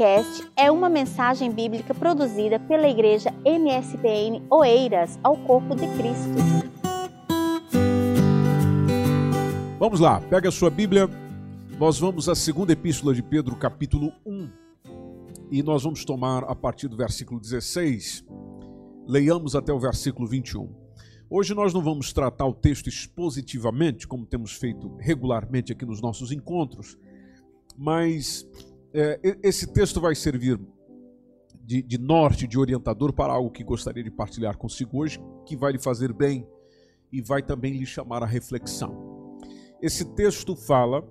podcast 0.00 0.50
é 0.56 0.70
uma 0.70 0.88
mensagem 0.88 1.52
bíblica 1.52 1.92
produzida 1.92 2.58
pela 2.58 2.88
Igreja 2.88 3.34
MSPN 3.44 4.42
Oeiras 4.48 5.18
ao 5.22 5.36
Corpo 5.36 5.76
de 5.76 5.86
Cristo. 5.88 6.38
Vamos 9.78 10.00
lá, 10.00 10.18
pega 10.22 10.48
a 10.48 10.52
sua 10.52 10.70
Bíblia. 10.70 11.06
Nós 11.78 11.98
vamos 11.98 12.30
à 12.30 12.34
segunda 12.34 12.72
epístola 12.72 13.12
de 13.12 13.22
Pedro, 13.22 13.54
capítulo 13.56 14.10
1. 14.24 14.48
E 15.50 15.62
nós 15.62 15.82
vamos 15.82 16.02
tomar 16.02 16.44
a 16.44 16.54
partir 16.54 16.88
do 16.88 16.96
versículo 16.96 17.38
16. 17.38 18.24
Leiamos 19.06 19.54
até 19.54 19.70
o 19.70 19.78
versículo 19.78 20.26
21. 20.26 20.66
Hoje 21.28 21.52
nós 21.52 21.74
não 21.74 21.82
vamos 21.82 22.10
tratar 22.10 22.46
o 22.46 22.54
texto 22.54 22.88
expositivamente, 22.88 24.08
como 24.08 24.24
temos 24.24 24.52
feito 24.52 24.96
regularmente 24.98 25.72
aqui 25.72 25.84
nos 25.84 26.00
nossos 26.00 26.32
encontros, 26.32 26.96
mas 27.76 28.48
é, 28.92 29.38
esse 29.42 29.72
texto 29.72 30.00
vai 30.00 30.14
servir 30.14 30.58
de, 31.62 31.82
de, 31.82 31.98
norte, 31.98 32.46
de 32.46 32.58
orientador 32.58 33.12
para 33.12 33.32
algo 33.32 33.50
que 33.50 33.62
gostaria 33.62 34.02
de 34.02 34.10
partilhar 34.10 34.56
consigo 34.56 34.98
hoje, 34.98 35.20
que 35.46 35.56
vai 35.56 35.72
lhe 35.72 35.78
fazer 35.78 36.12
bem 36.12 36.46
e 37.12 37.20
vai 37.22 37.42
também 37.42 37.72
lhe 37.72 37.86
chamar 37.86 38.22
a 38.22 38.26
reflexão. 38.26 39.38
Esse 39.80 40.04
texto 40.14 40.56
fala, 40.56 41.02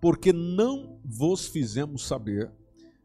porque 0.00 0.32
não 0.32 0.98
vos 1.04 1.46
fizemos 1.46 2.06
saber 2.06 2.50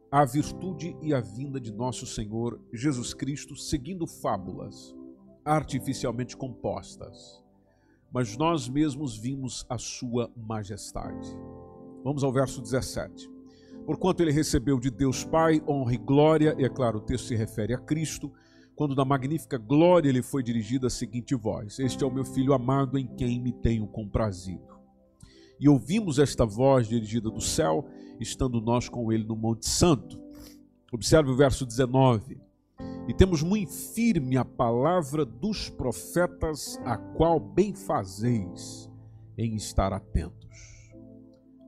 a 0.10 0.24
virtude 0.24 0.96
e 1.02 1.14
a 1.14 1.20
vinda 1.20 1.60
de 1.60 1.74
nosso 1.74 2.06
Senhor 2.06 2.60
Jesus 2.74 3.14
Cristo 3.14 3.56
seguindo 3.56 4.08
fábulas 4.08 4.96
artificialmente 5.44 6.36
compostas, 6.36 7.44
mas 8.12 8.38
nós 8.38 8.68
mesmos 8.68 9.18
vimos 9.18 9.66
a 9.70 9.78
sua 9.78 10.32
majestade. 10.36 11.28
Vamos 12.04 12.24
ao 12.24 12.32
verso 12.32 12.62
17. 12.62 13.37
Porquanto 13.88 14.22
ele 14.22 14.34
recebeu 14.34 14.78
de 14.82 14.92
Deus 14.92 15.24
Pai 15.24 15.64
honra 15.66 15.94
e 15.94 15.98
glória, 15.98 16.54
e 16.60 16.66
é 16.66 16.70
claro, 16.70 16.98
o 16.98 17.02
texto 17.02 17.28
se 17.28 17.38
refere 17.38 17.74
a 17.74 17.78
Cristo, 17.78 18.30
quando 18.76 18.94
na 18.94 19.06
magnífica 19.06 19.58
glória 19.58 20.10
ele 20.10 20.22
foi 20.22 20.44
dirigido 20.44 20.86
a 20.86 20.90
seguinte 20.90 21.34
voz: 21.34 21.80
Este 21.80 22.04
é 22.04 22.06
o 22.06 22.12
meu 22.12 22.26
filho 22.26 22.52
amado 22.52 22.98
em 22.98 23.08
quem 23.08 23.40
me 23.40 23.54
tenho 23.54 23.88
comprazido. 23.88 24.76
E 25.58 25.70
ouvimos 25.70 26.20
esta 26.20 26.46
voz 26.46 26.90
dirigida 26.90 27.32
do 27.32 27.40
céu, 27.40 27.88
estando 28.20 28.60
nós 28.60 28.90
com 28.90 29.10
ele 29.10 29.24
no 29.24 29.38
Monte 29.38 29.70
Santo. 29.70 30.20
Observe 30.92 31.32
o 31.32 31.38
verso 31.38 31.66
19. 31.66 32.42
E 33.08 33.14
temos 33.14 33.42
muito 33.42 33.72
firme 33.72 34.36
a 34.36 34.44
palavra 34.44 35.24
dos 35.24 35.70
profetas, 35.70 36.78
a 36.84 36.98
qual 36.98 37.40
bem 37.40 37.74
fazeis 37.74 38.92
em 39.38 39.56
estar 39.56 39.94
atentos 39.94 40.77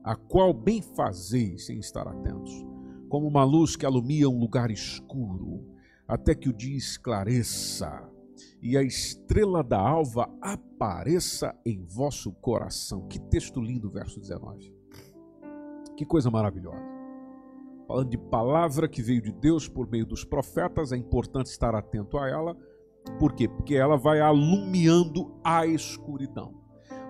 a 0.02 0.14
qual 0.14 0.52
bem 0.52 0.80
fazeis 0.80 1.68
em 1.68 1.78
estar 1.78 2.06
atentos, 2.06 2.52
como 3.08 3.26
uma 3.26 3.44
luz 3.44 3.76
que 3.76 3.84
alumia 3.84 4.28
um 4.28 4.38
lugar 4.38 4.70
escuro, 4.70 5.66
até 6.06 6.34
que 6.34 6.48
o 6.48 6.52
dia 6.52 6.76
esclareça 6.76 8.08
e 8.62 8.76
a 8.76 8.82
estrela 8.82 9.62
da 9.62 9.78
alva 9.78 10.28
apareça 10.40 11.54
em 11.64 11.84
vosso 11.84 12.32
coração. 12.32 13.06
Que 13.06 13.18
texto 13.18 13.60
lindo, 13.60 13.90
verso 13.90 14.20
19. 14.20 14.74
Que 15.96 16.04
coisa 16.04 16.30
maravilhosa. 16.30 16.88
Falando 17.86 18.10
de 18.10 18.18
palavra 18.18 18.88
que 18.88 19.02
veio 19.02 19.20
de 19.20 19.32
Deus 19.32 19.68
por 19.68 19.90
meio 19.90 20.06
dos 20.06 20.24
profetas, 20.24 20.92
é 20.92 20.96
importante 20.96 21.46
estar 21.46 21.74
atento 21.74 22.18
a 22.18 22.28
ela. 22.28 22.56
Por 23.18 23.32
quê? 23.32 23.48
Porque 23.48 23.74
ela 23.74 23.96
vai 23.96 24.20
alumiando 24.20 25.34
a 25.42 25.66
escuridão 25.66 26.59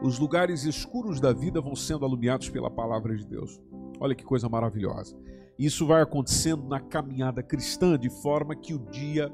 os 0.03 0.19
lugares 0.19 0.65
escuros 0.65 1.21
da 1.21 1.33
vida 1.33 1.61
vão 1.61 1.77
sendo 1.77 2.05
alumiados 2.05 2.49
pela 2.49 2.71
palavra 2.71 3.15
de 3.15 3.27
Deus. 3.27 3.61
Olha 3.99 4.15
que 4.15 4.25
coisa 4.25 4.49
maravilhosa. 4.49 5.17
Isso 5.59 5.87
vai 5.87 6.01
acontecendo 6.01 6.67
na 6.67 6.81
caminhada 6.81 7.43
cristã 7.43 7.99
de 7.99 8.09
forma 8.09 8.57
que 8.57 8.73
o 8.73 8.79
dia 8.79 9.31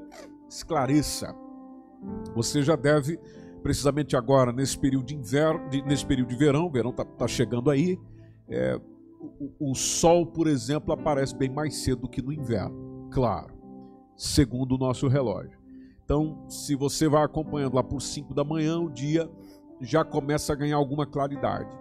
esclareça. 0.49 1.33
Você 2.35 2.61
já 2.61 2.75
deve, 2.75 3.17
precisamente 3.63 4.15
agora, 4.15 4.51
nesse 4.51 4.77
período 4.77 5.05
de 5.05 5.15
inverno, 5.15 5.69
nesse 5.85 6.05
período 6.05 6.29
de 6.29 6.35
verão, 6.35 6.65
o 6.65 6.69
verão 6.69 6.89
está 6.89 7.05
tá 7.05 7.27
chegando 7.27 7.69
aí, 7.69 7.97
é, 8.49 8.79
o, 9.39 9.71
o 9.71 9.75
sol, 9.75 10.25
por 10.25 10.47
exemplo, 10.47 10.93
aparece 10.93 11.35
bem 11.35 11.49
mais 11.49 11.77
cedo 11.77 12.01
do 12.01 12.09
que 12.09 12.21
no 12.21 12.33
inverno, 12.33 13.07
claro, 13.09 13.53
segundo 14.15 14.75
o 14.75 14.77
nosso 14.77 15.07
relógio. 15.07 15.57
Então, 16.03 16.45
se 16.49 16.75
você 16.75 17.07
vai 17.07 17.23
acompanhando 17.23 17.75
lá 17.75 17.83
por 17.83 18.01
5 18.01 18.33
da 18.33 18.43
manhã, 18.43 18.79
o 18.79 18.89
dia 18.89 19.29
já 19.81 20.03
começa 20.03 20.53
a 20.53 20.55
ganhar 20.55 20.77
alguma 20.77 21.05
claridade. 21.05 21.77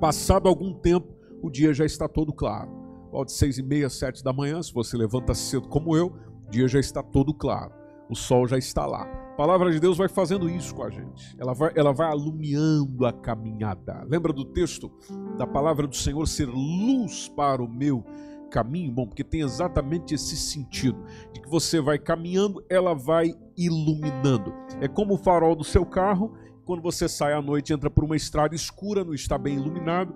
Passado 0.00 0.48
algum 0.48 0.72
tempo, 0.72 1.08
o 1.42 1.50
dia 1.50 1.72
já 1.72 1.84
está 1.84 2.08
todo 2.08 2.32
claro. 2.32 2.70
Pode 3.10 3.32
seis 3.32 3.58
e 3.58 3.62
meia, 3.62 3.88
sete 3.88 4.22
da 4.22 4.32
manhã, 4.32 4.62
se 4.62 4.72
você 4.72 4.96
levanta 4.96 5.34
cedo 5.34 5.68
como 5.68 5.96
eu, 5.96 6.14
o 6.46 6.50
dia 6.50 6.68
já 6.68 6.78
está 6.78 7.02
todo 7.02 7.32
claro. 7.32 7.72
O 8.08 8.14
sol 8.14 8.46
já 8.46 8.56
está 8.56 8.86
lá. 8.86 9.02
A 9.02 9.36
palavra 9.36 9.70
de 9.70 9.78
Deus 9.78 9.98
vai 9.98 10.08
fazendo 10.08 10.48
isso 10.48 10.74
com 10.74 10.82
a 10.82 10.90
gente. 10.90 11.36
Ela 11.38 11.52
vai, 11.52 11.72
ela 11.74 11.92
vai 11.92 12.10
alumiando 12.10 13.06
a 13.06 13.12
caminhada. 13.12 14.04
Lembra 14.08 14.32
do 14.32 14.44
texto 14.44 14.90
da 15.36 15.46
palavra 15.46 15.86
do 15.86 15.94
Senhor 15.94 16.26
ser 16.26 16.48
luz 16.48 17.28
para 17.28 17.62
o 17.62 17.68
meu 17.68 18.04
caminho? 18.50 18.92
Bom, 18.92 19.06
porque 19.06 19.22
tem 19.22 19.42
exatamente 19.42 20.14
esse 20.14 20.36
sentido 20.36 20.98
de 21.32 21.40
que 21.40 21.48
você 21.48 21.80
vai 21.80 21.98
caminhando, 21.98 22.64
ela 22.68 22.94
vai 22.94 23.34
iluminando. 23.56 24.52
É 24.80 24.88
como 24.88 25.14
o 25.14 25.18
farol 25.18 25.54
do 25.54 25.64
seu 25.64 25.84
carro 25.84 26.34
quando 26.68 26.82
você 26.82 27.08
sai 27.08 27.32
à 27.32 27.40
noite, 27.40 27.72
entra 27.72 27.88
por 27.88 28.04
uma 28.04 28.14
estrada 28.14 28.54
escura, 28.54 29.02
não 29.02 29.14
está 29.14 29.38
bem 29.38 29.56
iluminado, 29.56 30.14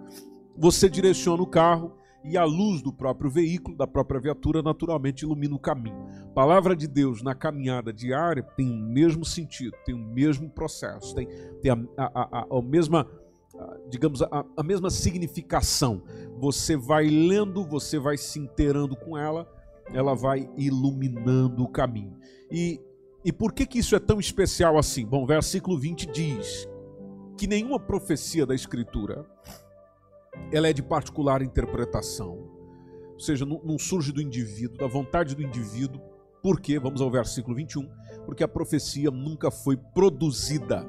você 0.54 0.86
direciona 0.86 1.42
o 1.42 1.46
carro 1.46 1.94
e 2.22 2.36
a 2.36 2.44
luz 2.44 2.82
do 2.82 2.92
próprio 2.92 3.30
veículo, 3.30 3.74
da 3.74 3.86
própria 3.86 4.20
viatura, 4.20 4.60
naturalmente 4.60 5.22
ilumina 5.22 5.54
o 5.54 5.58
caminho. 5.58 5.96
Palavra 6.34 6.76
de 6.76 6.86
Deus 6.86 7.22
na 7.22 7.34
caminhada 7.34 7.90
diária 7.90 8.42
tem 8.42 8.70
o 8.70 8.76
mesmo 8.76 9.24
sentido, 9.24 9.74
tem 9.86 9.94
o 9.94 9.98
mesmo 10.12 10.50
processo, 10.50 11.14
tem, 11.14 11.26
tem 11.62 11.72
a, 11.72 11.78
a, 11.96 12.40
a, 12.40 12.58
a 12.58 12.62
mesma, 12.62 13.08
digamos, 13.88 14.20
a, 14.20 14.44
a 14.54 14.62
mesma 14.62 14.90
significação. 14.90 16.02
Você 16.38 16.76
vai 16.76 17.06
lendo, 17.06 17.64
você 17.64 17.98
vai 17.98 18.18
se 18.18 18.38
inteirando 18.38 18.94
com 18.94 19.16
ela, 19.16 19.50
ela 19.94 20.14
vai 20.14 20.50
iluminando 20.58 21.62
o 21.62 21.68
caminho. 21.68 22.14
E 22.50 22.78
e 23.24 23.32
por 23.32 23.52
que, 23.52 23.66
que 23.66 23.78
isso 23.78 23.94
é 23.94 24.00
tão 24.00 24.18
especial 24.18 24.76
assim? 24.76 25.06
Bom, 25.06 25.24
versículo 25.24 25.78
20 25.78 26.06
diz 26.06 26.68
que 27.38 27.46
nenhuma 27.46 27.78
profecia 27.78 28.44
da 28.44 28.54
Escritura 28.54 29.24
ela 30.50 30.68
é 30.68 30.72
de 30.72 30.82
particular 30.82 31.42
interpretação. 31.42 32.50
Ou 33.12 33.20
seja, 33.20 33.46
não, 33.46 33.78
surge 33.78 34.12
do 34.12 34.20
indivíduo, 34.20 34.76
da 34.76 34.86
vontade 34.86 35.34
do 35.36 35.42
indivíduo. 35.42 36.00
Por 36.42 36.60
quê? 36.60 36.78
Vamos 36.78 37.00
ao 37.00 37.10
versículo 37.10 37.54
21. 37.54 37.88
Porque 38.26 38.42
a 38.42 38.48
profecia 38.48 39.10
nunca 39.10 39.50
foi 39.50 39.76
produzida, 39.76 40.84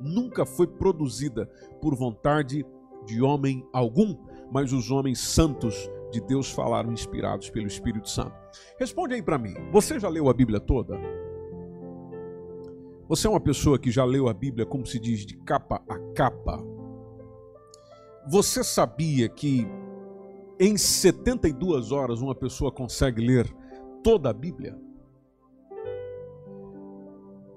nunca 0.00 0.44
foi 0.44 0.66
produzida 0.66 1.46
por 1.80 1.94
vontade 1.94 2.64
de 3.06 3.22
homem 3.22 3.64
algum, 3.72 4.16
mas 4.50 4.72
os 4.72 4.90
homens 4.90 5.20
santos 5.20 5.88
de 6.10 6.20
Deus 6.20 6.50
falaram 6.50 6.92
inspirados 6.92 7.50
pelo 7.50 7.66
Espírito 7.66 8.08
Santo. 8.08 8.34
Responde 8.78 9.14
aí 9.14 9.22
para 9.22 9.38
mim. 9.38 9.54
Você 9.70 9.98
já 9.98 10.08
leu 10.08 10.28
a 10.28 10.34
Bíblia 10.34 10.60
toda? 10.60 10.98
Você 13.08 13.26
é 13.26 13.30
uma 13.30 13.40
pessoa 13.40 13.78
que 13.78 13.90
já 13.90 14.04
leu 14.04 14.28
a 14.28 14.34
Bíblia, 14.34 14.64
como 14.64 14.86
se 14.86 14.98
diz, 14.98 15.26
de 15.26 15.36
capa 15.38 15.82
a 15.88 15.98
capa? 16.14 16.62
Você 18.28 18.62
sabia 18.62 19.28
que 19.28 19.66
em 20.58 20.76
72 20.76 21.90
horas 21.90 22.20
uma 22.20 22.34
pessoa 22.34 22.70
consegue 22.70 23.20
ler 23.20 23.52
toda 24.02 24.30
a 24.30 24.32
Bíblia? 24.32 24.78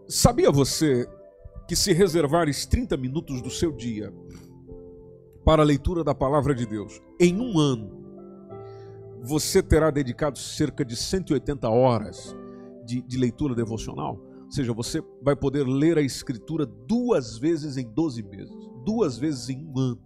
Sabia 0.08 0.52
você 0.52 1.08
que 1.68 1.76
se 1.76 1.94
reservares 1.94 2.66
30 2.66 2.98
minutos 2.98 3.42
do 3.42 3.50
seu 3.50 3.72
dia 3.72 4.14
para 5.44 5.62
a 5.62 5.66
leitura 5.66 6.04
da 6.04 6.16
palavra 6.16 6.56
de 6.56 6.66
Deus, 6.66 7.00
em 7.20 7.40
um 7.40 7.60
ano, 7.60 8.04
você 9.22 9.62
terá 9.62 9.92
dedicado 9.92 10.38
cerca 10.38 10.84
de 10.84 10.96
180 10.96 11.70
horas 11.70 12.36
de, 12.84 13.02
de 13.02 13.18
leitura 13.18 13.54
devocional? 13.54 14.20
Ou 14.46 14.52
seja, 14.52 14.74
você 14.74 15.04
vai 15.22 15.36
poder 15.36 15.68
ler 15.68 15.98
a 15.98 16.02
Escritura 16.02 16.66
duas 16.66 17.38
vezes 17.38 17.78
em 17.78 17.88
12 17.88 18.24
meses, 18.24 18.56
duas 18.84 19.18
vezes 19.18 19.50
em 19.50 19.66
um 19.66 19.78
ano. 19.78 20.02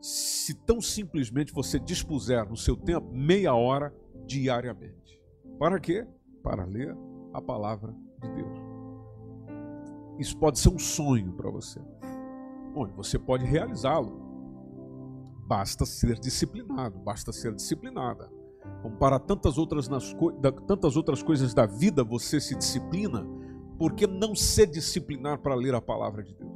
Se 0.00 0.54
tão 0.54 0.80
simplesmente 0.80 1.52
você 1.52 1.78
dispuser 1.78 2.48
no 2.48 2.56
seu 2.56 2.76
tempo 2.76 3.12
meia 3.12 3.54
hora 3.54 3.94
diariamente. 4.24 5.20
Para 5.58 5.80
quê? 5.80 6.06
Para 6.42 6.64
ler 6.64 6.96
a 7.32 7.42
palavra 7.42 7.94
de 8.22 8.30
Deus. 8.30 8.58
Isso 10.18 10.36
pode 10.38 10.58
ser 10.58 10.68
um 10.68 10.78
sonho 10.78 11.32
para 11.32 11.50
você. 11.50 11.80
Bom, 12.72 12.86
você 12.94 13.18
pode 13.18 13.44
realizá-lo. 13.44 14.24
Basta 15.46 15.84
ser 15.84 16.18
disciplinado, 16.18 16.98
basta 16.98 17.32
ser 17.32 17.54
disciplinada 17.54 18.30
como 18.82 18.96
para 18.96 19.18
tantas 19.18 19.58
outras, 19.58 19.88
nas, 19.88 20.14
tantas 20.66 20.96
outras 20.96 21.22
coisas 21.22 21.52
da 21.52 21.66
vida 21.66 22.04
você 22.04 22.40
se 22.40 22.54
disciplina, 22.54 23.26
por 23.78 23.92
que 23.94 24.06
não 24.06 24.34
se 24.34 24.66
disciplinar 24.66 25.38
para 25.38 25.54
ler 25.54 25.74
a 25.74 25.80
palavra 25.80 26.22
de 26.22 26.34
Deus? 26.34 26.52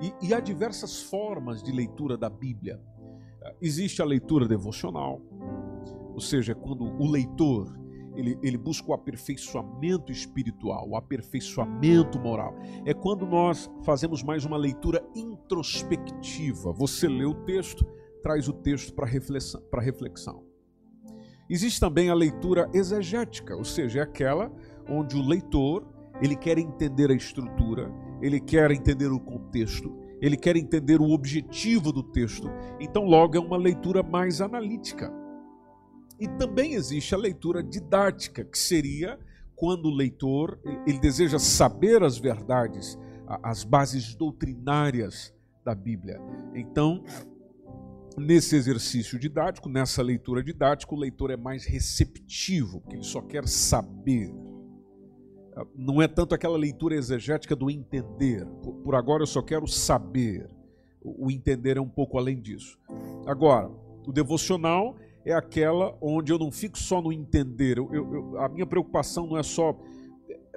E, 0.00 0.28
e 0.28 0.34
há 0.34 0.40
diversas 0.40 1.02
formas 1.02 1.62
de 1.62 1.72
leitura 1.72 2.16
da 2.16 2.28
Bíblia. 2.28 2.80
Existe 3.60 4.02
a 4.02 4.04
leitura 4.04 4.48
devocional, 4.48 5.20
ou 6.12 6.20
seja, 6.20 6.52
é 6.52 6.54
quando 6.54 6.84
o 6.84 7.10
leitor 7.10 7.72
ele, 8.16 8.38
ele 8.42 8.56
busca 8.56 8.90
o 8.90 8.94
aperfeiçoamento 8.94 10.12
espiritual, 10.12 10.88
o 10.88 10.96
aperfeiçoamento 10.96 12.18
moral. 12.18 12.54
É 12.84 12.94
quando 12.94 13.26
nós 13.26 13.70
fazemos 13.82 14.22
mais 14.22 14.44
uma 14.44 14.56
leitura 14.56 15.04
introspectiva. 15.14 16.72
Você 16.72 17.08
lê 17.08 17.24
o 17.24 17.34
texto, 17.44 17.84
traz 18.22 18.48
o 18.48 18.52
texto 18.52 18.94
para 18.94 19.06
reflexão, 19.06 19.60
para 19.70 19.82
reflexão. 19.82 20.43
Existe 21.48 21.78
também 21.78 22.08
a 22.08 22.14
leitura 22.14 22.70
exegética, 22.72 23.56
ou 23.56 23.64
seja, 23.64 24.00
é 24.00 24.02
aquela 24.02 24.50
onde 24.88 25.16
o 25.16 25.22
leitor 25.26 25.86
ele 26.22 26.36
quer 26.36 26.58
entender 26.58 27.10
a 27.10 27.14
estrutura, 27.14 27.92
ele 28.22 28.40
quer 28.40 28.70
entender 28.70 29.08
o 29.08 29.20
contexto, 29.20 29.94
ele 30.20 30.36
quer 30.36 30.56
entender 30.56 31.00
o 31.00 31.10
objetivo 31.10 31.92
do 31.92 32.02
texto. 32.02 32.48
Então, 32.80 33.04
logo 33.04 33.36
é 33.36 33.40
uma 33.40 33.56
leitura 33.56 34.02
mais 34.02 34.40
analítica. 34.40 35.12
E 36.18 36.28
também 36.28 36.74
existe 36.74 37.14
a 37.14 37.18
leitura 37.18 37.62
didática, 37.62 38.44
que 38.44 38.58
seria 38.58 39.18
quando 39.54 39.86
o 39.86 39.94
leitor 39.94 40.58
ele 40.86 40.98
deseja 40.98 41.38
saber 41.38 42.02
as 42.02 42.16
verdades, 42.16 42.98
as 43.42 43.64
bases 43.64 44.14
doutrinárias 44.14 45.34
da 45.64 45.74
Bíblia. 45.74 46.20
Então, 46.54 47.02
nesse 48.16 48.56
exercício 48.56 49.18
didático, 49.18 49.68
nessa 49.68 50.02
leitura 50.02 50.42
didática, 50.42 50.94
o 50.94 50.98
leitor 50.98 51.30
é 51.30 51.36
mais 51.36 51.64
receptivo, 51.64 52.80
porque 52.80 52.96
ele 52.96 53.04
só 53.04 53.20
quer 53.20 53.46
saber. 53.46 54.32
Não 55.74 56.02
é 56.02 56.08
tanto 56.08 56.34
aquela 56.34 56.56
leitura 56.56 56.94
exegética 56.94 57.54
do 57.54 57.70
entender. 57.70 58.44
Por 58.82 58.94
agora 58.94 59.22
eu 59.22 59.26
só 59.26 59.40
quero 59.40 59.66
saber. 59.66 60.48
O 61.00 61.30
entender 61.30 61.76
é 61.76 61.80
um 61.80 61.88
pouco 61.88 62.18
além 62.18 62.40
disso. 62.40 62.78
Agora, 63.26 63.70
o 64.06 64.12
devocional 64.12 64.96
é 65.24 65.32
aquela 65.32 65.96
onde 66.00 66.32
eu 66.32 66.38
não 66.38 66.50
fico 66.50 66.78
só 66.78 67.00
no 67.00 67.12
entender. 67.12 67.78
Eu, 67.78 67.92
eu, 67.92 68.40
a 68.40 68.48
minha 68.48 68.66
preocupação 68.66 69.26
não 69.26 69.38
é 69.38 69.42
só 69.42 69.78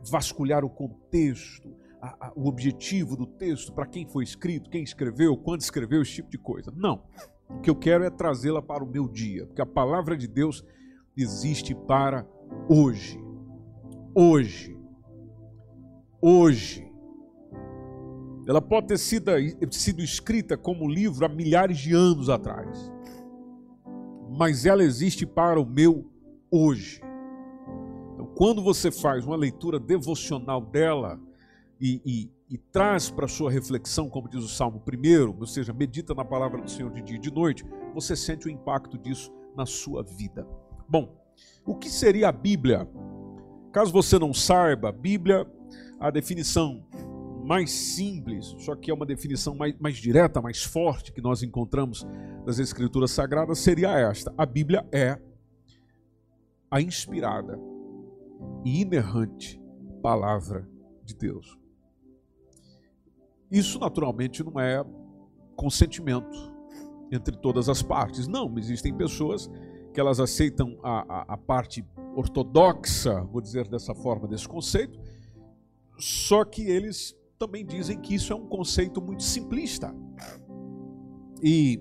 vasculhar 0.10 0.64
o 0.64 0.70
contexto, 0.70 1.70
a, 2.02 2.28
a, 2.28 2.34
o 2.36 2.48
objetivo 2.48 3.16
do 3.16 3.26
texto, 3.26 3.74
para 3.74 3.86
quem 3.86 4.08
foi 4.08 4.24
escrito, 4.24 4.70
quem 4.70 4.84
escreveu, 4.84 5.36
quando 5.38 5.62
escreveu, 5.62 6.02
esse 6.02 6.16
tipo 6.16 6.30
de 6.30 6.38
coisa. 6.38 6.72
Não. 6.76 7.04
O 7.50 7.60
que 7.60 7.70
eu 7.70 7.76
quero 7.76 8.04
é 8.04 8.10
trazê-la 8.10 8.62
para 8.62 8.84
o 8.84 8.88
meu 8.88 9.08
dia, 9.08 9.46
porque 9.46 9.62
a 9.62 9.66
palavra 9.66 10.18
de 10.18 10.28
Deus 10.28 10.64
existe 11.16 11.74
para 11.74 12.28
hoje. 12.70 13.20
Hoje. 14.14 14.78
Hoje. 16.22 16.86
Ela 18.48 18.62
pode 18.62 18.88
ter 18.88 18.98
sido, 18.98 19.32
sido 19.72 20.02
escrita 20.02 20.58
como 20.58 20.88
livro 20.88 21.26
há 21.26 21.30
milhares 21.30 21.78
de 21.78 21.94
anos 21.94 22.30
atrás 22.30 22.92
mas 24.38 24.66
ela 24.66 24.84
existe 24.84 25.26
para 25.26 25.60
o 25.60 25.66
meu 25.66 26.12
hoje. 26.52 27.02
Então, 28.14 28.28
quando 28.36 28.62
você 28.62 28.92
faz 28.92 29.26
uma 29.26 29.36
leitura 29.36 29.80
devocional 29.80 30.62
dela 30.62 31.20
e, 31.82 32.02
e, 32.06 32.32
e 32.50 32.58
traz 32.58 33.10
para 33.10 33.28
sua 33.28 33.52
reflexão, 33.52 34.10
como 34.10 34.30
diz 34.30 34.44
o 34.44 34.48
Salmo 34.48 34.80
primeiro, 34.80 35.36
ou 35.38 35.46
seja, 35.46 35.74
medita 35.74 36.14
na 36.14 36.24
palavra 36.24 36.62
do 36.62 36.70
Senhor 36.70 36.92
de 36.92 37.02
dia 37.02 37.18
e 37.18 37.20
de 37.20 37.32
noite, 37.32 37.66
você 37.94 38.16
sente 38.16 38.48
o 38.48 38.50
impacto 38.50 38.98
disso 38.98 39.34
na 39.56 39.66
sua 39.66 40.04
vida. 40.04 40.48
Bom, 40.88 41.14
o 41.66 41.76
que 41.76 41.90
seria 41.90 42.30
a 42.30 42.32
Bíblia? 42.32 42.88
Caso 43.74 43.92
você 43.92 44.18
não 44.18 44.34
saiba, 44.34 44.92
Bíblia, 44.92 45.46
a 46.00 46.10
definição 46.10 46.86
mais 47.44 47.72
simples, 47.72 48.56
só 48.60 48.76
que 48.76 48.92
é 48.92 48.94
uma 48.94 49.06
definição 49.06 49.56
mais, 49.56 49.78
mais 49.80 49.98
direta, 49.98 50.42
mais 50.42 50.64
forte 50.64 51.12
que 51.12 51.22
nós 51.22 51.44
encontramos 51.44 52.06
nas 52.46 52.60
Escrituras 52.60 53.12
Sagradas, 53.12 53.60
seria 53.60 53.98
esta: 53.98 54.34
a 54.38 54.46
Bíblia 54.46 54.86
é 54.92 55.20
a 56.70 56.82
inspirada 56.82 57.60
e 58.64 58.82
inerrante 58.82 59.62
palavra 60.02 60.68
de 61.04 61.16
Deus. 61.16 61.58
Isso 63.52 63.80
naturalmente 63.80 64.44
não 64.44 64.60
é 64.60 64.84
consentimento 65.56 66.56
entre 67.12 67.36
todas 67.38 67.70
as 67.70 67.82
partes. 67.82 68.28
Não, 68.28 68.58
existem 68.58 68.94
pessoas 68.94 69.50
que 69.94 70.00
elas 70.00 70.20
aceitam 70.20 70.78
a, 70.84 71.00
a, 71.00 71.34
a 71.34 71.38
parte 71.38 71.84
ortodoxa, 72.16 73.22
vou 73.32 73.42
dizer 73.42 73.68
dessa 73.68 73.96
forma, 73.96 74.28
desse 74.28 74.48
conceito, 74.48 75.00
só 75.98 76.44
que 76.44 76.64
eles 76.64 77.16
também 77.40 77.66
dizem 77.66 78.00
que 78.00 78.16
isso 78.16 78.34
é 78.34 78.36
um 78.36 78.48
conceito 78.48 79.02
muito 79.02 79.24
simplista. 79.24 79.94
E, 81.42 81.80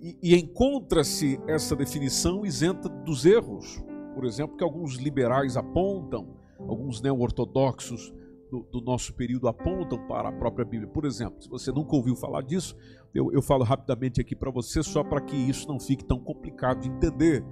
e, 0.00 0.16
e 0.22 0.36
encontra-se 0.36 1.40
essa 1.46 1.74
definição 1.74 2.44
isenta 2.44 2.88
dos 2.88 3.24
erros. 3.24 3.82
Por 4.14 4.24
exemplo, 4.24 4.56
que 4.56 4.64
alguns 4.64 4.96
liberais 4.96 5.56
apontam, 5.56 6.36
alguns 6.58 7.00
neo-ortodoxos 7.00 8.12
do, 8.50 8.62
do, 8.64 8.80
nosso 8.80 9.14
período 9.14 9.48
apontam 9.48 10.06
para 10.06 10.28
a 10.28 10.32
própria 10.32 10.64
Bíblia. 10.64 10.90
Por 10.90 11.04
exemplo, 11.04 11.40
se 11.40 11.48
você 11.48 11.70
nunca 11.70 11.94
ouviu 11.94 12.16
falar 12.16 12.42
disso, 12.42 12.76
eu, 13.14 13.32
eu 13.32 13.40
falo 13.40 13.64
rapidamente 13.64 14.20
aqui 14.20 14.34
para 14.34 14.50
você, 14.50 14.82
só 14.82 15.04
para 15.04 15.20
que 15.20 15.36
isso 15.36 15.68
não 15.68 15.78
fique 15.78 16.04
tão 16.04 16.18
complicado 16.18 16.80
de 16.80 16.88
entender. 16.88 17.44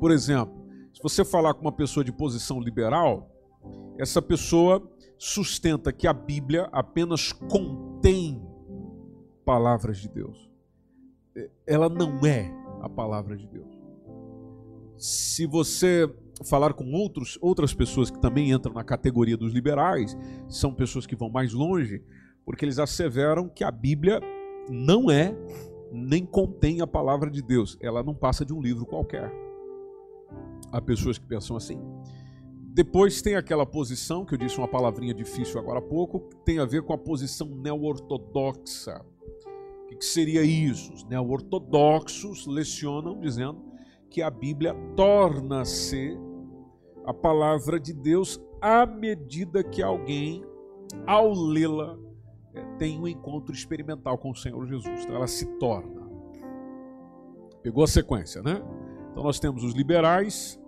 Por 0.00 0.10
exemplo, 0.10 0.54
se 0.92 1.02
você 1.02 1.24
falar 1.24 1.54
com 1.54 1.60
uma 1.60 1.72
pessoa 1.72 2.02
de 2.02 2.12
posição 2.12 2.60
liberal, 2.60 3.30
essa 3.98 4.22
pessoa 4.22 4.82
sustenta 5.18 5.92
que 5.92 6.06
a 6.06 6.12
Bíblia 6.12 6.68
apenas 6.72 7.32
contém 7.32 8.42
palavras 9.44 9.98
de 9.98 10.08
Deus. 10.08 10.50
Ela 11.66 11.88
não 11.88 12.24
é 12.26 12.50
a 12.80 12.88
palavra 12.88 13.36
de 13.36 13.46
Deus. 13.46 13.68
Se 14.96 15.46
você 15.46 16.10
falar 16.44 16.72
com 16.72 16.90
outros, 16.92 17.38
outras 17.40 17.74
pessoas 17.74 18.10
que 18.10 18.18
também 18.18 18.50
entram 18.50 18.72
na 18.72 18.84
categoria 18.84 19.36
dos 19.36 19.52
liberais, 19.52 20.16
são 20.48 20.72
pessoas 20.72 21.06
que 21.06 21.16
vão 21.16 21.30
mais 21.30 21.52
longe, 21.52 22.02
porque 22.44 22.64
eles 22.64 22.78
asseveram 22.78 23.48
que 23.48 23.64
a 23.64 23.70
Bíblia 23.70 24.20
não 24.68 25.10
é 25.10 25.34
nem 25.92 26.24
contém 26.24 26.80
a 26.80 26.86
palavra 26.86 27.30
de 27.30 27.42
Deus. 27.42 27.76
Ela 27.80 28.02
não 28.02 28.14
passa 28.14 28.44
de 28.44 28.52
um 28.52 28.60
livro 28.60 28.86
qualquer. 28.86 29.32
Há 30.72 30.80
pessoas 30.80 31.18
que 31.18 31.26
pensam 31.26 31.56
assim. 31.56 31.80
Depois 32.72 33.20
tem 33.20 33.34
aquela 33.34 33.66
posição, 33.66 34.24
que 34.24 34.34
eu 34.34 34.38
disse 34.38 34.56
uma 34.56 34.68
palavrinha 34.68 35.12
difícil 35.12 35.58
agora 35.58 35.80
há 35.80 35.82
pouco, 35.82 36.20
que 36.20 36.36
tem 36.44 36.60
a 36.60 36.64
ver 36.64 36.82
com 36.82 36.92
a 36.92 36.98
posição 36.98 37.48
neo-ortodoxa. 37.48 39.04
O 39.84 39.96
que 39.96 40.04
seria 40.04 40.42
isso? 40.42 40.92
Os 40.92 41.04
neo-ortodoxos 41.04 42.46
lecionam 42.46 43.18
dizendo 43.18 43.60
que 44.08 44.22
a 44.22 44.30
Bíblia 44.30 44.74
torna-se 44.94 46.16
a 47.04 47.14
palavra 47.14 47.78
de 47.78 47.92
Deus 47.92 48.40
à 48.60 48.84
medida 48.84 49.64
que 49.64 49.82
alguém, 49.82 50.44
ao 51.06 51.32
lê-la, 51.32 51.98
eh, 52.54 52.64
tem 52.78 53.00
um 53.00 53.08
encontro 53.08 53.54
experimental 53.54 54.18
com 54.18 54.30
o 54.30 54.36
Senhor 54.36 54.66
Jesus. 54.66 55.04
Então 55.04 55.16
ela 55.16 55.26
se 55.26 55.46
torna. 55.58 56.00
Pegou 57.62 57.84
a 57.84 57.86
sequência, 57.88 58.42
né? 58.42 58.62
Então 59.10 59.22
nós 59.22 59.38
temos 59.40 59.64
os 59.64 59.74
liberais, 59.74 60.60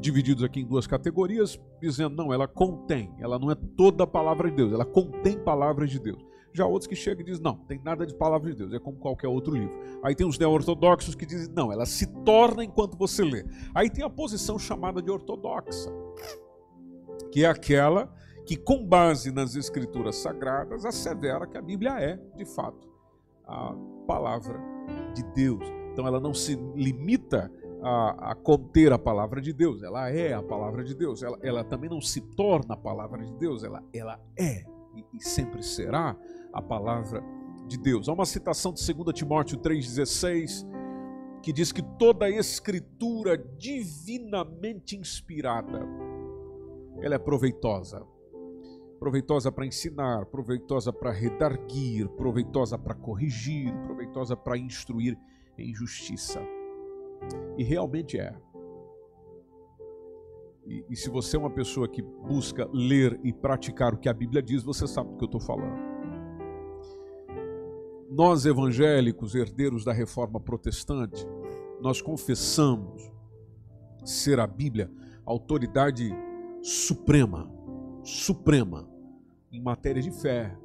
divididos 0.00 0.42
aqui 0.42 0.60
em 0.60 0.66
duas 0.66 0.86
categorias, 0.86 1.60
dizendo, 1.80 2.16
não, 2.16 2.32
ela 2.32 2.48
contém, 2.48 3.14
ela 3.18 3.38
não 3.38 3.50
é 3.50 3.54
toda 3.54 4.04
a 4.04 4.06
palavra 4.06 4.50
de 4.50 4.56
Deus, 4.56 4.72
ela 4.72 4.84
contém 4.84 5.38
palavras 5.38 5.90
de 5.90 5.98
Deus. 5.98 6.24
Já 6.54 6.64
outros 6.66 6.86
que 6.86 6.94
chegam 6.94 7.22
e 7.22 7.24
dizem, 7.24 7.42
não, 7.42 7.56
tem 7.56 7.80
nada 7.82 8.06
de 8.06 8.14
palavra 8.14 8.48
de 8.48 8.56
Deus, 8.56 8.72
é 8.72 8.78
como 8.78 8.96
qualquer 8.96 9.26
outro 9.26 9.52
livro. 9.52 9.76
Aí 10.04 10.14
tem 10.14 10.24
os 10.24 10.38
neo-ortodoxos 10.38 11.16
que 11.16 11.26
dizem, 11.26 11.52
não, 11.52 11.72
ela 11.72 11.84
se 11.84 12.06
torna 12.22 12.64
enquanto 12.64 12.96
você 12.96 13.24
lê. 13.24 13.44
Aí 13.74 13.90
tem 13.90 14.04
a 14.04 14.08
posição 14.08 14.56
chamada 14.56 15.02
de 15.02 15.10
ortodoxa, 15.10 15.92
que 17.32 17.44
é 17.44 17.48
aquela 17.48 18.14
que, 18.46 18.56
com 18.56 18.86
base 18.86 19.32
nas 19.32 19.56
escrituras 19.56 20.14
sagradas, 20.14 20.84
assevera 20.84 21.44
que 21.44 21.58
a 21.58 21.62
Bíblia 21.62 21.98
é, 21.98 22.20
de 22.36 22.44
fato, 22.44 22.88
a 23.44 23.74
palavra 24.06 24.60
de 25.12 25.24
Deus. 25.34 25.64
Então 25.92 26.06
ela 26.06 26.20
não 26.20 26.32
se 26.32 26.54
limita 26.76 27.50
a, 27.82 28.30
a, 28.30 28.34
conter 28.36 28.92
a 28.92 28.98
palavra 28.98 29.40
de 29.40 29.52
Deus, 29.52 29.82
ela 29.82 30.08
é 30.08 30.32
a 30.32 30.42
palavra 30.42 30.84
de 30.84 30.94
Deus, 30.94 31.20
ela, 31.20 31.36
ela 31.42 31.64
também 31.64 31.90
não 31.90 32.00
se 32.00 32.20
torna 32.20 32.74
a 32.74 32.76
palavra 32.76 33.24
de 33.24 33.34
Deus, 33.34 33.64
ela, 33.64 33.82
ela 33.92 34.20
é 34.38 34.64
e, 34.94 35.04
e 35.14 35.20
sempre 35.20 35.62
será 35.62 36.16
a 36.54 36.62
palavra 36.62 37.22
de 37.66 37.76
Deus. 37.76 38.08
Há 38.08 38.12
uma 38.12 38.24
citação 38.24 38.72
de 38.72 38.92
2 38.92 39.12
Timóteo 39.12 39.58
3,16 39.58 40.66
que 41.42 41.52
diz 41.52 41.72
que 41.72 41.82
toda 41.82 42.24
a 42.24 42.30
escritura 42.30 43.36
divinamente 43.36 44.96
inspirada 44.96 45.86
ela 47.02 47.16
é 47.16 47.18
proveitosa. 47.18 48.02
Proveitosa 48.98 49.52
para 49.52 49.66
ensinar, 49.66 50.24
proveitosa 50.26 50.90
para 50.92 51.10
redarguir, 51.10 52.08
proveitosa 52.10 52.78
para 52.78 52.94
corrigir, 52.94 53.74
proveitosa 53.84 54.34
para 54.34 54.56
instruir 54.56 55.18
em 55.58 55.74
justiça 55.74 56.40
e 57.56 57.62
realmente 57.62 58.18
é. 58.18 58.34
E, 60.66 60.84
e, 60.88 60.96
se 60.96 61.10
você 61.10 61.36
é 61.36 61.38
uma 61.38 61.50
pessoa 61.50 61.86
que 61.86 62.00
busca 62.00 62.68
ler 62.72 63.20
e 63.22 63.32
praticar 63.32 63.92
o 63.92 63.98
que 63.98 64.08
a 64.08 64.14
Bíblia 64.14 64.42
diz, 64.42 64.62
você 64.62 64.86
sabe 64.86 65.10
do 65.10 65.16
que 65.18 65.24
eu 65.24 65.26
estou 65.26 65.40
falando. 65.40 65.93
Nós 68.16 68.46
evangélicos, 68.46 69.34
herdeiros 69.34 69.84
da 69.84 69.92
reforma 69.92 70.38
protestante, 70.38 71.26
nós 71.80 72.00
confessamos 72.00 73.02
ser 74.04 74.38
a 74.38 74.46
Bíblia 74.46 74.88
a 75.26 75.32
autoridade 75.32 76.14
suprema, 76.62 77.50
suprema 78.04 78.88
em 79.50 79.60
matéria 79.60 80.00
de 80.00 80.12
fé, 80.12 80.56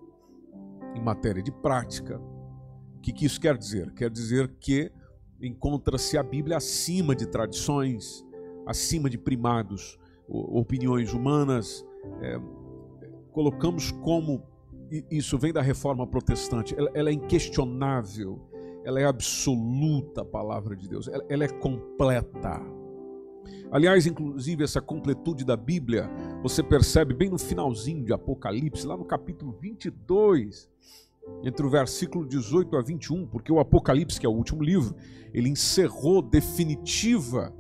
em 0.94 1.01
matéria 1.01 1.41
de 1.41 1.51
prática. 1.51 2.22
O 2.98 3.01
que, 3.01 3.12
que 3.12 3.25
isso 3.25 3.41
quer 3.41 3.58
dizer? 3.58 3.96
Quer 3.96 4.12
dizer 4.12 4.56
que 4.60 4.91
encontra-se 5.41 6.20
a 6.20 6.24
Bíblia 6.24 6.58
acima 6.58 7.15
de 7.15 7.25
tradições, 7.25 8.24
acima 8.68 9.10
de 9.10 9.18
primados, 9.18 9.98
opiniões 10.27 11.13
humanas. 11.13 11.84
É, 12.22 12.39
colocamos 13.32 13.89
como 13.89 14.44
isso 15.10 15.38
vem 15.38 15.53
da 15.53 15.62
reforma 15.62 16.05
protestante, 16.08 16.75
ela, 16.77 16.89
ela, 16.93 17.10
é 17.10 17.13
inquestionável, 17.13 18.39
ela 18.84 19.00
é 19.00 19.05
absoluta 19.05 20.22
a 20.22 20.25
palavra 20.25 20.75
de 20.75 20.88
Deus, 20.88 21.08
ela, 21.08 21.24
ela 21.29 21.43
é 21.43 21.48
completa. 21.48 22.62
Aliás, 23.72 24.08
inclusive, 24.08 24.63
essa 24.63 24.81
completude 24.81 25.46
da 25.46 25.55
Bíblia, 25.55 26.10
você 26.41 26.63
percebe 26.63 27.13
bem 27.13 27.29
no 27.29 27.38
finalzinho 27.38 28.03
de 28.03 28.12
Apocalipse, 28.12 28.86
lá 28.86 28.98
no 28.98 29.05
capítulo 29.05 29.55
22, 29.62 30.67
entre 31.43 31.65
o 31.65 31.69
versículo 31.69 32.27
18 32.27 32.75
a 32.75 32.81
21, 32.81 33.27
porque 33.27 33.51
o 33.51 33.60
Apocalipse, 33.60 34.19
que 34.19 34.25
é 34.25 34.29
o 34.29 34.34
último 34.34 34.63
livro, 34.63 34.96
ele 35.34 35.50
encerrou 35.50 36.22
definitiva, 36.22 37.53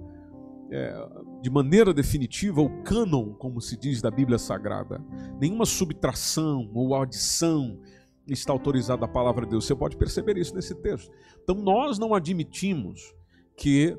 é, 0.71 1.07
de 1.41 1.49
maneira 1.49 1.93
definitiva, 1.93 2.61
o 2.61 2.83
cânon, 2.83 3.33
como 3.33 3.61
se 3.61 3.77
diz 3.77 4.01
da 4.01 4.11
Bíblia 4.11 4.37
Sagrada. 4.37 5.01
Nenhuma 5.39 5.65
subtração 5.65 6.69
ou 6.73 6.95
adição 6.95 7.79
está 8.27 8.51
autorizada 8.51 9.05
à 9.05 9.07
palavra 9.07 9.45
de 9.45 9.51
Deus. 9.51 9.65
Você 9.65 9.75
pode 9.75 9.97
perceber 9.97 10.37
isso 10.37 10.53
nesse 10.53 10.75
texto. 10.75 11.11
Então, 11.41 11.55
nós 11.55 11.97
não 11.97 12.13
admitimos 12.13 13.13
que 13.55 13.97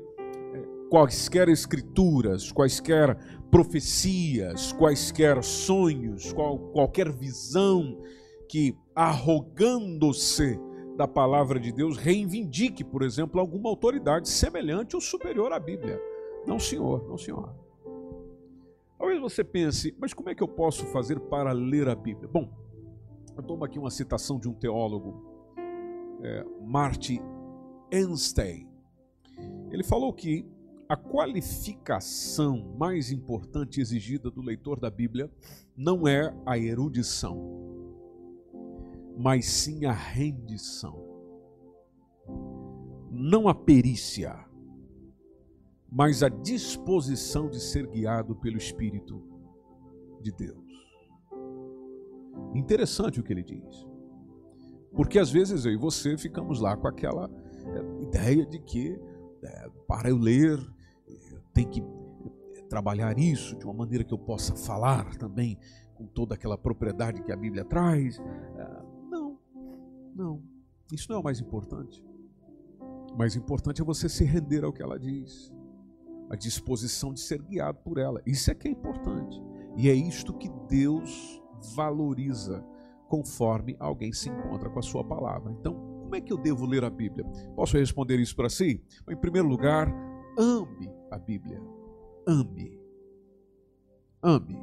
quaisquer 0.89 1.49
escrituras, 1.49 2.51
quaisquer 2.51 3.17
profecias, 3.49 4.71
quaisquer 4.73 5.43
sonhos, 5.43 6.31
qual, 6.33 6.57
qualquer 6.57 7.11
visão 7.11 7.97
que, 8.47 8.75
arrogando-se 8.95 10.59
da 10.97 11.07
palavra 11.07 11.59
de 11.59 11.71
Deus, 11.71 11.97
reivindique, 11.97 12.83
por 12.83 13.01
exemplo, 13.01 13.39
alguma 13.39 13.69
autoridade 13.69 14.29
semelhante 14.29 14.95
ou 14.95 15.01
superior 15.01 15.51
à 15.53 15.59
Bíblia. 15.59 15.99
Não, 16.45 16.59
senhor, 16.59 17.07
não, 17.07 17.17
senhor. 17.17 17.55
Talvez 18.97 19.19
você 19.19 19.43
pense, 19.43 19.95
mas 19.99 20.13
como 20.13 20.29
é 20.29 20.35
que 20.35 20.43
eu 20.43 20.47
posso 20.47 20.85
fazer 20.87 21.19
para 21.19 21.51
ler 21.51 21.87
a 21.87 21.95
Bíblia? 21.95 22.27
Bom, 22.27 22.49
eu 23.35 23.43
tomo 23.43 23.63
aqui 23.63 23.79
uma 23.79 23.89
citação 23.89 24.39
de 24.39 24.47
um 24.47 24.53
teólogo, 24.53 25.25
é, 26.21 26.45
Marty 26.61 27.19
Einstein. 27.91 28.69
Ele 29.71 29.83
falou 29.83 30.13
que 30.13 30.45
a 30.87 30.95
qualificação 30.97 32.75
mais 32.77 33.11
importante 33.11 33.79
exigida 33.79 34.29
do 34.29 34.41
leitor 34.41 34.79
da 34.79 34.89
Bíblia 34.89 35.31
não 35.75 36.07
é 36.07 36.35
a 36.45 36.57
erudição, 36.57 37.39
mas 39.17 39.45
sim 39.45 39.85
a 39.85 39.93
rendição. 39.93 41.01
Não 43.09 43.47
a 43.47 43.55
perícia, 43.55 44.45
mas 45.91 46.23
a 46.23 46.29
disposição 46.29 47.49
de 47.49 47.59
ser 47.59 47.85
guiado 47.87 48.35
pelo 48.35 48.57
Espírito 48.57 49.21
de 50.21 50.31
Deus. 50.31 50.71
Interessante 52.55 53.19
o 53.19 53.23
que 53.23 53.33
ele 53.33 53.43
diz. 53.43 53.87
Porque 54.95 55.19
às 55.19 55.29
vezes 55.29 55.65
eu 55.65 55.73
e 55.73 55.77
você 55.77 56.17
ficamos 56.17 56.61
lá 56.61 56.77
com 56.77 56.87
aquela 56.87 57.29
eh, 57.65 58.03
ideia 58.03 58.45
de 58.45 58.59
que 58.59 58.99
é, 59.43 59.69
para 59.87 60.09
eu 60.09 60.17
ler 60.17 60.59
tem 61.53 61.67
que 61.67 61.81
eh, 61.81 62.61
trabalhar 62.69 63.17
isso 63.17 63.57
de 63.57 63.65
uma 63.65 63.73
maneira 63.73 64.03
que 64.03 64.13
eu 64.13 64.17
possa 64.17 64.55
falar 64.55 65.15
também 65.15 65.57
com 65.95 66.05
toda 66.05 66.35
aquela 66.35 66.57
propriedade 66.57 67.21
que 67.21 67.31
a 67.31 67.37
Bíblia 67.37 67.63
traz. 67.63 68.19
Ah, 68.57 68.85
não, 69.09 69.39
não. 70.15 70.43
Isso 70.91 71.07
não 71.09 71.17
é 71.17 71.19
o 71.19 71.23
mais 71.23 71.39
importante. 71.39 72.03
O 73.13 73.17
mais 73.17 73.35
importante 73.35 73.81
é 73.81 73.85
você 73.85 74.07
se 74.07 74.23
render 74.23 74.63
ao 74.63 74.73
que 74.73 74.81
ela 74.81 74.97
diz, 74.97 75.53
a 76.29 76.35
disposição 76.35 77.13
de 77.13 77.19
ser 77.19 77.41
guiado 77.41 77.79
por 77.79 77.97
ela. 77.97 78.21
Isso 78.25 78.49
é 78.51 78.55
que 78.55 78.67
é 78.67 78.71
importante. 78.71 79.41
E 79.75 79.89
é 79.89 79.93
isto 79.93 80.33
que 80.33 80.49
Deus 80.67 81.41
valoriza 81.75 82.65
conforme 83.07 83.75
alguém 83.79 84.13
se 84.13 84.29
encontra 84.29 84.69
com 84.69 84.79
a 84.79 84.83
sua 84.83 85.03
palavra. 85.03 85.51
Então, 85.51 85.73
como 86.01 86.15
é 86.15 86.21
que 86.21 86.31
eu 86.31 86.37
devo 86.37 86.65
ler 86.65 86.83
a 86.83 86.89
Bíblia? 86.89 87.25
Posso 87.55 87.77
responder 87.77 88.19
isso 88.19 88.35
para 88.35 88.49
si? 88.49 88.83
Em 89.09 89.15
primeiro 89.17 89.47
lugar, 89.47 89.87
ame 90.37 90.89
a 91.09 91.17
Bíblia. 91.17 91.61
Ame. 92.27 92.79
Ame. 94.21 94.57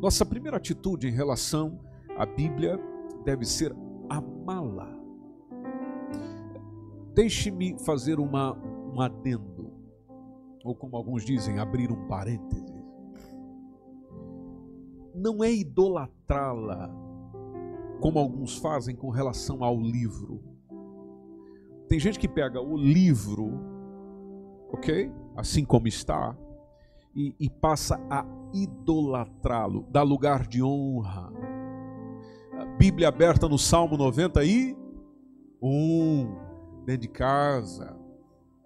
Nossa 0.00 0.26
primeira 0.26 0.56
atitude 0.56 1.08
em 1.08 1.12
relação 1.12 1.80
à 2.16 2.26
Bíblia 2.26 2.78
deve 3.24 3.44
ser 3.44 3.74
amá-la. 4.08 4.94
Deixe-me 7.14 7.78
fazer 7.84 8.20
uma, 8.20 8.52
um 8.92 9.00
adendo, 9.00 9.55
ou 10.66 10.74
como 10.74 10.96
alguns 10.96 11.24
dizem, 11.24 11.58
abrir 11.58 11.90
um 11.90 12.06
parênteses. 12.06 12.64
Não 15.14 15.42
é 15.42 15.52
idolatrá-la, 15.52 16.90
como 18.00 18.18
alguns 18.18 18.56
fazem 18.56 18.94
com 18.94 19.08
relação 19.08 19.64
ao 19.64 19.80
livro. 19.80 20.42
Tem 21.88 21.98
gente 21.98 22.18
que 22.18 22.28
pega 22.28 22.60
o 22.60 22.76
livro 22.76 23.76
ok? 24.76 25.10
Assim 25.36 25.64
como 25.64 25.88
está, 25.88 26.36
e, 27.14 27.34
e 27.38 27.48
passa 27.48 28.00
a 28.10 28.26
idolatrá-lo, 28.52 29.86
dá 29.90 30.02
lugar 30.02 30.46
de 30.46 30.62
honra. 30.62 31.32
A 32.58 32.64
Bíblia 32.76 33.08
aberta 33.08 33.48
no 33.48 33.58
Salmo 33.58 33.96
91, 33.96 34.76
dentro 36.84 37.02
de 37.02 37.08
casa. 37.08 37.96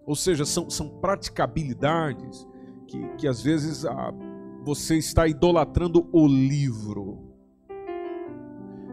Ou 0.07 0.15
seja, 0.15 0.45
são, 0.45 0.69
são 0.69 0.89
praticabilidades 0.89 2.47
que, 2.87 3.09
que 3.17 3.29
às 3.29 3.41
vezes 3.43 3.85
ah, 3.85 4.13
você 4.65 4.97
está 4.97 5.27
idolatrando 5.27 6.09
o 6.13 6.27
livro. 6.27 7.31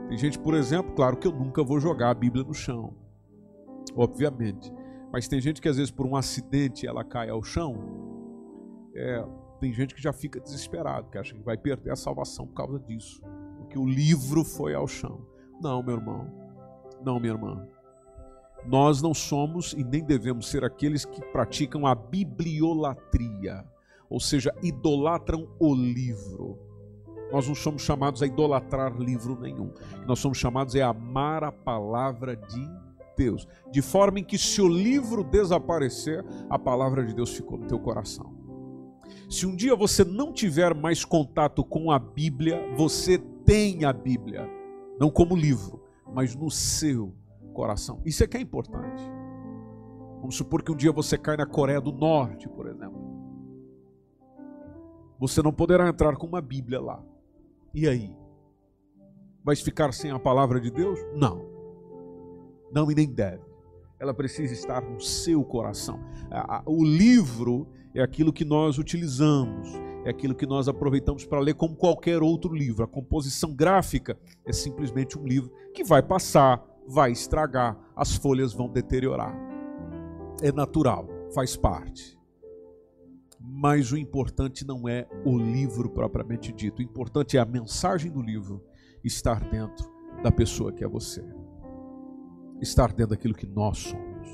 Tem 0.08 0.18
gente, 0.18 0.40
por 0.40 0.54
exemplo, 0.54 0.94
claro 0.94 1.18
que 1.18 1.28
eu 1.28 1.32
nunca 1.32 1.64
vou 1.64 1.80
jogar 1.80 2.12
a 2.12 2.14
Bíblia 2.14 2.44
no 2.44 2.54
chão, 2.54 2.94
obviamente. 3.96 4.72
Mas 5.12 5.28
tem 5.28 5.42
gente 5.42 5.62
que 5.62 5.68
às 5.68 5.78
vezes 5.78 5.92
por 5.92 6.06
um 6.06 6.16
acidente 6.16 6.88
ela 6.88 7.04
cai 7.04 7.30
ao 7.30 7.44
chão. 7.44 7.76
É, 8.96 9.26
tem 9.60 9.74
gente 9.74 9.94
que 9.94 10.02
já 10.02 10.14
fica 10.14 10.40
desesperado, 10.40 11.10
que 11.10 11.18
acha 11.18 11.34
que 11.34 11.42
vai 11.42 11.58
perder 11.58 11.92
a 11.92 11.96
salvação 11.96 12.46
por 12.48 12.54
causa 12.54 12.80
disso, 12.80 13.22
porque 13.58 13.78
o 13.78 13.86
livro 13.86 14.44
foi 14.44 14.74
ao 14.74 14.88
chão. 14.88 15.26
Não, 15.62 15.82
meu 15.82 15.96
irmão. 15.96 16.32
Não, 17.04 17.20
minha 17.20 17.34
irmã. 17.34 17.68
Nós 18.67 19.01
não 19.01 19.13
somos 19.13 19.71
e 19.74 19.83
nem 19.83 20.03
devemos 20.03 20.50
ser 20.50 20.65
aqueles 20.65 21.05
que 21.05 21.21
praticam 21.31 21.88
a 21.88 21.95
bibliolatria, 21.95 23.63
ou 24.09 24.19
seja, 24.19 24.53
idolatram 24.62 25.47
o 25.57 25.74
livro. 25.74 26.59
Nós 27.31 27.47
não 27.47 27.55
somos 27.55 27.81
chamados 27.81 28.21
a 28.21 28.25
idolatrar 28.27 28.97
livro 28.97 29.39
nenhum. 29.39 29.71
Nós 30.05 30.19
somos 30.19 30.38
chamados 30.38 30.75
a 30.75 30.88
amar 30.88 31.43
a 31.43 31.51
palavra 31.51 32.36
de 32.36 32.69
Deus, 33.17 33.47
de 33.71 33.81
forma 33.81 34.19
em 34.19 34.24
que 34.24 34.38
se 34.38 34.62
o 34.62 34.67
livro 34.67 35.24
desaparecer, 35.24 36.24
a 36.50 36.59
palavra 36.59 37.05
de 37.05 37.13
Deus 37.13 37.31
ficou 37.31 37.57
no 37.57 37.67
teu 37.67 37.79
coração. 37.79 38.36
Se 39.29 39.45
um 39.45 39.55
dia 39.55 39.75
você 39.75 40.03
não 40.03 40.33
tiver 40.33 40.74
mais 40.74 41.03
contato 41.05 41.63
com 41.63 41.89
a 41.89 41.97
Bíblia, 41.97 42.62
você 42.75 43.17
tem 43.45 43.86
a 43.86 43.93
Bíblia, 43.93 44.50
não 45.00 45.09
como 45.09 45.36
livro, 45.36 45.81
mas 46.13 46.36
no 46.36 46.51
seu. 46.51 47.13
Isso 48.06 48.24
é 48.24 48.28
que 48.28 48.38
é 48.38 48.42
importante. 48.42 49.04
Vamos 50.20 50.36
supor 50.36 50.62
que 50.64 50.72
um 50.72 50.76
dia 50.76 50.92
você 50.92 51.18
cai 51.18 51.38
na 51.38 51.46
Coreia 51.46 51.82
do 51.82 51.92
Norte, 51.92 52.48
por 52.50 52.68
exemplo. 52.68 53.00
Você 55.20 55.42
não 55.42 55.52
poderá 55.52 55.88
entrar 55.88 56.16
com 56.16 56.28
uma 56.28 56.42
Bíblia 56.42 56.80
lá. 56.80 57.04
E 57.74 57.88
aí? 57.88 58.16
Vai 59.44 59.56
ficar 59.56 59.94
sem 59.94 60.12
a 60.12 60.20
palavra 60.20 60.60
de 60.60 60.70
Deus? 60.70 61.00
Não. 61.16 61.46
Não 62.72 62.92
e 62.92 62.96
nem 62.96 63.08
deve. 63.08 63.44
Ela 64.00 64.14
precisa 64.14 64.54
estar 64.54 64.82
no 64.82 65.00
seu 65.00 65.44
coração. 65.44 66.00
O 66.66 66.84
livro 66.84 67.68
é 67.96 68.02
aquilo 68.02 68.32
que 68.32 68.46
nós 68.46 68.78
utilizamos, 68.78 69.70
é 70.06 70.10
aquilo 70.10 70.36
que 70.36 70.46
nós 70.46 70.68
aproveitamos 70.68 71.26
para 71.26 71.40
ler 71.40 71.56
como 71.56 71.76
qualquer 71.76 72.22
outro 72.22 72.54
livro. 72.54 72.84
A 72.84 72.88
composição 72.88 73.52
gráfica 73.56 74.20
é 74.46 74.54
simplesmente 74.54 75.18
um 75.18 75.26
livro 75.26 75.52
que 75.74 75.84
vai 75.84 76.04
passar, 76.04 76.64
vai 76.88 77.12
estragar, 77.12 77.77
as 77.96 78.15
folhas 78.15 78.53
vão 78.53 78.70
deteriorar. 78.70 79.36
É 80.41 80.51
natural, 80.51 81.08
faz 81.34 81.56
parte. 81.56 82.17
Mas 83.39 83.91
o 83.91 83.98
importante 83.98 84.65
não 84.65 84.88
é 84.88 85.08
o 85.25 85.38
livro 85.38 85.89
propriamente 85.89 86.51
dito, 86.51 86.79
o 86.79 86.84
importante 86.84 87.38
é 87.38 87.39
a 87.39 87.46
mensagem 87.46 88.12
do 88.12 88.22
livro 88.22 88.63
estar 89.03 89.39
dentro 89.50 89.91
da 90.24 90.32
pessoa 90.32 90.72
que 90.72 90.84
é 90.84 90.88
você 90.88 91.24
estar 92.62 92.88
dentro 92.89 93.15
daquilo 93.15 93.34
que 93.34 93.48
nós 93.48 93.77
somos. 93.77 94.27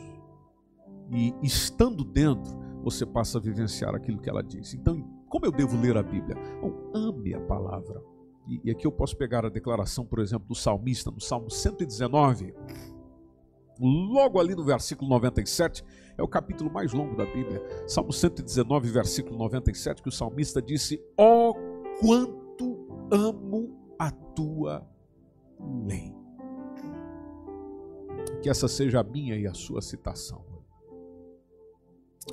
E 1.11 1.33
estando 1.43 2.03
dentro, 2.03 2.51
você 2.83 3.05
passa 3.05 3.37
a 3.37 3.41
vivenciar 3.41 3.93
aquilo 3.93 4.19
que 4.19 4.29
ela 4.29 4.43
diz. 4.43 4.73
Então, 4.73 5.01
como 5.29 5.45
eu 5.45 5.51
devo 5.51 5.79
ler 5.79 5.97
a 5.97 6.03
Bíblia? 6.03 6.35
Bom, 6.61 6.91
ame 6.93 7.33
a 7.33 7.41
palavra. 7.41 8.01
E, 8.47 8.69
aqui 8.71 8.85
eu 8.85 8.91
posso 8.91 9.15
pegar 9.15 9.45
a 9.45 9.49
declaração, 9.49 10.05
por 10.05 10.19
exemplo, 10.19 10.47
do 10.47 10.55
salmista, 10.55 11.09
no 11.09 11.21
Salmo 11.21 11.49
119, 11.49 12.53
logo 13.79 14.39
ali 14.39 14.55
no 14.55 14.63
versículo 14.63 15.09
97, 15.09 15.83
é 16.17 16.23
o 16.23 16.27
capítulo 16.27 16.71
mais 16.71 16.93
longo 16.93 17.15
da 17.15 17.25
Bíblia. 17.25 17.61
Salmo 17.87 18.11
119, 18.11 18.89
versículo 18.89 19.37
97, 19.37 20.01
que 20.01 20.09
o 20.09 20.11
salmista 20.11 20.61
disse: 20.61 21.01
Ó 21.17 21.49
oh, 21.49 21.55
quanto 21.99 23.07
amo 23.11 23.95
a 23.97 24.11
tua 24.11 24.87
lei. 25.87 26.13
Que 28.41 28.49
essa 28.49 28.67
seja 28.67 28.99
a 28.99 29.03
minha 29.03 29.37
e 29.37 29.47
a 29.47 29.53
sua 29.53 29.81
citação. 29.81 30.43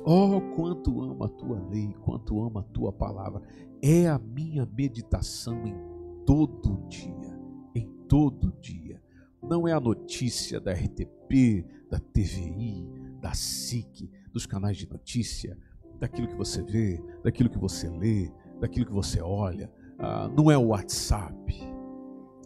Oh, 0.05 0.41
quanto 0.55 1.01
amo 1.01 1.23
a 1.23 1.29
tua 1.29 1.59
lei, 1.69 1.93
quanto 2.01 2.41
amo 2.41 2.59
a 2.59 2.63
tua 2.63 2.91
palavra. 2.91 3.41
É 3.81 4.07
a 4.07 4.19
minha 4.19 4.65
meditação 4.65 5.65
em 5.65 5.90
todo 6.25 6.87
dia, 6.87 7.39
em 7.75 7.87
todo 8.07 8.51
dia. 8.59 9.01
Não 9.41 9.67
é 9.67 9.73
a 9.73 9.79
notícia 9.79 10.59
da 10.59 10.71
RTP, 10.71 11.65
da 11.89 11.99
TVI, 11.99 12.87
da 13.21 13.33
SIC, 13.33 14.09
dos 14.31 14.45
canais 14.45 14.77
de 14.77 14.89
notícia, 14.89 15.57
daquilo 15.99 16.27
que 16.27 16.35
você 16.35 16.61
vê, 16.61 17.01
daquilo 17.23 17.49
que 17.49 17.57
você 17.57 17.89
lê, 17.89 18.31
daquilo 18.59 18.85
que 18.85 18.93
você 18.93 19.21
olha. 19.21 19.71
Ah, 19.99 20.29
não 20.35 20.49
é 20.49 20.57
o 20.57 20.67
WhatsApp, 20.67 21.53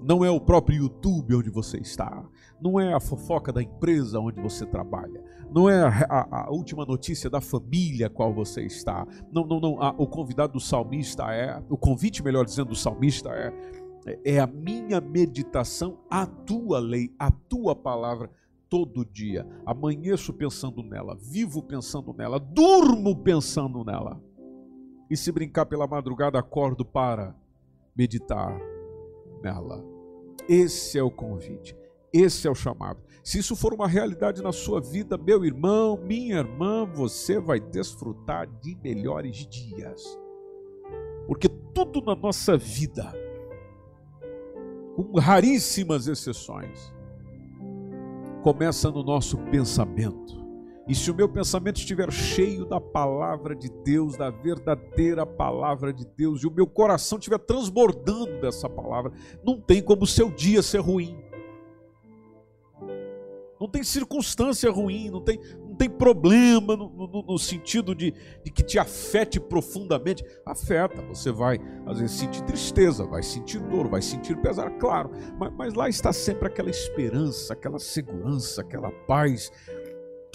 não 0.01 0.23
é 0.23 0.29
o 0.29 0.39
próprio 0.39 0.83
YouTube 0.83 1.35
onde 1.35 1.49
você 1.49 1.77
está, 1.77 2.23
não 2.61 2.79
é 2.79 2.93
a 2.93 2.99
fofoca 2.99 3.51
da 3.51 3.61
empresa 3.61 4.19
onde 4.19 4.41
você 4.41 4.65
trabalha, 4.65 5.23
não 5.51 5.69
é 5.69 5.81
a, 6.09 6.45
a, 6.45 6.51
última 6.51 6.85
notícia 6.85 7.29
da 7.29 7.39
família 7.39 8.09
qual 8.09 8.33
você 8.33 8.63
está. 8.65 9.07
Não, 9.31 9.45
não, 9.45 9.59
não. 9.59 9.81
A, 9.81 9.89
o 9.91 10.07
convidado 10.07 10.53
do 10.53 10.59
salmista 10.59 11.23
é, 11.33 11.61
o 11.69 11.77
convite, 11.77 12.23
melhor 12.23 12.45
dizendo, 12.45 12.69
do 12.69 12.75
salmista 12.75 13.29
é, 13.29 13.53
é 14.25 14.39
a 14.39 14.47
minha 14.47 14.99
meditação, 14.99 15.99
a 16.09 16.25
tua 16.25 16.79
lei, 16.79 17.13
a 17.17 17.31
tua 17.31 17.75
palavra 17.75 18.29
todo 18.69 19.05
dia. 19.05 19.47
Amanheço 19.65 20.33
pensando 20.33 20.83
nela, 20.83 21.15
vivo 21.15 21.63
pensando 21.63 22.13
nela, 22.13 22.39
durmo 22.39 23.15
pensando 23.15 23.83
nela. 23.83 24.21
E 25.09 25.15
se 25.15 25.31
brincar 25.31 25.67
pela 25.67 25.87
madrugada, 25.87 26.39
acordo 26.39 26.83
para 26.83 27.35
meditar 27.95 28.59
nela. 29.45 29.85
Esse 30.49 30.97
é 30.97 31.03
o 31.03 31.11
convite, 31.11 31.77
esse 32.11 32.47
é 32.47 32.51
o 32.51 32.55
chamado. 32.55 32.99
Se 33.23 33.39
isso 33.39 33.55
for 33.55 33.73
uma 33.73 33.87
realidade 33.87 34.41
na 34.41 34.51
sua 34.51 34.81
vida, 34.81 35.17
meu 35.17 35.45
irmão, 35.45 35.97
minha 35.97 36.37
irmã, 36.37 36.85
você 36.85 37.39
vai 37.39 37.59
desfrutar 37.59 38.47
de 38.59 38.75
melhores 38.83 39.47
dias. 39.47 40.19
Porque 41.27 41.49
tudo 41.73 42.01
na 42.01 42.15
nossa 42.15 42.57
vida, 42.57 43.11
com 44.95 45.19
raríssimas 45.19 46.07
exceções, 46.07 46.93
começa 48.43 48.91
no 48.91 49.03
nosso 49.03 49.37
pensamento. 49.49 50.44
E 50.87 50.93
se 50.93 51.09
o 51.09 51.15
meu 51.15 51.27
pensamento 51.27 51.77
estiver 51.77 52.11
cheio 52.11 52.63
da 52.63 52.79
palavra 52.79 53.55
de 53.55 53.69
Deus, 53.83 54.15
da 54.15 54.29
verdadeira 54.29 55.25
palavra 55.25 55.91
de 55.91 56.05
Deus, 56.05 56.43
e 56.43 56.47
o 56.47 56.51
meu 56.51 56.67
coração 56.67 57.17
estiver 57.17 57.39
transbordando 57.39 58.39
dessa 58.39 58.69
palavra, 58.69 59.11
não 59.43 59.59
tem 59.59 59.81
como 59.81 60.03
o 60.03 60.07
seu 60.07 60.29
dia 60.29 60.61
ser 60.61 60.79
ruim. 60.79 61.17
Não 63.59 63.69
tem 63.69 63.83
circunstância 63.83 64.69
ruim, 64.69 65.09
não 65.09 65.21
tem, 65.21 65.39
não 65.59 65.73
tem 65.75 65.89
problema 65.89 66.75
no, 66.75 66.89
no, 66.89 67.23
no 67.23 67.39
sentido 67.39 67.95
de, 67.95 68.13
de, 68.43 68.51
que 68.51 68.61
te 68.61 68.77
afete 68.77 69.39
profundamente. 69.39 70.23
Afeta, 70.45 71.01
você 71.01 71.31
vai 71.31 71.59
às 71.85 71.99
vezes 71.99 72.17
sentir 72.17 72.43
tristeza, 72.43 73.05
vai 73.05 73.23
sentir 73.23 73.59
dor, 73.59 73.87
vai 73.87 74.01
sentir 74.01 74.37
pesar, 74.37 74.69
claro, 74.77 75.09
mas, 75.39 75.53
mas 75.53 75.73
lá 75.73 75.89
está 75.89 76.11
sempre 76.11 76.47
aquela 76.47 76.69
esperança, 76.69 77.53
aquela 77.53 77.79
segurança, 77.79 78.61
aquela 78.61 78.91
paz 78.91 79.51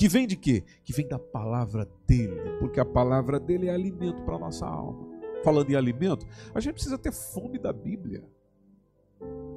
que 0.00 0.08
vem 0.08 0.26
de 0.26 0.34
quê? 0.34 0.64
Que 0.82 0.94
vem 0.94 1.06
da 1.06 1.18
palavra 1.18 1.86
dele, 2.06 2.56
porque 2.58 2.80
a 2.80 2.86
palavra 2.86 3.38
dele 3.38 3.68
é 3.68 3.74
alimento 3.74 4.22
para 4.22 4.36
a 4.36 4.38
nossa 4.38 4.64
alma. 4.64 5.06
Falando 5.44 5.68
em 5.68 5.74
alimento, 5.74 6.26
a 6.54 6.58
gente 6.58 6.72
precisa 6.72 6.96
ter 6.96 7.12
fome 7.12 7.58
da 7.58 7.70
Bíblia. 7.70 8.24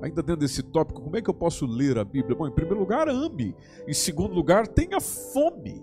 Ainda 0.01 0.21
dentro 0.21 0.41
desse 0.41 0.62
tópico, 0.62 1.01
como 1.01 1.15
é 1.15 1.21
que 1.21 1.29
eu 1.29 1.34
posso 1.34 1.65
ler 1.65 1.97
a 1.97 2.03
Bíblia? 2.03 2.36
Bom, 2.36 2.45
em 2.45 2.51
primeiro 2.51 2.77
lugar, 2.77 3.08
ame. 3.08 3.56
Em 3.88 3.93
segundo 3.93 4.34
lugar, 4.34 4.67
tenha 4.67 4.99
fome. 4.99 5.82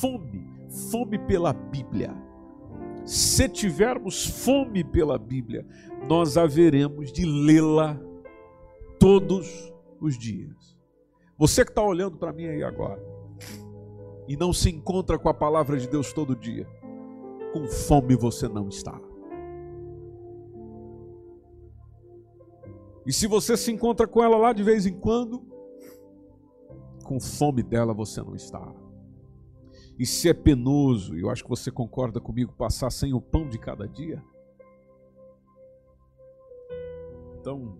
Fome, 0.00 0.44
fome 0.90 1.16
pela 1.20 1.52
Bíblia. 1.52 2.12
Se 3.04 3.48
tivermos 3.48 4.26
fome 4.26 4.82
pela 4.82 5.16
Bíblia, 5.16 5.64
nós 6.08 6.36
haveremos 6.36 7.12
de 7.12 7.24
lê-la 7.24 7.96
todos 8.98 9.72
os 10.00 10.18
dias. 10.18 10.76
Você 11.38 11.64
que 11.64 11.70
está 11.70 11.82
olhando 11.82 12.16
para 12.16 12.32
mim 12.32 12.46
aí 12.46 12.64
agora, 12.64 13.11
e 14.28 14.36
não 14.36 14.52
se 14.52 14.70
encontra 14.70 15.18
com 15.18 15.28
a 15.28 15.34
palavra 15.34 15.78
de 15.78 15.88
Deus 15.88 16.12
todo 16.12 16.36
dia, 16.36 16.66
com 17.52 17.66
fome 17.66 18.16
você 18.16 18.48
não 18.48 18.68
está. 18.68 19.00
E 23.04 23.12
se 23.12 23.26
você 23.26 23.56
se 23.56 23.72
encontra 23.72 24.06
com 24.06 24.22
ela 24.22 24.36
lá 24.36 24.52
de 24.52 24.62
vez 24.62 24.86
em 24.86 24.94
quando, 24.94 25.44
com 27.04 27.18
fome 27.18 27.62
dela 27.62 27.92
você 27.92 28.22
não 28.22 28.34
está. 28.34 28.72
E 29.98 30.06
se 30.06 30.28
é 30.28 30.34
penoso, 30.34 31.16
eu 31.16 31.28
acho 31.28 31.42
que 31.42 31.50
você 31.50 31.70
concorda 31.70 32.20
comigo, 32.20 32.52
passar 32.52 32.90
sem 32.90 33.12
o 33.12 33.20
pão 33.20 33.48
de 33.48 33.58
cada 33.58 33.86
dia, 33.86 34.22
então 37.42 37.76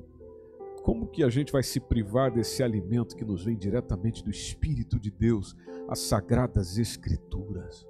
como 0.83 1.07
que 1.07 1.23
a 1.23 1.31
gente 1.31 1.53
vai 1.53 1.63
se 1.63 1.79
privar 1.79 2.33
desse 2.33 2.63
alimento 2.63 3.17
que 3.17 3.25
nos 3.25 3.45
vem 3.45 3.57
diretamente 3.57 4.23
do 4.25 4.31
Espírito 4.31 4.99
de 4.99 5.11
Deus, 5.11 5.57
as 5.89 6.01
sagradas 6.01 6.77
Escrituras? 6.77 7.87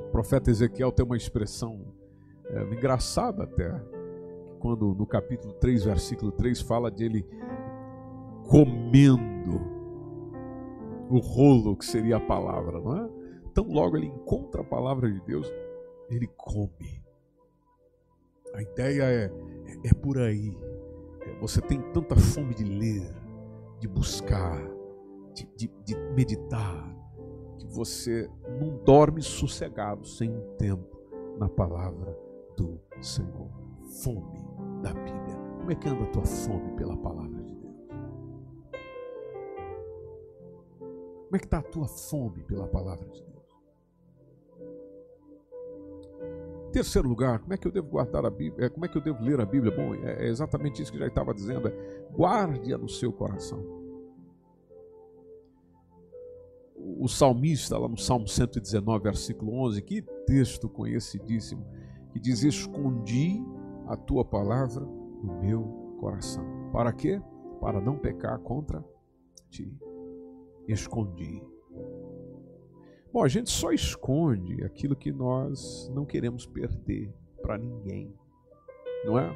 O 0.00 0.10
profeta 0.10 0.50
Ezequiel 0.50 0.90
tem 0.90 1.06
uma 1.06 1.16
expressão 1.16 1.94
é, 2.46 2.62
engraçada 2.74 3.44
até, 3.44 3.70
quando 4.58 4.94
no 4.94 5.06
capítulo 5.06 5.54
3, 5.54 5.84
versículo 5.84 6.32
3, 6.32 6.60
fala 6.60 6.90
de 6.90 7.04
ele 7.04 7.26
comendo 8.48 9.78
o 11.08 11.18
rolo 11.18 11.76
que 11.76 11.84
seria 11.84 12.16
a 12.16 12.20
palavra, 12.20 12.80
não 12.80 12.96
é? 12.96 13.10
Então, 13.46 13.64
logo 13.68 13.96
ele 13.96 14.06
encontra 14.06 14.62
a 14.62 14.64
palavra 14.64 15.10
de 15.10 15.20
Deus, 15.20 15.50
ele 16.10 16.26
come. 16.36 17.02
A 18.54 18.62
ideia 18.62 19.02
é, 19.04 19.24
é, 19.66 19.88
é 19.88 19.94
por 19.94 20.18
aí 20.18 20.56
você 21.40 21.60
tem 21.60 21.80
tanta 21.92 22.16
fome 22.16 22.54
de 22.54 22.64
ler, 22.64 23.14
de 23.78 23.86
buscar, 23.86 24.58
de, 25.34 25.46
de, 25.56 25.70
de 25.84 25.96
meditar, 26.14 26.96
que 27.58 27.66
você 27.66 28.28
não 28.60 28.76
dorme 28.84 29.22
sossegado 29.22 30.06
sem 30.06 30.30
um 30.30 30.56
tempo 30.56 30.98
na 31.38 31.48
palavra 31.48 32.16
do 32.56 32.80
Senhor. 33.00 33.50
Fome 34.02 34.44
da 34.82 34.92
Bíblia. 34.92 35.36
Como 35.58 35.70
é 35.70 35.74
que 35.74 35.88
anda 35.88 36.04
a 36.04 36.08
tua 36.08 36.24
fome 36.24 36.72
pela 36.76 36.96
palavra 36.96 37.42
de 37.42 37.54
Deus? 37.54 37.88
Como 41.24 41.36
é 41.36 41.38
que 41.38 41.44
está 41.44 41.58
a 41.58 41.62
tua 41.62 41.86
fome 41.86 42.42
pela 42.44 42.66
palavra 42.66 43.08
de 43.08 43.22
Deus? 43.22 43.27
Terceiro 46.72 47.08
lugar, 47.08 47.38
como 47.38 47.54
é 47.54 47.56
que 47.56 47.66
eu 47.66 47.72
devo 47.72 47.88
guardar 47.88 48.26
a 48.26 48.30
Bíblia? 48.30 48.66
É, 48.66 48.68
como 48.68 48.84
é 48.84 48.88
que 48.88 48.96
eu 48.96 49.02
devo 49.02 49.22
ler 49.22 49.40
a 49.40 49.46
Bíblia? 49.46 49.74
Bom, 49.74 49.94
é, 49.94 50.26
é 50.26 50.28
exatamente 50.28 50.82
isso 50.82 50.92
que 50.92 50.98
já 50.98 51.06
estava 51.06 51.32
dizendo. 51.32 51.68
É, 51.68 52.06
guarde-a 52.12 52.76
no 52.76 52.88
seu 52.88 53.12
coração. 53.12 53.64
O 56.76 57.08
salmista, 57.08 57.78
lá 57.78 57.88
no 57.88 57.96
Salmo 57.96 58.28
119, 58.28 59.02
versículo 59.02 59.52
11, 59.64 59.82
que 59.82 60.02
texto 60.26 60.68
conhecidíssimo, 60.68 61.66
que 62.12 62.20
diz: 62.20 62.42
Escondi 62.42 63.42
a 63.86 63.96
tua 63.96 64.24
palavra 64.24 64.84
no 64.84 65.40
meu 65.40 65.96
coração. 65.98 66.44
Para 66.72 66.92
quê? 66.92 67.20
Para 67.60 67.80
não 67.80 67.98
pecar 67.98 68.38
contra 68.40 68.84
ti. 69.50 69.74
Escondi. 70.68 71.42
Bom, 73.12 73.24
a 73.24 73.28
gente 73.28 73.50
só 73.50 73.72
esconde 73.72 74.62
aquilo 74.62 74.94
que 74.94 75.10
nós 75.10 75.90
não 75.94 76.04
queremos 76.04 76.44
perder 76.44 77.10
para 77.40 77.56
ninguém, 77.56 78.12
não 79.04 79.18
é? 79.18 79.34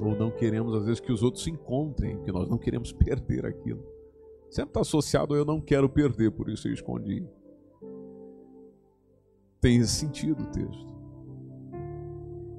Ou 0.00 0.16
não 0.16 0.30
queremos, 0.30 0.74
às 0.74 0.84
vezes, 0.84 1.00
que 1.00 1.12
os 1.12 1.22
outros 1.22 1.44
se 1.44 1.50
encontrem, 1.50 2.16
porque 2.16 2.32
nós 2.32 2.48
não 2.48 2.56
queremos 2.56 2.92
perder 2.92 3.44
aquilo. 3.44 3.84
Sempre 4.48 4.70
está 4.70 4.80
associado 4.80 5.36
eu 5.36 5.44
não 5.44 5.60
quero 5.60 5.88
perder, 5.88 6.30
por 6.30 6.48
isso 6.48 6.68
eu 6.68 6.72
escondi. 6.72 7.26
Tem 9.60 9.76
esse 9.78 9.92
sentido 9.92 10.44
o 10.44 10.46
texto. 10.46 10.98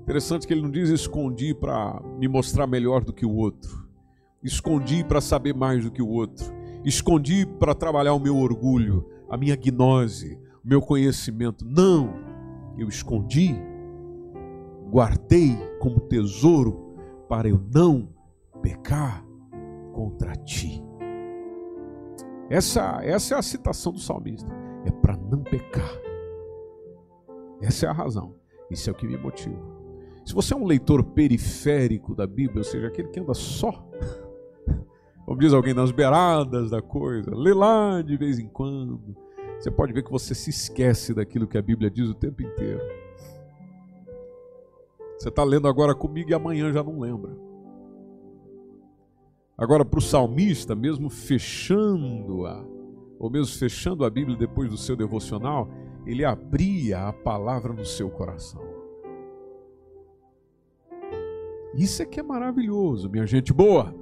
Interessante 0.01 0.45
que 0.45 0.53
ele 0.53 0.62
não 0.62 0.69
diz 0.69 0.89
escondi 0.89 1.55
para 1.55 2.01
me 2.19 2.27
mostrar 2.27 2.67
melhor 2.67 3.03
do 3.03 3.13
que 3.13 3.25
o 3.25 3.35
outro, 3.35 3.88
escondi 4.43 5.03
para 5.03 5.21
saber 5.21 5.55
mais 5.55 5.83
do 5.83 5.91
que 5.91 6.01
o 6.01 6.09
outro, 6.09 6.45
escondi 6.83 7.45
para 7.45 7.73
trabalhar 7.73 8.13
o 8.13 8.19
meu 8.19 8.38
orgulho 8.38 9.05
a 9.29 9.37
minha 9.37 9.55
gnose, 9.55 10.39
o 10.63 10.67
meu 10.67 10.81
conhecimento. 10.81 11.65
Não, 11.65 12.13
eu 12.77 12.87
escondi, 12.87 13.55
guardei 14.89 15.57
como 15.79 15.99
tesouro 16.01 16.95
para 17.27 17.47
eu 17.47 17.61
não 17.73 18.09
pecar 18.61 19.23
contra 19.93 20.35
ti. 20.35 20.83
Essa, 22.49 22.99
essa 23.03 23.35
é 23.35 23.37
a 23.37 23.41
citação 23.41 23.91
do 23.93 23.99
salmista. 23.99 24.51
É 24.85 24.91
para 24.91 25.15
não 25.15 25.43
pecar. 25.43 25.91
Essa 27.61 27.85
é 27.85 27.89
a 27.89 27.93
razão. 27.93 28.35
Isso 28.71 28.89
é 28.89 28.93
o 28.93 28.95
que 28.95 29.05
me 29.05 29.17
motiva. 29.17 29.79
Se 30.25 30.33
você 30.33 30.53
é 30.53 30.57
um 30.57 30.65
leitor 30.65 31.03
periférico 31.03 32.15
da 32.15 32.25
Bíblia, 32.25 32.59
ou 32.59 32.63
seja, 32.63 32.87
aquele 32.87 33.09
que 33.09 33.19
anda 33.19 33.33
só, 33.33 33.87
como 35.29 35.39
diz 35.39 35.53
alguém, 35.53 35.75
nas 35.75 35.91
beiradas 35.91 36.71
da 36.71 36.81
coisa, 36.81 37.29
lê 37.35 37.53
lá 37.53 38.01
de 38.01 38.17
vez 38.17 38.39
em 38.39 38.47
quando, 38.47 39.15
você 39.59 39.69
pode 39.69 39.93
ver 39.93 40.01
que 40.01 40.09
você 40.09 40.33
se 40.33 40.49
esquece 40.49 41.13
daquilo 41.13 41.45
que 41.45 41.55
a 41.55 41.61
Bíblia 41.61 41.87
diz 41.87 42.09
o 42.09 42.15
tempo 42.15 42.41
inteiro. 42.41 42.81
Você 45.15 45.29
está 45.29 45.43
lendo 45.43 45.67
agora 45.67 45.93
comigo 45.93 46.31
e 46.31 46.33
amanhã 46.33 46.73
já 46.73 46.81
não 46.83 46.99
lembra. 46.99 47.31
Agora, 49.55 49.85
para 49.85 49.99
o 49.99 50.01
salmista, 50.01 50.73
mesmo 50.73 51.11
fechando-a, 51.11 52.65
ou 53.19 53.29
mesmo 53.29 53.55
fechando 53.55 54.03
a 54.03 54.09
Bíblia 54.09 54.35
depois 54.35 54.71
do 54.71 54.77
seu 54.77 54.95
devocional, 54.95 55.69
ele 56.07 56.25
abria 56.25 57.07
a 57.07 57.13
palavra 57.13 57.71
no 57.71 57.85
seu 57.85 58.09
coração. 58.09 58.63
Isso 61.75 62.01
é 62.01 62.05
que 62.07 62.19
é 62.19 62.23
maravilhoso, 62.23 63.07
minha 63.07 63.27
gente 63.27 63.53
boa. 63.53 63.98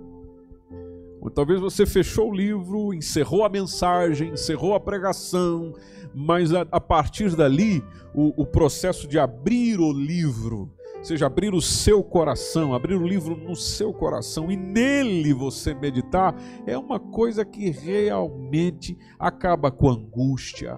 Ou 1.20 1.30
talvez 1.30 1.60
você 1.60 1.86
fechou 1.86 2.30
o 2.30 2.36
livro, 2.36 2.94
encerrou 2.94 3.44
a 3.44 3.50
mensagem, 3.50 4.32
encerrou 4.32 4.76
a 4.76 4.80
pregação, 4.80 5.74
mas 6.14 6.54
a, 6.54 6.66
a 6.72 6.80
partir 6.80 7.36
dali, 7.36 7.84
o, 8.14 8.42
o 8.42 8.46
processo 8.46 9.08
de 9.08 9.18
abrir 9.18 9.80
o 9.80 9.92
livro 9.92 10.72
seja, 11.02 11.28
abrir 11.28 11.54
o 11.54 11.62
seu 11.62 12.04
coração, 12.04 12.74
abrir 12.74 12.96
o 12.96 13.08
livro 13.08 13.36
no 13.36 13.56
seu 13.56 13.94
coração 13.94 14.52
e 14.52 14.58
nele 14.58 15.34
você 15.34 15.74
meditar, 15.74 16.36
é 16.66 16.78
uma 16.78 17.00
coisa 17.00 17.46
que 17.46 17.70
realmente 17.70 18.98
acaba 19.18 19.72
com 19.72 19.90
angústia. 19.90 20.78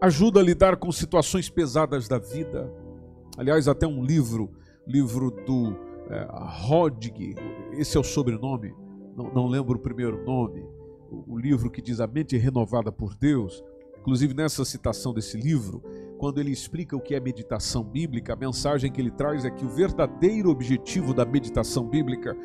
Ajuda 0.00 0.40
a 0.40 0.42
lidar 0.42 0.76
com 0.76 0.90
situações 0.90 1.48
pesadas 1.48 2.08
da 2.08 2.18
vida. 2.18 2.72
Aliás, 3.38 3.68
até 3.68 3.86
um 3.86 4.02
livro, 4.02 4.50
livro 4.86 5.30
do 5.30 5.76
é, 6.10 6.26
esse 7.78 7.96
é 7.96 8.00
o 8.00 8.04
sobrenome, 8.04 8.74
não, 9.16 9.32
não 9.32 9.46
lembro 9.46 9.76
o 9.76 9.80
primeiro 9.80 10.24
nome, 10.24 10.64
o, 11.10 11.34
o 11.34 11.38
livro 11.38 11.70
que 11.70 11.82
diz 11.82 12.00
A 12.00 12.06
Mente 12.06 12.36
Renovada 12.36 12.90
por 12.90 13.14
Deus. 13.14 13.62
Inclusive, 14.00 14.34
nessa 14.34 14.64
citação 14.64 15.14
desse 15.14 15.36
livro, 15.36 15.82
quando 16.18 16.40
ele 16.40 16.50
explica 16.50 16.96
o 16.96 17.00
que 17.00 17.14
é 17.14 17.20
meditação 17.20 17.84
bíblica, 17.84 18.32
a 18.32 18.36
mensagem 18.36 18.90
que 18.90 19.00
ele 19.00 19.10
traz 19.10 19.44
é 19.44 19.50
que 19.50 19.64
o 19.64 19.68
verdadeiro 19.68 20.50
objetivo 20.50 21.14
da 21.14 21.24
meditação 21.24 21.86
bíblica 21.86 22.36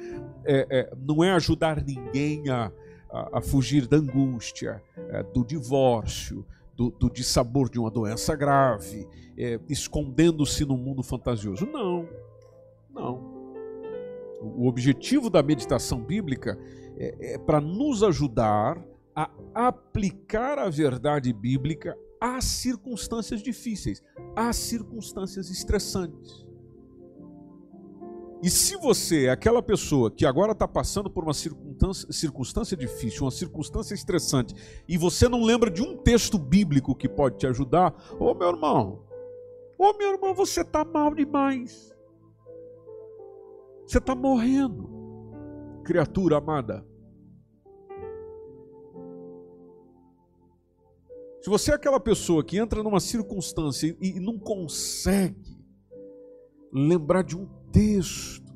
é, 0.46 0.68
é, 0.70 0.94
não 0.98 1.24
é 1.24 1.32
ajudar 1.32 1.84
ninguém 1.84 2.50
a, 2.50 2.72
a, 3.10 3.38
a 3.38 3.42
fugir 3.42 3.88
da 3.88 3.98
angústia, 3.98 4.82
é, 5.10 5.24
do 5.24 5.44
divórcio, 5.44 6.46
do, 6.76 6.92
do 6.92 7.10
dissabor 7.10 7.70
de 7.70 7.80
uma 7.80 7.90
doença 7.90 8.36
grave, 8.36 9.08
é, 9.36 9.60
escondendo-se 9.68 10.64
no 10.64 10.78
mundo 10.78 11.02
fantasioso. 11.02 11.66
Não, 11.66 12.08
não. 12.94 13.27
O 14.42 14.68
objetivo 14.68 15.30
da 15.30 15.42
meditação 15.42 16.02
bíblica 16.02 16.58
é, 16.98 17.34
é 17.34 17.38
para 17.38 17.60
nos 17.60 18.04
ajudar 18.04 18.84
a 19.16 19.30
aplicar 19.56 20.60
a 20.60 20.70
verdade 20.70 21.34
bíblica 21.34 21.98
há 22.22 22.40
circunstâncias 22.40 23.42
difíceis, 23.42 24.04
há 24.36 24.54
circunstâncias 24.54 25.50
estressantes. 25.50 26.46
E 28.44 28.50
se 28.52 28.78
você 28.78 29.26
é 29.26 29.30
aquela 29.32 29.64
pessoa 29.64 30.12
que 30.12 30.24
agora 30.26 30.52
está 30.52 30.68
passando 30.68 31.10
por 31.10 31.24
uma 31.24 31.34
circunstância, 31.34 32.12
circunstância 32.12 32.78
difícil, 32.78 33.24
uma 33.24 33.32
circunstância 33.32 33.96
estressante, 33.96 34.54
e 34.88 34.98
você 34.98 35.28
não 35.28 35.44
lembra 35.44 35.72
de 35.72 35.82
um 35.82 35.98
texto 35.98 36.38
bíblico 36.38 36.94
que 36.94 37.10
pode 37.10 37.38
te 37.38 37.48
ajudar, 37.48 37.96
ô 38.20 38.36
meu 38.36 38.50
irmão, 38.50 39.04
ô 39.78 39.94
meu 39.98 40.14
irmão, 40.14 40.36
você 40.36 40.62
está 40.62 40.86
mal 40.86 41.16
demais. 41.16 41.97
Você 43.88 44.00
está 44.00 44.14
morrendo, 44.14 44.90
criatura 45.86 46.40
amada. 46.40 46.86
Se 51.40 51.50
você 51.50 51.72
é 51.72 51.76
aquela 51.76 52.00
pessoa 52.00 52.44
que 52.44 52.58
entra 52.58 52.84
numa 52.84 53.00
circunstância 53.00 53.96
e 54.02 54.20
não 54.20 54.38
consegue 54.38 55.58
lembrar 56.74 57.22
de 57.22 57.38
um 57.38 57.48
texto, 57.72 58.54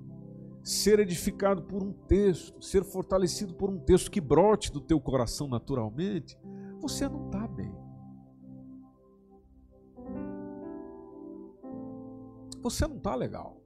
ser 0.61 0.99
edificado 0.99 1.63
por 1.63 1.81
um 1.81 1.93
texto, 1.93 2.61
ser 2.61 2.83
fortalecido 2.83 3.53
por 3.53 3.69
um 3.69 3.79
texto 3.79 4.11
que 4.11 4.19
brote 4.19 4.69
do 4.69 4.81
teu 4.81 4.99
coração 4.99 5.47
naturalmente, 5.47 6.37
você 6.81 7.07
não 7.07 7.27
está 7.27 7.47
bem. 7.47 7.73
Você 12.61 12.85
não 12.85 12.97
está 12.97 13.15
legal. 13.15 13.60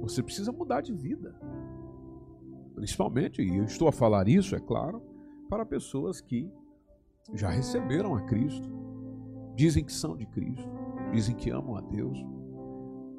Você 0.00 0.22
precisa 0.22 0.52
mudar 0.52 0.80
de 0.80 0.92
vida. 0.92 1.34
Principalmente, 2.74 3.42
e 3.42 3.56
eu 3.56 3.64
estou 3.64 3.88
a 3.88 3.92
falar 3.92 4.28
isso, 4.28 4.54
é 4.54 4.60
claro, 4.60 5.02
para 5.48 5.66
pessoas 5.66 6.20
que 6.20 6.50
já 7.34 7.50
receberam 7.50 8.14
a 8.14 8.22
Cristo, 8.22 8.68
dizem 9.54 9.84
que 9.84 9.92
são 9.92 10.16
de 10.16 10.26
Cristo, 10.26 10.68
dizem 11.12 11.36
que 11.36 11.50
amam 11.50 11.76
a 11.76 11.80
Deus. 11.80 12.18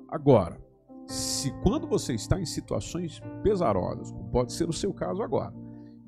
Agora, 0.08 0.60
se 1.08 1.52
quando 1.62 1.88
você 1.88 2.14
está 2.14 2.40
em 2.40 2.46
situações 2.46 3.22
pesarosas, 3.44 4.12
como 4.12 4.30
pode 4.30 4.54
ser 4.54 4.68
o 4.70 4.74
seu 4.74 4.94
caso 4.94 5.22
agora, 5.22 5.54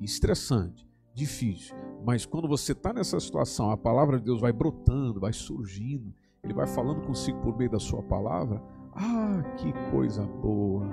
estressante, 0.00 0.88
difícil, 1.14 1.76
mas 2.04 2.26
quando 2.26 2.48
você 2.48 2.72
está 2.72 2.92
nessa 2.92 3.18
situação, 3.20 3.70
a 3.70 3.76
palavra 3.76 4.18
de 4.18 4.24
Deus 4.24 4.40
vai 4.40 4.52
brotando, 4.52 5.20
vai 5.20 5.32
surgindo, 5.32 6.12
ele 6.42 6.52
vai 6.52 6.66
falando 6.66 7.06
consigo 7.06 7.40
por 7.40 7.56
meio 7.56 7.70
da 7.70 7.78
sua 7.78 8.02
palavra. 8.02 8.62
Ah, 8.94 9.42
que 9.56 9.72
coisa 9.90 10.22
boa! 10.22 10.88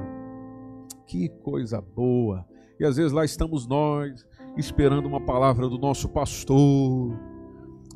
Que 1.05 1.29
coisa 1.29 1.79
boa! 1.79 2.45
E 2.79 2.85
às 2.85 2.97
vezes 2.97 3.11
lá 3.11 3.23
estamos 3.23 3.67
nós, 3.67 4.25
esperando 4.57 5.05
uma 5.05 5.21
palavra 5.21 5.69
do 5.69 5.77
nosso 5.77 6.09
pastor. 6.09 7.15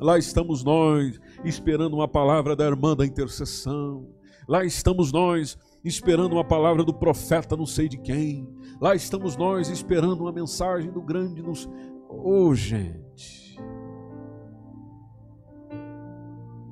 Lá 0.00 0.16
estamos 0.16 0.62
nós 0.62 1.18
esperando 1.44 1.94
uma 1.94 2.06
palavra 2.06 2.54
da 2.54 2.64
irmã 2.64 2.94
da 2.94 3.04
intercessão. 3.04 4.06
Lá 4.48 4.64
estamos 4.64 5.10
nós 5.10 5.58
esperando 5.82 6.34
uma 6.34 6.44
palavra 6.44 6.84
do 6.84 6.94
profeta 6.94 7.56
não 7.56 7.66
sei 7.66 7.88
de 7.88 7.98
quem. 7.98 8.48
Lá 8.80 8.94
estamos 8.94 9.36
nós 9.36 9.68
esperando 9.68 10.20
uma 10.20 10.32
mensagem 10.32 10.92
do 10.92 11.02
grande 11.02 11.42
nos. 11.42 11.68
Oh, 12.08 12.54
gente. 12.54 13.58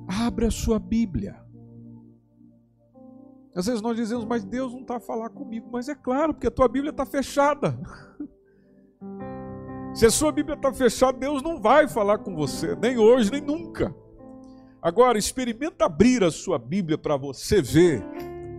Abre 0.07 0.45
a 0.45 0.51
sua 0.51 0.79
Bíblia. 0.79 1.44
Às 3.55 3.67
vezes 3.67 3.81
nós 3.81 3.95
dizemos, 3.95 4.25
mas 4.25 4.43
Deus 4.43 4.73
não 4.73 4.81
está 4.81 4.97
a 4.97 4.99
falar 4.99 5.29
comigo. 5.29 5.69
Mas 5.71 5.87
é 5.87 5.95
claro, 5.95 6.33
porque 6.33 6.47
a 6.47 6.51
tua 6.51 6.67
Bíblia 6.67 6.91
está 6.91 7.05
fechada. 7.05 7.79
Se 9.95 10.05
a 10.05 10.11
sua 10.11 10.29
Bíblia 10.29 10.55
está 10.55 10.73
fechada, 10.73 11.17
Deus 11.17 11.41
não 11.41 11.61
vai 11.61 11.87
falar 11.87 12.17
com 12.17 12.35
você, 12.35 12.75
nem 12.75 12.97
hoje, 12.97 13.31
nem 13.31 13.39
nunca. 13.39 13.95
Agora, 14.81 15.17
experimenta 15.17 15.85
abrir 15.85 16.21
a 16.21 16.29
sua 16.29 16.59
Bíblia 16.59 16.97
para 16.97 17.15
você 17.15 17.61
ver 17.61 18.03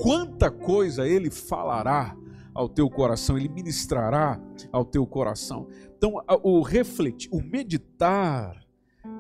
quanta 0.00 0.50
coisa 0.50 1.06
Ele 1.06 1.30
falará 1.30 2.16
ao 2.54 2.66
teu 2.66 2.88
coração, 2.88 3.36
Ele 3.36 3.50
ministrará 3.50 4.40
ao 4.72 4.82
teu 4.82 5.06
coração. 5.06 5.68
Então, 5.96 6.14
o 6.42 6.62
refletir, 6.62 7.28
o 7.30 7.42
meditar, 7.42 8.65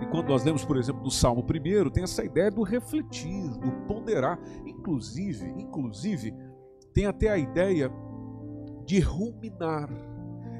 e 0.00 0.06
quando 0.06 0.28
nós 0.28 0.44
lemos, 0.44 0.64
por 0.64 0.76
exemplo, 0.76 1.02
no 1.02 1.10
Salmo 1.10 1.42
1, 1.42 1.90
tem 1.90 2.04
essa 2.04 2.24
ideia 2.24 2.50
do 2.50 2.62
refletir, 2.62 3.48
do 3.58 3.72
ponderar. 3.86 4.38
Inclusive, 4.66 5.46
inclusive, 5.56 6.34
tem 6.92 7.06
até 7.06 7.30
a 7.30 7.38
ideia 7.38 7.90
de 8.84 9.00
ruminar. 9.00 9.88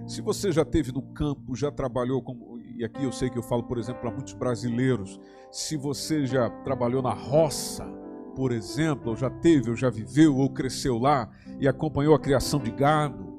Se 0.07 0.23
você 0.23 0.51
já 0.51 0.65
teve 0.65 0.93
no 0.93 1.03
campo, 1.03 1.55
já 1.55 1.71
trabalhou 1.71 2.23
como 2.23 2.57
e 2.79 2.85
aqui 2.85 3.05
eu 3.05 3.13
sei 3.13 3.31
que 3.31 3.39
eu 3.39 3.43
falo, 3.43 3.63
por 3.63 3.79
exemplo, 3.79 4.03
para 4.03 4.11
muitos 4.11 4.35
brasileiros, 4.35 5.19
se 5.51 5.79
você 5.79 6.27
já 6.27 6.51
trabalhou 6.63 7.01
na 7.01 7.15
roça, 7.15 7.87
por 8.35 8.53
exemplo, 8.53 9.11
ou 9.11 9.17
já 9.17 9.31
teve, 9.31 9.71
ou 9.71 9.77
já 9.77 9.89
viveu, 9.89 10.37
ou 10.37 10.51
cresceu 10.51 10.99
lá 10.99 11.31
e 11.59 11.67
acompanhou 11.67 12.15
a 12.15 12.21
criação 12.21 12.61
de 12.61 12.71
gado, 12.71 13.35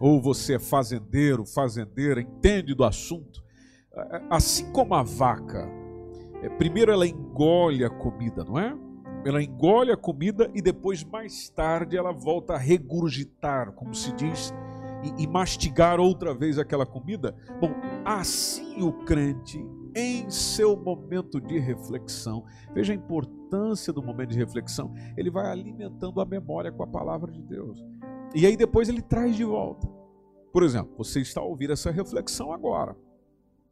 ou 0.00 0.20
você 0.20 0.54
é 0.54 0.58
fazendeiro, 0.58 1.46
fazendeira, 1.46 2.20
entende 2.20 2.74
do 2.74 2.82
assunto, 2.82 3.44
assim 4.30 4.70
como 4.72 4.94
a 4.94 5.02
vaca, 5.02 5.68
é, 6.42 6.48
primeiro 6.48 6.92
ela 6.92 7.06
engole 7.06 7.84
a 7.84 7.90
comida, 7.90 8.44
não 8.44 8.58
é? 8.58 8.76
Ela 9.24 9.42
engole 9.42 9.90
a 9.90 9.96
comida 9.96 10.50
e 10.54 10.62
depois, 10.62 11.02
mais 11.04 11.48
tarde, 11.48 11.96
ela 11.96 12.12
volta 12.12 12.54
a 12.54 12.58
regurgitar, 12.58 13.72
como 13.72 13.94
se 13.94 14.12
diz, 14.12 14.54
e, 15.02 15.24
e 15.24 15.26
mastigar 15.26 15.98
outra 15.98 16.32
vez 16.32 16.58
aquela 16.58 16.86
comida? 16.86 17.34
Bom, 17.60 17.72
assim 18.04 18.82
o 18.82 18.92
crente, 19.04 19.64
em 19.94 20.30
seu 20.30 20.76
momento 20.76 21.40
de 21.40 21.58
reflexão, 21.58 22.44
veja 22.72 22.92
a 22.92 22.96
importância 22.96 23.92
do 23.92 24.02
momento 24.02 24.30
de 24.30 24.38
reflexão, 24.38 24.92
ele 25.16 25.30
vai 25.30 25.50
alimentando 25.50 26.20
a 26.20 26.24
memória 26.24 26.70
com 26.70 26.82
a 26.82 26.86
palavra 26.86 27.32
de 27.32 27.42
Deus. 27.42 27.84
E 28.34 28.46
aí 28.46 28.56
depois 28.56 28.88
ele 28.88 29.02
traz 29.02 29.34
de 29.34 29.44
volta. 29.44 29.88
Por 30.52 30.62
exemplo, 30.62 30.94
você 30.96 31.20
está 31.20 31.40
ouvir 31.40 31.70
essa 31.70 31.90
reflexão 31.90 32.52
agora. 32.52 32.96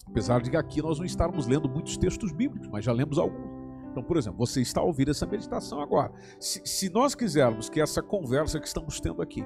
Apesar 0.07 0.41
de 0.41 0.51
que 0.51 0.57
aqui 0.57 0.81
nós 0.81 0.99
não 0.99 1.05
estarmos 1.05 1.47
lendo 1.47 1.69
muitos 1.69 1.97
textos 1.97 2.33
bíblicos, 2.33 2.69
mas 2.69 2.85
já 2.85 2.93
lemos 2.93 3.19
alguns. 3.19 3.57
Então, 3.91 4.03
por 4.03 4.17
exemplo, 4.17 4.39
você 4.39 4.61
está 4.61 4.83
ouvir 4.83 5.09
essa 5.09 5.27
meditação 5.27 5.81
agora. 5.81 6.13
Se, 6.39 6.61
se 6.65 6.91
nós 6.91 7.15
quisermos 7.15 7.71
que 7.71 7.81
essa 7.81 8.03
conversa 8.03 8.61
que 8.61 8.67
estamos 8.67 9.01
tendo 9.01 9.23
aqui, 9.23 9.43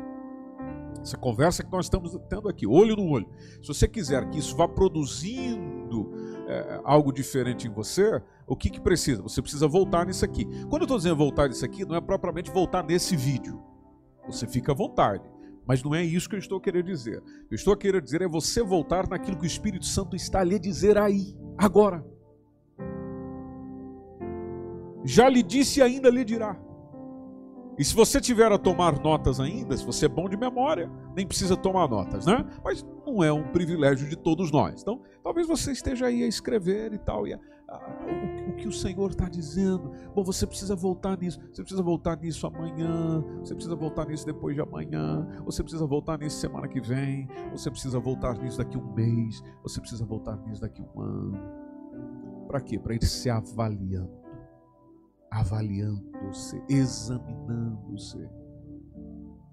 essa 1.00 1.16
conversa 1.16 1.62
que 1.62 1.70
nós 1.70 1.86
estamos 1.86 2.18
tendo 2.28 2.48
aqui, 2.48 2.66
olho 2.66 2.96
no 2.96 3.08
olho, 3.08 3.28
se 3.62 3.68
você 3.68 3.86
quiser 3.86 4.28
que 4.28 4.38
isso 4.38 4.56
vá 4.56 4.66
produzindo 4.66 6.10
é, 6.48 6.80
algo 6.84 7.12
diferente 7.12 7.68
em 7.68 7.70
você, 7.70 8.20
o 8.46 8.56
que, 8.56 8.68
que 8.68 8.80
precisa? 8.80 9.22
Você 9.22 9.40
precisa 9.40 9.68
voltar 9.68 10.04
nisso 10.04 10.24
aqui. 10.24 10.44
Quando 10.68 10.82
eu 10.82 10.86
estou 10.86 10.96
dizendo 10.96 11.16
voltar 11.16 11.48
nisso 11.48 11.64
aqui, 11.64 11.84
não 11.84 11.94
é 11.94 12.00
propriamente 12.00 12.50
voltar 12.50 12.82
nesse 12.82 13.16
vídeo. 13.16 13.62
Você 14.26 14.46
fica 14.46 14.72
à 14.72 14.74
vontade. 14.74 15.22
Mas 15.70 15.84
não 15.84 15.94
é 15.94 16.02
isso 16.02 16.28
que 16.28 16.34
eu 16.34 16.40
estou 16.40 16.60
querendo 16.60 16.86
dizer. 16.86 17.22
Eu 17.48 17.54
estou 17.54 17.76
querendo 17.76 18.02
dizer 18.02 18.22
é 18.22 18.26
você 18.26 18.60
voltar 18.60 19.08
naquilo 19.08 19.36
que 19.36 19.44
o 19.44 19.46
Espírito 19.46 19.86
Santo 19.86 20.16
está 20.16 20.42
lhe 20.42 20.58
dizer 20.58 20.98
aí, 20.98 21.32
agora. 21.56 22.04
Já 25.04 25.28
lhe 25.28 25.44
disse 25.44 25.78
e 25.78 25.82
ainda 25.84 26.10
lhe 26.10 26.24
dirá. 26.24 26.60
E 27.78 27.84
se 27.84 27.94
você 27.94 28.20
tiver 28.20 28.50
a 28.50 28.58
tomar 28.58 29.00
notas 29.00 29.38
ainda, 29.38 29.76
se 29.76 29.86
você 29.86 30.06
é 30.06 30.08
bom 30.08 30.28
de 30.28 30.36
memória, 30.36 30.90
nem 31.14 31.24
precisa 31.24 31.56
tomar 31.56 31.86
notas, 31.86 32.26
né? 32.26 32.44
Mas 32.64 32.84
não 33.06 33.22
é 33.22 33.32
um 33.32 33.44
privilégio 33.52 34.08
de 34.08 34.16
todos 34.16 34.50
nós. 34.50 34.82
Então, 34.82 35.00
talvez 35.22 35.46
você 35.46 35.70
esteja 35.70 36.06
aí 36.06 36.24
a 36.24 36.26
escrever 36.26 36.92
e 36.92 36.98
tal, 36.98 37.28
e 37.28 37.32
a, 37.32 37.38
a, 37.38 37.40
o, 38.48 38.56
que 38.56 38.66
o 38.66 38.72
Senhor 38.72 39.10
está 39.10 39.28
dizendo. 39.28 39.92
Bom, 40.14 40.24
você 40.24 40.46
precisa 40.46 40.74
voltar 40.74 41.16
nisso, 41.18 41.40
você 41.52 41.62
precisa 41.62 41.82
voltar 41.82 42.16
nisso 42.16 42.46
amanhã, 42.46 43.22
você 43.38 43.54
precisa 43.54 43.76
voltar 43.76 44.06
nisso 44.06 44.26
depois 44.26 44.54
de 44.54 44.60
amanhã, 44.60 45.26
você 45.44 45.62
precisa 45.62 45.86
voltar 45.86 46.18
nisso 46.18 46.38
semana 46.38 46.68
que 46.68 46.80
vem, 46.80 47.28
você 47.52 47.70
precisa 47.70 47.98
voltar 47.98 48.36
nisso 48.38 48.58
daqui 48.58 48.76
um 48.76 48.92
mês, 48.94 49.42
você 49.62 49.80
precisa 49.80 50.04
voltar 50.04 50.36
nisso 50.46 50.60
daqui 50.60 50.82
um 50.82 51.00
ano. 51.00 51.38
Para 52.48 52.60
quê? 52.60 52.78
Para 52.78 52.94
ir 52.94 53.04
se 53.04 53.30
avaliando 53.30 54.20
avaliando-se, 55.30 56.60
examinando-se. 56.68 58.28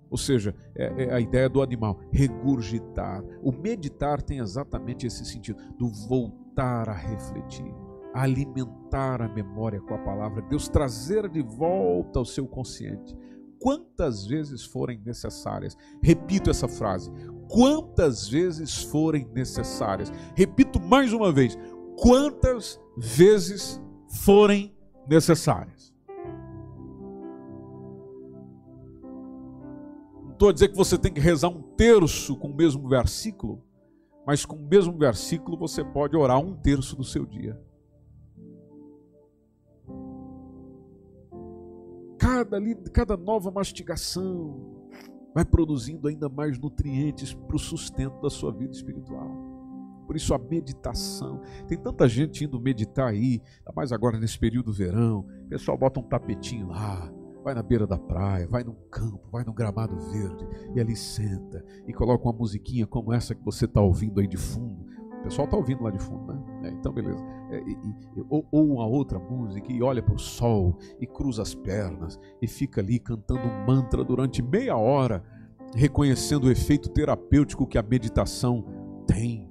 Ou 0.09 0.17
seja, 0.17 0.55
é, 0.75 1.03
é, 1.03 1.13
a 1.13 1.19
ideia 1.19 1.49
do 1.49 1.61
animal, 1.61 1.99
regurgitar. 2.11 3.23
O 3.41 3.51
meditar 3.51 4.21
tem 4.21 4.39
exatamente 4.39 5.05
esse 5.05 5.23
sentido, 5.25 5.59
do 5.77 5.89
voltar 6.07 6.89
a 6.89 6.93
refletir, 6.93 7.73
alimentar 8.17 9.21
a 9.21 9.27
memória 9.27 9.79
com 9.79 9.93
a 9.93 9.99
palavra 9.99 10.41
de 10.41 10.49
Deus, 10.49 10.67
trazer 10.67 11.29
de 11.29 11.41
volta 11.41 12.17
ao 12.17 12.25
seu 12.25 12.47
consciente. 12.47 13.15
Quantas 13.59 14.25
vezes 14.25 14.63
forem 14.63 14.99
necessárias. 15.05 15.77
Repito 16.01 16.49
essa 16.49 16.67
frase. 16.67 17.11
Quantas 17.47 18.27
vezes 18.27 18.83
forem 18.83 19.27
necessárias. 19.33 20.11
Repito 20.35 20.79
mais 20.79 21.13
uma 21.13 21.31
vez. 21.31 21.57
Quantas 21.95 22.79
vezes 22.97 23.81
forem 24.23 24.75
necessárias. 25.07 25.93
Não 30.23 30.31
estou 30.33 30.49
a 30.49 30.53
dizer 30.53 30.69
que 30.69 30.77
você 30.77 30.97
tem 30.97 31.13
que 31.13 31.19
rezar 31.19 31.49
um 31.49 31.61
terço 31.61 32.35
com 32.35 32.49
o 32.49 32.55
mesmo 32.55 32.87
versículo, 32.87 33.63
mas 34.25 34.45
com 34.45 34.55
o 34.55 34.67
mesmo 34.67 34.95
versículo 34.97 35.57
você 35.57 35.83
pode 35.83 36.15
orar 36.15 36.39
um 36.39 36.55
terço 36.55 36.95
do 36.95 37.03
seu 37.03 37.25
dia. 37.25 37.59
Cada, 42.37 42.59
cada 42.93 43.17
nova 43.17 43.49
mastigação 43.49 44.91
vai 45.33 45.43
produzindo 45.43 46.07
ainda 46.07 46.29
mais 46.29 46.59
nutrientes 46.59 47.33
para 47.33 47.55
o 47.55 47.59
sustento 47.59 48.21
da 48.21 48.29
sua 48.29 48.51
vida 48.51 48.73
espiritual. 48.73 49.27
Por 50.05 50.15
isso 50.15 50.35
a 50.35 50.37
meditação. 50.37 51.41
Tem 51.67 51.77
tanta 51.77 52.07
gente 52.07 52.45
indo 52.45 52.61
meditar 52.61 53.07
aí, 53.07 53.41
ainda 53.57 53.73
mais 53.75 53.91
agora 53.91 54.19
nesse 54.19 54.37
período 54.37 54.67
do 54.67 54.73
verão. 54.73 55.25
O 55.45 55.49
pessoal 55.49 55.75
bota 55.77 55.99
um 55.99 56.03
tapetinho 56.03 56.67
lá, 56.67 57.11
vai 57.43 57.55
na 57.55 57.63
beira 57.63 57.87
da 57.87 57.97
praia, 57.97 58.47
vai 58.47 58.63
num 58.63 58.75
campo, 58.91 59.27
vai 59.31 59.43
num 59.43 59.53
gramado 59.53 59.97
verde 60.11 60.47
e 60.75 60.79
ali 60.79 60.95
senta 60.95 61.65
e 61.87 61.93
coloca 61.93 62.23
uma 62.23 62.37
musiquinha 62.37 62.85
como 62.85 63.11
essa 63.11 63.33
que 63.33 63.43
você 63.43 63.65
está 63.65 63.81
ouvindo 63.81 64.19
aí 64.19 64.27
de 64.27 64.37
fundo. 64.37 64.85
Pessoal 65.27 65.43
está 65.43 65.57
ouvindo 65.57 65.83
lá 65.83 65.91
de 65.91 65.99
fundo, 65.99 66.33
né? 66.33 66.41
É, 66.63 66.69
então, 66.69 66.93
beleza. 66.93 67.21
É, 67.51 67.59
e, 67.59 67.71
e, 67.71 68.25
ou, 68.29 68.47
ou, 68.49 68.73
uma 68.75 68.85
outra 68.85 69.19
música 69.19 69.69
e 69.69 69.83
olha 69.83 70.01
para 70.01 70.15
o 70.15 70.19
sol 70.19 70.77
e 71.01 71.05
cruza 71.05 71.41
as 71.41 71.53
pernas 71.53 72.17
e 72.41 72.47
fica 72.47 72.79
ali 72.79 72.97
cantando 72.97 73.41
um 73.41 73.65
mantra 73.65 74.05
durante 74.05 74.41
meia 74.41 74.77
hora, 74.77 75.21
reconhecendo 75.75 76.45
o 76.45 76.51
efeito 76.51 76.89
terapêutico 76.89 77.67
que 77.67 77.77
a 77.77 77.83
meditação 77.83 78.63
tem 79.05 79.47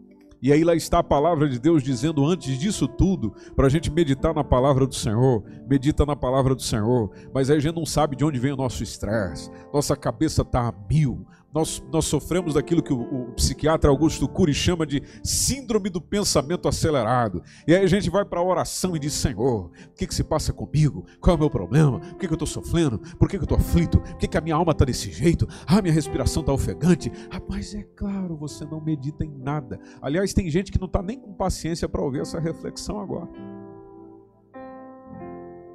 e 0.46 0.52
aí 0.52 0.62
lá 0.62 0.74
está 0.74 0.98
a 0.98 1.02
palavra 1.02 1.48
de 1.48 1.58
Deus 1.58 1.82
dizendo 1.82 2.24
antes 2.24 2.58
disso 2.58 2.86
tudo, 2.86 3.34
para 3.54 3.66
a 3.66 3.68
gente 3.70 3.90
meditar 3.90 4.34
na 4.34 4.44
palavra 4.44 4.86
do 4.86 4.94
Senhor, 4.94 5.42
medita 5.68 6.04
na 6.04 6.14
palavra 6.14 6.54
do 6.54 6.62
Senhor, 6.62 7.10
mas 7.32 7.50
aí 7.50 7.56
a 7.56 7.60
gente 7.60 7.74
não 7.74 7.86
sabe 7.86 8.16
de 8.16 8.24
onde 8.24 8.38
vem 8.38 8.52
o 8.52 8.56
nosso 8.56 8.82
estresse, 8.82 9.50
nossa 9.72 9.96
cabeça 9.96 10.42
está 10.42 10.68
a 10.68 10.74
mil, 10.88 11.26
nós, 11.56 11.82
nós 11.90 12.04
sofremos 12.04 12.52
daquilo 12.52 12.82
que 12.82 12.92
o, 12.92 13.00
o, 13.00 13.32
psiquiatra 13.32 13.88
Augusto 13.88 14.28
Cury 14.28 14.52
chama 14.52 14.86
de 14.86 15.02
síndrome 15.22 15.88
do 15.88 16.02
pensamento 16.02 16.68
acelerado. 16.68 17.42
E 17.66 17.74
aí 17.74 17.82
a 17.82 17.86
gente 17.86 18.10
vai 18.10 18.26
para 18.26 18.40
a 18.40 18.44
oração 18.44 18.94
e 18.94 18.98
diz: 18.98 19.14
Senhor, 19.14 19.70
o 19.70 19.94
que, 19.94 20.06
que 20.06 20.14
se 20.14 20.22
passa 20.22 20.52
comigo? 20.52 21.06
Qual 21.18 21.32
é 21.32 21.36
o 21.36 21.40
meu 21.40 21.48
problema? 21.48 21.98
Por 21.98 22.18
que, 22.18 22.26
que 22.26 22.32
eu 22.32 22.36
estou 22.36 22.46
sofrendo? 22.46 22.98
Por 23.18 23.26
que, 23.26 23.38
que 23.38 23.42
eu 23.42 23.46
estou 23.46 23.56
aflito? 23.56 24.00
Por 24.00 24.18
que, 24.18 24.28
que 24.28 24.36
a 24.36 24.40
minha 24.42 24.54
alma 24.54 24.72
está 24.72 24.84
desse 24.84 25.10
jeito? 25.10 25.48
Ah, 25.66 25.80
minha 25.80 25.94
respiração 25.94 26.42
está 26.42 26.52
ofegante. 26.52 27.10
Mas 27.48 27.74
é 27.74 27.82
claro, 27.96 28.36
você 28.36 28.66
não 28.66 28.80
medita 28.80 29.24
em 29.24 29.32
nada. 29.38 29.80
Aliás, 30.02 30.34
tem 30.34 30.50
gente 30.50 30.70
que 30.70 30.78
não 30.78 30.88
está 30.88 31.00
nem 31.00 31.18
com 31.18 31.32
paciência 31.32 31.88
para 31.88 32.02
ouvir 32.02 32.20
essa 32.20 32.38
reflexão 32.38 33.00
agora. 33.00 33.30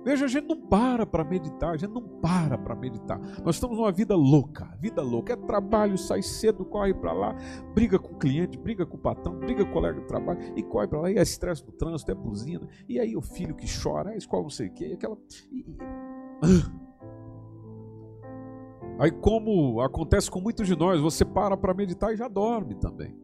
Veja, 0.03 0.25
a 0.25 0.27
gente 0.27 0.47
não 0.47 0.59
para 0.59 1.05
para 1.05 1.23
meditar, 1.23 1.73
a 1.73 1.77
gente 1.77 1.91
não 1.91 2.01
para 2.01 2.57
para 2.57 2.75
meditar. 2.75 3.19
Nós 3.43 3.55
estamos 3.55 3.77
numa 3.77 3.91
vida 3.91 4.15
louca, 4.15 4.65
vida 4.79 5.01
louca. 5.01 5.33
É 5.33 5.35
trabalho, 5.35 5.97
sai 5.97 6.23
cedo, 6.23 6.65
corre 6.65 6.93
para 6.93 7.13
lá, 7.13 7.35
briga 7.75 7.99
com 7.99 8.15
o 8.15 8.17
cliente, 8.17 8.57
briga 8.57 8.85
com 8.85 8.97
o 8.97 8.99
patrão, 8.99 9.37
briga 9.37 9.63
com 9.63 9.69
o 9.69 9.73
colega 9.73 9.99
de 9.99 10.07
trabalho 10.07 10.39
e 10.55 10.63
corre 10.63 10.87
para 10.87 11.01
lá. 11.01 11.11
E 11.11 11.17
é 11.17 11.21
estresse 11.21 11.65
no 11.65 11.71
trânsito, 11.71 12.11
é 12.11 12.15
buzina. 12.15 12.67
E 12.89 12.99
aí 12.99 13.15
o 13.15 13.21
filho 13.21 13.55
que 13.55 13.67
chora, 13.67 14.13
é 14.13 14.17
escola 14.17 14.43
não 14.43 14.49
sei 14.49 14.69
o 14.69 14.73
quê, 14.73 14.91
aquela. 14.95 15.17
Aí, 18.99 19.09
como 19.09 19.81
acontece 19.81 20.29
com 20.29 20.39
muitos 20.39 20.67
de 20.67 20.75
nós, 20.75 21.01
você 21.01 21.25
para 21.25 21.57
para 21.57 21.73
meditar 21.73 22.13
e 22.13 22.17
já 22.17 22.27
dorme 22.27 22.75
também. 22.75 23.15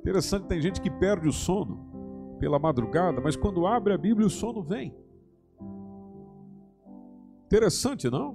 Interessante, 0.00 0.46
tem 0.46 0.60
gente 0.60 0.80
que 0.80 0.90
perde 0.90 1.26
o 1.26 1.32
sono 1.32 1.89
pela 2.40 2.58
madrugada, 2.58 3.20
mas 3.20 3.36
quando 3.36 3.66
abre 3.66 3.92
a 3.92 3.98
Bíblia 3.98 4.26
o 4.26 4.30
sono 4.30 4.62
vem. 4.62 4.96
Interessante, 7.44 8.08
não? 8.08 8.34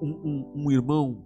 Um, 0.00 0.20
um, 0.24 0.52
um 0.56 0.70
irmão 0.72 1.22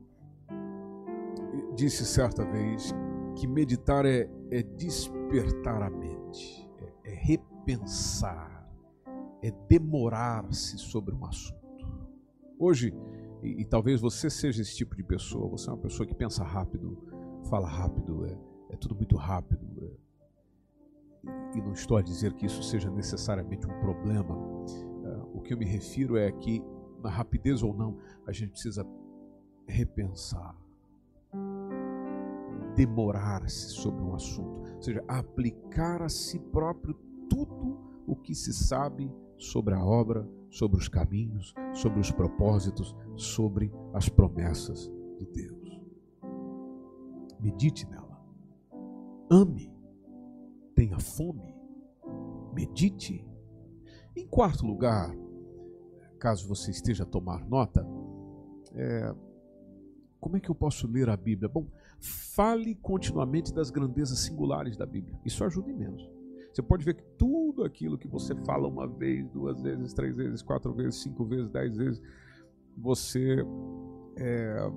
disse 1.74 2.04
certa 2.04 2.44
vez 2.44 2.92
que 3.36 3.46
meditar 3.46 4.04
é, 4.04 4.28
é 4.50 4.62
despertar 4.62 5.82
a 5.82 5.88
mente, 5.88 6.68
é, 6.78 7.12
é 7.12 7.14
repensar, 7.14 8.68
é 9.42 9.52
demorar-se 9.68 10.78
sobre 10.78 11.14
um 11.14 11.24
assunto. 11.24 11.56
Hoje, 12.58 12.92
e, 13.42 13.62
e, 13.62 13.64
talvez 13.64 14.00
você 14.00 14.28
seja 14.30 14.62
esse 14.62 14.76
tipo 14.76 14.96
de 14.96 15.02
pessoa. 15.02 15.48
Você 15.50 15.68
é 15.68 15.72
uma 15.72 15.80
pessoa 15.80 16.06
que 16.06 16.14
pensa 16.14 16.42
rápido, 16.42 16.98
fala 17.48 17.68
rápido, 17.68 18.24
é, 18.26 18.38
é 18.70 18.76
tudo 18.76 18.94
muito 18.94 19.16
rápido. 19.16 19.66
É, 19.82 21.58
e 21.58 21.60
não 21.60 21.72
estou 21.72 21.96
a 21.96 22.02
dizer 22.02 22.34
que 22.34 22.46
isso 22.46 22.62
seja 22.62 22.90
necessariamente 22.90 23.66
um 23.66 23.80
problema. 23.80 24.36
É, 25.04 25.22
o 25.34 25.40
que 25.40 25.54
eu 25.54 25.58
me 25.58 25.64
refiro 25.64 26.16
é 26.16 26.30
que, 26.30 26.62
na 27.02 27.10
rapidez 27.10 27.62
ou 27.62 27.74
não, 27.74 27.98
a 28.26 28.32
gente 28.32 28.50
precisa 28.50 28.86
repensar, 29.66 30.56
demorar-se 32.74 33.70
sobre 33.70 34.02
um 34.02 34.14
assunto, 34.14 34.74
ou 34.74 34.82
seja, 34.82 35.02
aplicar 35.08 36.02
a 36.02 36.08
si 36.08 36.38
próprio 36.38 36.94
tudo 37.28 37.78
o 38.06 38.14
que 38.14 38.34
se 38.34 38.52
sabe 38.52 39.10
sobre 39.36 39.74
a 39.74 39.84
obra, 39.84 40.28
sobre 40.56 40.78
os 40.78 40.88
caminhos, 40.88 41.54
sobre 41.74 42.00
os 42.00 42.10
propósitos, 42.10 42.96
sobre 43.14 43.70
as 43.92 44.08
promessas 44.08 44.90
de 45.18 45.26
Deus. 45.26 45.82
Medite 47.38 47.86
nela. 47.86 48.18
Ame. 49.30 49.70
Tenha 50.74 50.98
fome. 50.98 51.54
Medite. 52.54 53.22
Em 54.16 54.26
quarto 54.26 54.64
lugar, 54.64 55.14
caso 56.18 56.48
você 56.48 56.70
esteja 56.70 57.02
a 57.02 57.06
tomar 57.06 57.46
nota, 57.46 57.86
é, 58.74 59.14
como 60.18 60.38
é 60.38 60.40
que 60.40 60.48
eu 60.48 60.54
posso 60.54 60.86
ler 60.86 61.10
a 61.10 61.16
Bíblia? 61.18 61.50
Bom, 61.50 61.66
fale 62.00 62.74
continuamente 62.76 63.52
das 63.52 63.68
grandezas 63.68 64.20
singulares 64.20 64.74
da 64.74 64.86
Bíblia. 64.86 65.20
Isso 65.22 65.44
ajuda 65.44 65.70
imenso. 65.70 66.15
Você 66.56 66.62
pode 66.62 66.86
ver 66.86 66.94
que 66.94 67.04
tudo 67.18 67.64
aquilo 67.64 67.98
que 67.98 68.08
você 68.08 68.34
fala 68.34 68.66
uma 68.66 68.86
vez, 68.86 69.28
duas 69.28 69.60
vezes, 69.60 69.92
três 69.92 70.16
vezes, 70.16 70.40
quatro 70.40 70.72
vezes, 70.72 71.02
cinco 71.02 71.22
vezes, 71.22 71.50
dez 71.50 71.76
vezes, 71.76 72.00
você 72.74 73.44
é, 74.16 74.72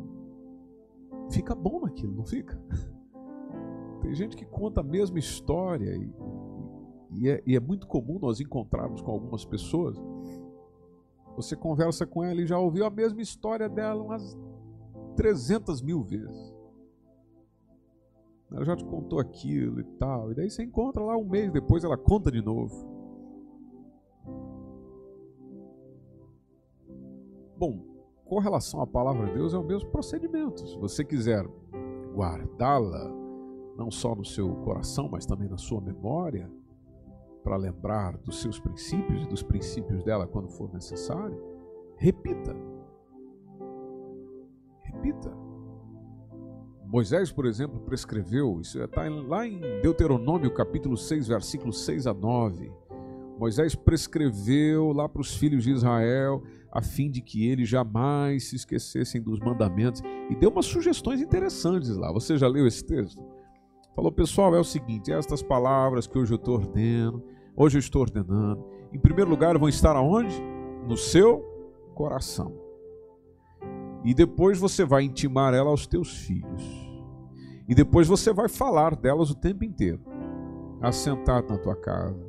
fica 1.31 1.55
bom 1.55 1.79
naquilo, 1.79 2.17
não 2.17 2.25
fica? 2.25 2.61
Tem 4.03 4.13
gente 4.13 4.35
que 4.35 4.43
conta 4.43 4.81
a 4.81 4.83
mesma 4.83 5.19
história 5.19 5.95
e, 5.95 6.13
e, 7.13 7.29
é, 7.29 7.41
e 7.47 7.55
é 7.55 7.61
muito 7.61 7.87
comum 7.87 8.19
nós 8.19 8.41
encontrarmos 8.41 9.01
com 9.01 9.11
algumas 9.11 9.45
pessoas. 9.45 9.95
Você 11.37 11.55
conversa 11.55 12.05
com 12.05 12.25
ela 12.25 12.41
e 12.41 12.45
já 12.45 12.59
ouviu 12.59 12.85
a 12.85 12.89
mesma 12.89 13.21
história 13.21 13.69
dela 13.69 14.03
umas 14.03 14.37
300 15.15 15.81
mil 15.81 16.03
vezes. 16.03 16.53
Ela 18.51 18.65
já 18.65 18.75
te 18.75 18.83
contou 18.83 19.19
aquilo 19.19 19.79
e 19.79 19.83
tal. 19.83 20.31
E 20.31 20.35
daí 20.35 20.49
você 20.49 20.63
encontra 20.63 21.03
lá 21.03 21.15
um 21.15 21.27
mês 21.27 21.51
depois, 21.51 21.83
ela 21.83 21.97
conta 21.97 22.31
de 22.31 22.41
novo. 22.41 22.87
Bom, 27.57 27.83
com 28.25 28.39
relação 28.39 28.81
à 28.81 28.87
palavra 28.87 29.27
de 29.27 29.33
Deus, 29.33 29.53
é 29.53 29.57
o 29.57 29.63
mesmo 29.63 29.89
procedimento. 29.91 30.67
Se 30.67 30.77
você 30.77 31.03
quiser 31.03 31.45
guardá-la, 32.13 33.11
não 33.77 33.91
só 33.91 34.15
no 34.15 34.25
seu 34.25 34.55
coração, 34.57 35.07
mas 35.09 35.25
também 35.25 35.47
na 35.47 35.57
sua 35.57 35.81
memória, 35.81 36.49
para 37.43 37.55
lembrar 37.55 38.17
dos 38.17 38.41
seus 38.41 38.59
princípios 38.59 39.23
e 39.23 39.27
dos 39.27 39.41
princípios 39.41 40.03
dela 40.03 40.27
quando 40.27 40.49
for 40.49 40.71
necessário, 40.73 41.41
repita. 41.97 42.55
Repita. 44.83 45.48
Moisés, 46.91 47.31
por 47.31 47.45
exemplo, 47.45 47.79
prescreveu, 47.81 48.59
isso 48.59 48.81
está 48.81 49.07
lá 49.07 49.45
em 49.45 49.59
Deuteronômio 49.79 50.51
capítulo 50.51 50.97
6, 50.97 51.27
versículos 51.27 51.85
6 51.85 52.07
a 52.07 52.15
9. 52.15 52.71
Moisés 53.37 53.75
prescreveu 53.75 54.91
lá 54.91 55.07
para 55.07 55.21
os 55.21 55.35
filhos 55.35 55.65
de 55.65 55.71
Israel, 55.71 56.41
a 56.71 56.81
fim 56.81 57.11
de 57.11 57.21
que 57.21 57.47
eles 57.47 57.69
jamais 57.69 58.49
se 58.49 58.55
esquecessem 58.55 59.21
dos 59.21 59.39
mandamentos, 59.39 60.01
e 60.31 60.35
deu 60.35 60.49
umas 60.49 60.65
sugestões 60.65 61.21
interessantes 61.21 61.95
lá. 61.95 62.11
Você 62.11 62.39
já 62.39 62.47
leu 62.47 62.65
esse 62.65 62.83
texto? 62.83 63.23
Falou, 63.95 64.11
pessoal, 64.11 64.55
é 64.55 64.59
o 64.59 64.63
seguinte: 64.63 65.11
estas 65.11 65.43
palavras 65.43 66.07
que 66.07 66.17
hoje 66.17 66.33
eu 66.33 66.37
estou 66.37 66.55
ordenando, 66.55 67.23
hoje 67.55 67.77
eu 67.77 67.81
estou 67.81 68.01
ordenando, 68.01 68.65
em 68.91 68.97
primeiro 68.97 69.29
lugar 69.29 69.55
vão 69.59 69.69
estar 69.69 69.95
aonde? 69.95 70.41
No 70.87 70.97
seu 70.97 71.45
coração. 71.93 72.68
E 74.03 74.13
depois 74.13 74.57
você 74.57 74.85
vai 74.85 75.03
intimar 75.03 75.53
ela 75.53 75.69
aos 75.69 75.85
teus 75.85 76.17
filhos. 76.17 76.63
E 77.67 77.75
depois 77.75 78.07
você 78.07 78.33
vai 78.33 78.47
falar 78.47 78.95
delas 78.95 79.29
o 79.29 79.35
tempo 79.35 79.63
inteiro. 79.63 80.01
Assentado 80.81 81.49
na 81.49 81.57
tua 81.57 81.75
casa, 81.75 82.25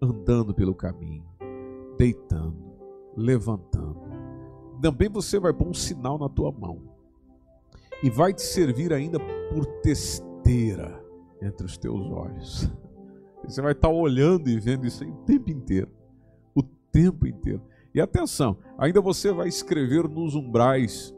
andando 0.00 0.52
pelo 0.52 0.74
caminho, 0.74 1.24
deitando, 1.96 2.56
levantando. 3.16 4.02
Também 4.80 5.08
você 5.08 5.38
vai 5.38 5.52
pôr 5.52 5.68
um 5.68 5.74
sinal 5.74 6.18
na 6.18 6.28
tua 6.28 6.50
mão. 6.50 6.82
E 8.02 8.10
vai 8.10 8.34
te 8.34 8.42
servir 8.42 8.92
ainda 8.92 9.18
por 9.20 9.64
testeira 9.80 11.02
entre 11.40 11.64
os 11.64 11.78
teus 11.78 12.10
olhos. 12.10 12.70
Você 13.44 13.60
vai 13.60 13.72
estar 13.72 13.88
olhando 13.88 14.48
e 14.48 14.58
vendo 14.58 14.86
isso 14.86 15.04
o 15.04 15.12
tempo 15.24 15.50
inteiro. 15.50 15.88
O 16.54 16.62
tempo 16.62 17.26
inteiro. 17.26 17.60
E 17.94 18.00
atenção, 18.00 18.56
ainda 18.78 19.00
você 19.00 19.32
vai 19.32 19.48
escrever 19.48 20.08
nos 20.08 20.34
umbrais 20.34 21.14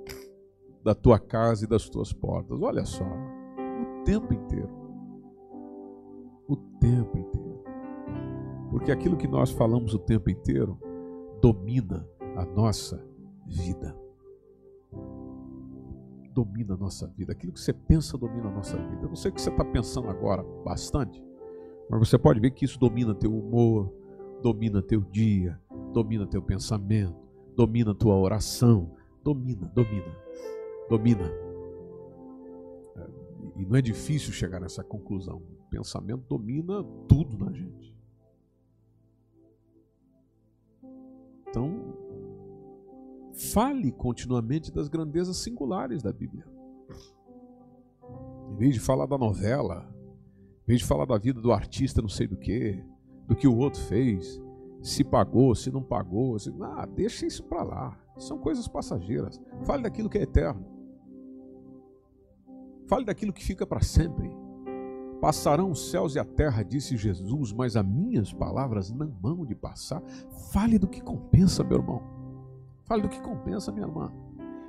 da 0.82 0.94
tua 0.94 1.18
casa 1.18 1.64
e 1.64 1.68
das 1.68 1.88
tuas 1.88 2.12
portas. 2.12 2.60
Olha 2.60 2.84
só, 2.84 3.04
o 3.04 4.04
tempo 4.04 4.34
inteiro. 4.34 4.70
O 6.48 6.56
tempo 6.56 7.18
inteiro. 7.18 7.64
Porque 8.70 8.90
aquilo 8.90 9.16
que 9.16 9.28
nós 9.28 9.50
falamos 9.50 9.94
o 9.94 9.98
tempo 9.98 10.28
inteiro 10.30 10.78
domina 11.40 12.08
a 12.36 12.44
nossa 12.44 13.02
vida 13.46 14.04
domina 16.34 16.74
a 16.74 16.76
nossa 16.76 17.06
vida. 17.06 17.32
Aquilo 17.32 17.52
que 17.52 17.60
você 17.60 17.72
pensa 17.72 18.18
domina 18.18 18.48
a 18.48 18.50
nossa 18.50 18.76
vida. 18.76 19.04
Eu 19.04 19.08
não 19.08 19.16
sei 19.16 19.30
o 19.30 19.34
que 19.34 19.40
você 19.40 19.50
está 19.50 19.64
pensando 19.64 20.08
agora 20.08 20.42
bastante, 20.64 21.22
mas 21.88 22.08
você 22.08 22.18
pode 22.18 22.40
ver 22.40 22.50
que 22.50 22.64
isso 22.64 22.78
domina 22.78 23.14
teu 23.14 23.32
humor, 23.32 23.90
domina 24.44 24.82
teu 24.82 25.00
dia, 25.00 25.58
domina 25.94 26.26
teu 26.26 26.42
pensamento, 26.42 27.16
domina 27.56 27.94
tua 27.94 28.14
oração, 28.14 28.94
domina, 29.22 29.66
domina, 29.74 30.18
domina. 30.86 31.24
É, 32.94 33.10
e 33.56 33.64
não 33.64 33.74
é 33.74 33.80
difícil 33.80 34.34
chegar 34.34 34.60
nessa 34.60 34.84
conclusão. 34.84 35.38
O 35.38 35.70
pensamento 35.70 36.26
domina 36.28 36.84
tudo 37.08 37.42
na 37.42 37.50
gente. 37.52 37.96
Então, 41.48 41.94
Fale 43.52 43.90
continuamente 43.90 44.70
das 44.70 44.86
grandezas 44.86 45.38
singulares 45.38 46.02
da 46.02 46.12
Bíblia. 46.12 46.46
Em 48.52 48.56
vez 48.56 48.74
de 48.74 48.80
falar 48.80 49.06
da 49.06 49.18
novela, 49.18 49.92
em 50.62 50.66
vez 50.68 50.80
de 50.80 50.86
falar 50.86 51.04
da 51.04 51.18
vida 51.18 51.40
do 51.40 51.50
artista, 51.50 52.00
não 52.00 52.08
sei 52.08 52.28
do 52.28 52.36
que, 52.36 52.80
do 53.26 53.34
que 53.34 53.48
o 53.48 53.56
outro 53.56 53.80
fez, 53.82 54.40
se 54.82 55.02
pagou, 55.02 55.54
se 55.54 55.70
não 55.70 55.82
pagou, 55.82 56.38
se... 56.38 56.54
ah, 56.60 56.86
deixa 56.86 57.26
isso 57.26 57.42
para 57.44 57.62
lá. 57.62 57.98
São 58.18 58.38
coisas 58.38 58.68
passageiras. 58.68 59.40
Fale 59.62 59.82
daquilo 59.82 60.08
que 60.08 60.18
é 60.18 60.22
eterno. 60.22 60.64
Fale 62.86 63.04
daquilo 63.04 63.32
que 63.32 63.44
fica 63.44 63.66
para 63.66 63.80
sempre. 63.80 64.30
Passarão 65.20 65.70
os 65.70 65.90
céus 65.90 66.14
e 66.14 66.18
a 66.18 66.24
terra, 66.24 66.62
disse 66.62 66.96
Jesus, 66.96 67.50
mas 67.52 67.76
as 67.76 67.86
minhas 67.86 68.32
palavras 68.32 68.90
não 68.90 69.10
vão 69.10 69.46
de 69.46 69.54
passar. 69.54 70.02
Fale 70.52 70.78
do 70.78 70.86
que 70.86 71.00
compensa, 71.00 71.64
meu 71.64 71.78
irmão. 71.78 72.02
Fale 72.84 73.02
do 73.02 73.08
que 73.08 73.20
compensa, 73.22 73.72
minha 73.72 73.86
irmã. 73.86 74.12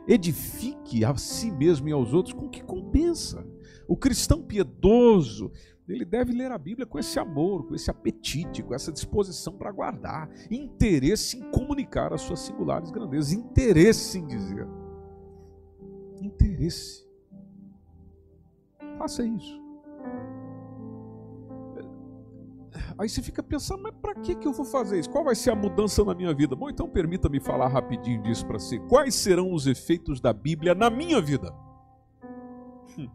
Edifique 0.07 1.03
a 1.03 1.15
si 1.15 1.51
mesmo 1.51 1.89
e 1.89 1.91
aos 1.91 2.13
outros 2.13 2.33
com 2.33 2.49
que 2.49 2.63
compensa. 2.63 3.45
O 3.87 3.97
cristão 3.97 4.41
piedoso, 4.41 5.51
ele 5.87 6.05
deve 6.05 6.33
ler 6.33 6.51
a 6.51 6.57
Bíblia 6.57 6.85
com 6.85 6.97
esse 6.97 7.19
amor, 7.19 7.67
com 7.67 7.75
esse 7.75 7.89
apetite, 7.89 8.63
com 8.63 8.73
essa 8.73 8.91
disposição 8.91 9.53
para 9.53 9.71
guardar, 9.71 10.29
interesse 10.49 11.37
em 11.37 11.51
comunicar 11.51 12.13
as 12.13 12.21
suas 12.21 12.39
singulares 12.39 12.91
grandezas, 12.91 13.31
interesse 13.31 14.19
em 14.19 14.25
dizer. 14.25 14.67
Interesse. 16.21 17.05
Faça 18.97 19.23
isso. 19.25 19.64
Aí 22.97 23.09
você 23.09 23.21
fica 23.21 23.41
pensando, 23.43 23.83
mas 23.83 23.93
para 24.01 24.15
que, 24.15 24.35
que 24.35 24.47
eu 24.47 24.53
vou 24.53 24.65
fazer 24.65 24.99
isso? 24.99 25.09
Qual 25.09 25.23
vai 25.23 25.35
ser 25.35 25.51
a 25.51 25.55
mudança 25.55 26.03
na 26.03 26.13
minha 26.13 26.33
vida? 26.33 26.55
Bom, 26.55 26.69
então 26.69 26.87
permita-me 26.87 27.39
falar 27.39 27.67
rapidinho 27.67 28.21
disso 28.21 28.45
para 28.45 28.59
você. 28.59 28.79
Quais 28.79 29.15
serão 29.15 29.53
os 29.53 29.67
efeitos 29.67 30.19
da 30.19 30.33
Bíblia 30.33 30.73
na 30.75 30.89
minha 30.89 31.21
vida? 31.21 31.53
O 32.97 33.01
hum. 33.01 33.09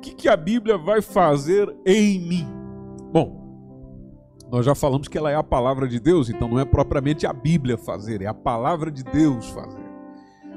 que, 0.00 0.14
que 0.14 0.28
a 0.28 0.36
Bíblia 0.36 0.78
vai 0.78 1.02
fazer 1.02 1.74
em 1.84 2.18
mim? 2.20 2.46
Bom, 3.12 3.40
nós 4.50 4.66
já 4.66 4.74
falamos 4.74 5.06
que 5.06 5.16
ela 5.16 5.30
é 5.30 5.36
a 5.36 5.44
palavra 5.44 5.86
de 5.86 6.00
Deus, 6.00 6.28
então 6.28 6.48
não 6.48 6.58
é 6.58 6.64
propriamente 6.64 7.26
a 7.26 7.32
Bíblia 7.32 7.78
fazer, 7.78 8.20
é 8.20 8.26
a 8.26 8.34
palavra 8.34 8.90
de 8.90 9.04
Deus 9.04 9.48
fazer. 9.50 9.90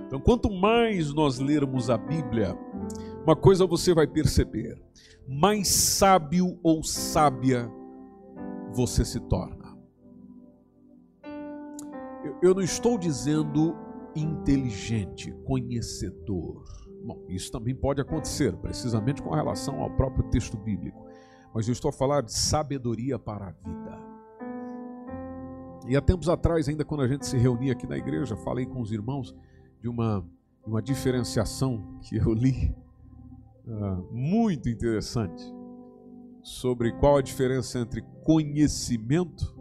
Então, 0.07 0.19
quanto 0.19 0.51
mais 0.51 1.13
nós 1.13 1.39
lermos 1.39 1.89
a 1.89 1.97
Bíblia, 1.97 2.57
uma 3.23 3.35
coisa 3.35 3.65
você 3.65 3.93
vai 3.93 4.07
perceber: 4.07 4.81
mais 5.27 5.67
sábio 5.67 6.59
ou 6.63 6.83
sábia 6.83 7.71
você 8.73 9.05
se 9.05 9.19
torna. 9.19 9.77
Eu 12.41 12.53
não 12.53 12.61
estou 12.61 12.97
dizendo 12.97 13.75
inteligente, 14.15 15.31
conhecedor. 15.45 16.63
Bom, 17.05 17.25
isso 17.29 17.51
também 17.51 17.75
pode 17.75 18.01
acontecer, 18.01 18.55
precisamente 18.57 19.21
com 19.21 19.29
relação 19.31 19.81
ao 19.81 19.89
próprio 19.91 20.29
texto 20.29 20.57
bíblico. 20.57 21.05
Mas 21.53 21.67
eu 21.67 21.73
estou 21.73 21.89
a 21.89 21.93
falar 21.93 22.21
de 22.21 22.33
sabedoria 22.33 23.19
para 23.19 23.47
a 23.47 23.51
vida. 23.51 23.99
E 25.87 25.95
há 25.95 26.01
tempos 26.01 26.29
atrás, 26.29 26.67
ainda 26.67 26.85
quando 26.85 27.01
a 27.01 27.07
gente 27.07 27.25
se 27.25 27.37
reunia 27.37 27.73
aqui 27.73 27.85
na 27.85 27.97
igreja, 27.97 28.35
falei 28.37 28.65
com 28.65 28.81
os 28.81 28.91
irmãos 28.91 29.35
de 29.81 29.89
uma, 29.89 30.25
uma 30.65 30.81
diferenciação 30.81 31.99
que 32.01 32.15
eu 32.15 32.33
li, 32.33 32.73
uh, 33.67 34.07
muito 34.11 34.69
interessante 34.69 35.43
sobre 36.43 36.91
qual 36.91 37.17
a 37.17 37.21
diferença 37.21 37.79
entre 37.79 38.01
conhecimento 38.23 39.55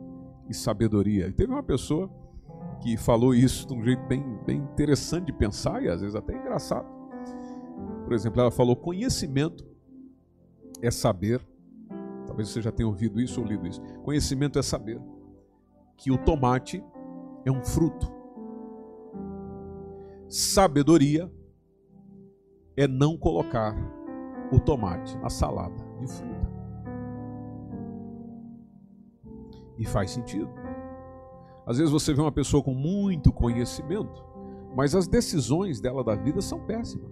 e 0.48 0.54
sabedoria. 0.54 1.28
E 1.28 1.32
teve 1.32 1.52
uma 1.52 1.62
pessoa 1.62 2.10
que 2.82 2.96
falou 2.96 3.32
isso 3.32 3.66
de 3.66 3.72
um 3.72 3.82
jeito 3.82 4.04
bem, 4.06 4.22
bem 4.44 4.58
interessante 4.58 5.26
de 5.26 5.32
pensar 5.32 5.82
e 5.82 5.88
às 5.88 6.00
vezes 6.00 6.16
até 6.16 6.36
engraçado. 6.36 6.86
Por 8.04 8.12
exemplo, 8.12 8.40
ela 8.40 8.50
falou: 8.50 8.74
conhecimento 8.74 9.64
é 10.82 10.90
saber, 10.90 11.40
talvez 12.26 12.48
você 12.48 12.60
já 12.60 12.72
tenha 12.72 12.88
ouvido 12.88 13.20
isso 13.20 13.40
ou 13.40 13.46
lido 13.46 13.66
isso. 13.66 13.80
Conhecimento 14.02 14.58
é 14.58 14.62
saber 14.62 15.00
que 15.96 16.10
o 16.10 16.18
tomate 16.18 16.84
é 17.44 17.52
um 17.52 17.62
fruto. 17.62 18.10
Sabedoria 20.28 21.30
é 22.76 22.88
não 22.88 23.16
colocar 23.16 23.76
o 24.50 24.58
tomate 24.58 25.16
na 25.18 25.30
salada 25.30 25.76
de 26.00 26.06
fruta. 26.06 26.41
E 29.82 29.84
faz 29.84 30.12
sentido. 30.12 30.48
Às 31.66 31.78
vezes 31.78 31.90
você 31.90 32.14
vê 32.14 32.20
uma 32.20 32.30
pessoa 32.30 32.62
com 32.62 32.72
muito 32.72 33.32
conhecimento, 33.32 34.24
mas 34.76 34.94
as 34.94 35.08
decisões 35.08 35.80
dela 35.80 36.04
da 36.04 36.14
vida 36.14 36.40
são 36.40 36.60
péssimas. 36.60 37.10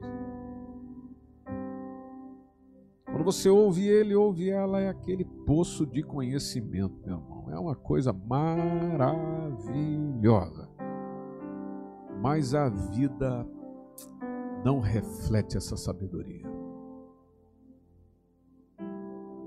Quando 3.07 3.25
você 3.25 3.49
ouve 3.49 3.89
ele, 3.89 4.15
ouve 4.15 4.49
ela, 4.51 4.81
é 4.81 4.89
aquele 4.89 5.25
poço 5.25 5.85
de 5.85 6.01
conhecimento, 6.05 6.95
meu 7.05 7.17
irmão. 7.17 7.51
É 7.51 7.59
uma 7.59 7.75
coisa 7.75 8.13
maravilhosa. 8.13 9.11
Mas 12.23 12.55
a 12.55 12.69
vida 12.69 13.45
não 14.65 14.79
reflete 14.79 15.57
essa 15.57 15.77
sabedoria. 15.77 16.47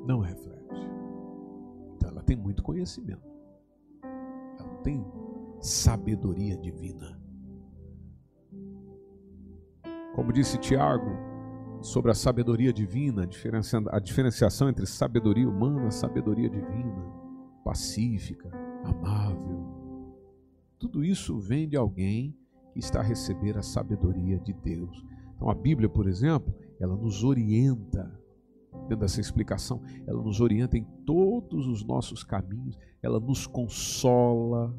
Não 0.05 0.19
reflete. 0.19 0.52
Ela 2.23 2.27
tem 2.27 2.37
muito 2.37 2.63
conhecimento. 2.63 3.21
Ela 4.57 4.67
não 4.67 4.81
tem 4.81 5.05
sabedoria 5.59 6.57
divina. 6.57 7.21
Como 10.15 10.31
disse 10.31 10.57
Tiago 10.57 11.11
sobre 11.81 12.11
a 12.11 12.13
sabedoria 12.13 12.71
divina, 12.71 13.27
a 13.91 13.99
diferenciação 13.99 14.69
entre 14.69 14.85
sabedoria 14.85 15.49
humana 15.49 15.87
e 15.87 15.91
sabedoria 15.91 16.49
divina, 16.49 17.11
pacífica, 17.65 18.49
amável. 18.85 19.65
Tudo 20.79 21.03
isso 21.03 21.37
vem 21.37 21.67
de 21.67 21.75
alguém 21.75 22.37
que 22.71 22.79
está 22.79 23.01
a 23.01 23.03
receber 23.03 23.57
a 23.57 23.61
sabedoria 23.61 24.39
de 24.39 24.53
Deus. 24.53 25.03
Então 25.35 25.49
a 25.49 25.55
Bíblia, 25.55 25.89
por 25.89 26.07
exemplo, 26.07 26.55
ela 26.79 26.95
nos 26.95 27.21
orienta 27.23 28.17
dentro 28.81 28.97
dessa 28.97 29.21
explicação, 29.21 29.81
ela 30.05 30.21
nos 30.21 30.41
orienta 30.41 30.77
em 30.77 30.83
todos 31.05 31.67
os 31.67 31.83
nossos 31.83 32.23
caminhos, 32.23 32.77
ela 33.01 33.19
nos 33.19 33.47
consola, 33.47 34.73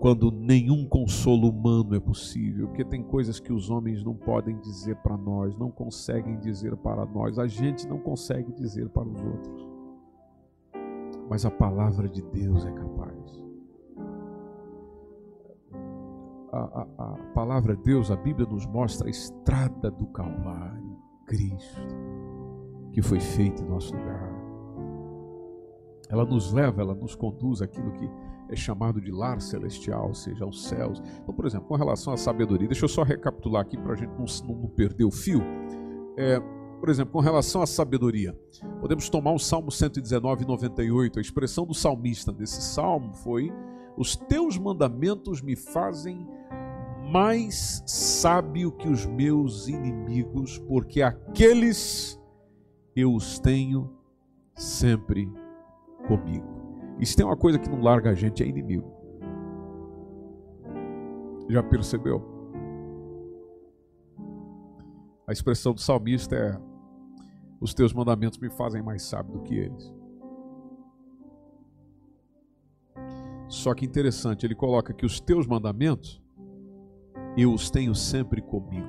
quando 0.00 0.30
nenhum 0.30 0.86
consolo 0.86 1.48
humano 1.48 1.94
é 1.94 2.00
possível, 2.00 2.68
porque 2.68 2.84
tem 2.84 3.02
coisas 3.02 3.40
que 3.40 3.52
os 3.52 3.68
homens 3.68 4.04
não 4.04 4.14
podem 4.14 4.56
dizer 4.58 4.96
para 4.96 5.16
nós, 5.16 5.56
não 5.56 5.70
conseguem 5.70 6.38
dizer 6.38 6.76
para 6.76 7.04
nós, 7.04 7.38
a 7.38 7.46
gente 7.46 7.86
não 7.86 7.98
consegue 7.98 8.52
dizer 8.52 8.88
para 8.90 9.08
os 9.08 9.20
outros. 9.20 9.68
Mas 11.28 11.44
a 11.44 11.50
palavra 11.50 12.08
de 12.08 12.22
Deus 12.22 12.64
é 12.64 12.70
capaz. 12.70 13.47
A, 16.52 16.86
a, 16.98 17.16
palavra 17.34 17.76
de 17.76 17.82
Deus, 17.82 18.10
a 18.10 18.16
Bíblia 18.16 18.48
nos 18.48 18.66
mostra 18.66 19.06
a 19.06 19.10
estrada 19.10 19.90
do 19.90 20.06
Calvário, 20.06 20.96
Cristo, 21.26 21.80
que 22.92 23.02
foi 23.02 23.20
feito 23.20 23.62
em 23.62 23.66
nosso 23.66 23.94
lugar. 23.94 24.38
Ela 26.08 26.24
nos 26.24 26.52
leva, 26.52 26.80
ela 26.80 26.94
nos 26.94 27.14
conduz 27.14 27.60
àquilo 27.60 27.92
que 27.92 28.10
é 28.48 28.56
chamado 28.56 28.98
de 29.00 29.10
lar 29.10 29.40
celestial, 29.42 30.08
ou 30.08 30.14
seja, 30.14 30.44
aos 30.44 30.66
céus. 30.66 31.02
Então, 31.22 31.34
por 31.34 31.46
exemplo, 31.46 31.68
com 31.68 31.76
relação 31.76 32.14
à 32.14 32.16
sabedoria, 32.16 32.66
deixa 32.66 32.84
eu 32.86 32.88
só 32.88 33.02
recapitular 33.02 33.60
aqui 33.60 33.76
para 33.76 33.92
a 33.92 33.96
gente 33.96 34.12
não, 34.12 34.24
não, 34.54 34.68
perder 34.68 35.04
o 35.04 35.10
fio. 35.10 35.42
É, 36.16 36.40
por 36.80 36.88
exemplo, 36.88 37.12
com 37.12 37.20
relação 37.20 37.60
à 37.60 37.66
sabedoria, 37.66 38.34
podemos 38.80 39.10
tomar 39.10 39.32
o 39.32 39.38
Salmo 39.38 39.70
119, 39.70 40.46
98. 40.46 41.18
A 41.18 41.22
expressão 41.22 41.66
do 41.66 41.74
salmista 41.74 42.32
desse 42.32 42.62
salmo 42.62 43.12
foi: 43.12 43.52
Os 43.98 44.16
teus 44.16 44.56
mandamentos 44.56 45.42
me 45.42 45.54
fazem 45.54 46.26
mais 47.08 47.82
sábio 47.86 48.72
que 48.72 48.88
os 48.88 49.06
meus 49.06 49.66
inimigos, 49.68 50.58
porque 50.58 51.02
aqueles 51.02 52.20
eu 52.94 53.14
os 53.14 53.38
tenho 53.38 53.90
sempre 54.54 55.30
comigo. 56.06 56.46
Se 57.02 57.16
tem 57.16 57.24
uma 57.24 57.36
coisa 57.36 57.58
que 57.58 57.68
não 57.68 57.80
larga 57.80 58.10
a 58.10 58.14
gente, 58.14 58.42
é 58.42 58.46
inimigo. 58.46 58.92
Já 61.48 61.62
percebeu? 61.62 62.22
A 65.26 65.32
expressão 65.32 65.72
do 65.72 65.80
salmista 65.80 66.34
é: 66.34 66.60
Os 67.60 67.72
teus 67.72 67.92
mandamentos 67.92 68.38
me 68.38 68.50
fazem 68.50 68.82
mais 68.82 69.02
sábio 69.02 69.34
do 69.34 69.42
que 69.42 69.54
eles. 69.54 69.94
Só 73.48 73.74
que 73.74 73.86
interessante, 73.86 74.44
ele 74.44 74.54
coloca 74.54 74.92
que 74.92 75.06
os 75.06 75.20
teus 75.20 75.46
mandamentos 75.46 76.22
eu 77.40 77.52
os 77.52 77.70
tenho 77.70 77.94
sempre 77.94 78.42
comigo. 78.42 78.88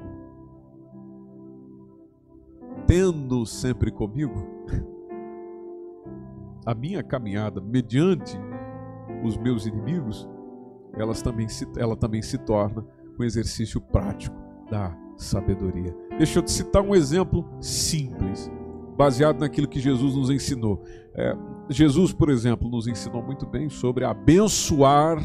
Tendo 2.87 3.45
sempre 3.45 3.91
comigo, 3.91 4.47
a 6.65 6.73
minha 6.73 7.03
caminhada 7.03 7.61
mediante 7.61 8.35
os 9.23 9.37
meus 9.37 9.67
inimigos, 9.67 10.27
elas 10.93 11.21
também 11.21 11.47
se, 11.47 11.67
ela 11.77 11.95
também 11.95 12.21
se 12.21 12.37
torna 12.39 12.83
um 13.19 13.23
exercício 13.23 13.79
prático 13.79 14.35
da 14.69 14.97
sabedoria. 15.15 15.95
Deixa 16.17 16.39
eu 16.39 16.43
te 16.43 16.51
citar 16.51 16.81
um 16.81 16.95
exemplo 16.95 17.45
simples, 17.61 18.49
baseado 18.97 19.39
naquilo 19.39 19.67
que 19.67 19.79
Jesus 19.79 20.15
nos 20.15 20.29
ensinou. 20.31 20.81
É, 21.13 21.35
Jesus, 21.69 22.11
por 22.11 22.29
exemplo, 22.29 22.67
nos 22.67 22.87
ensinou 22.87 23.21
muito 23.21 23.45
bem 23.45 23.69
sobre 23.69 24.05
abençoar 24.05 25.17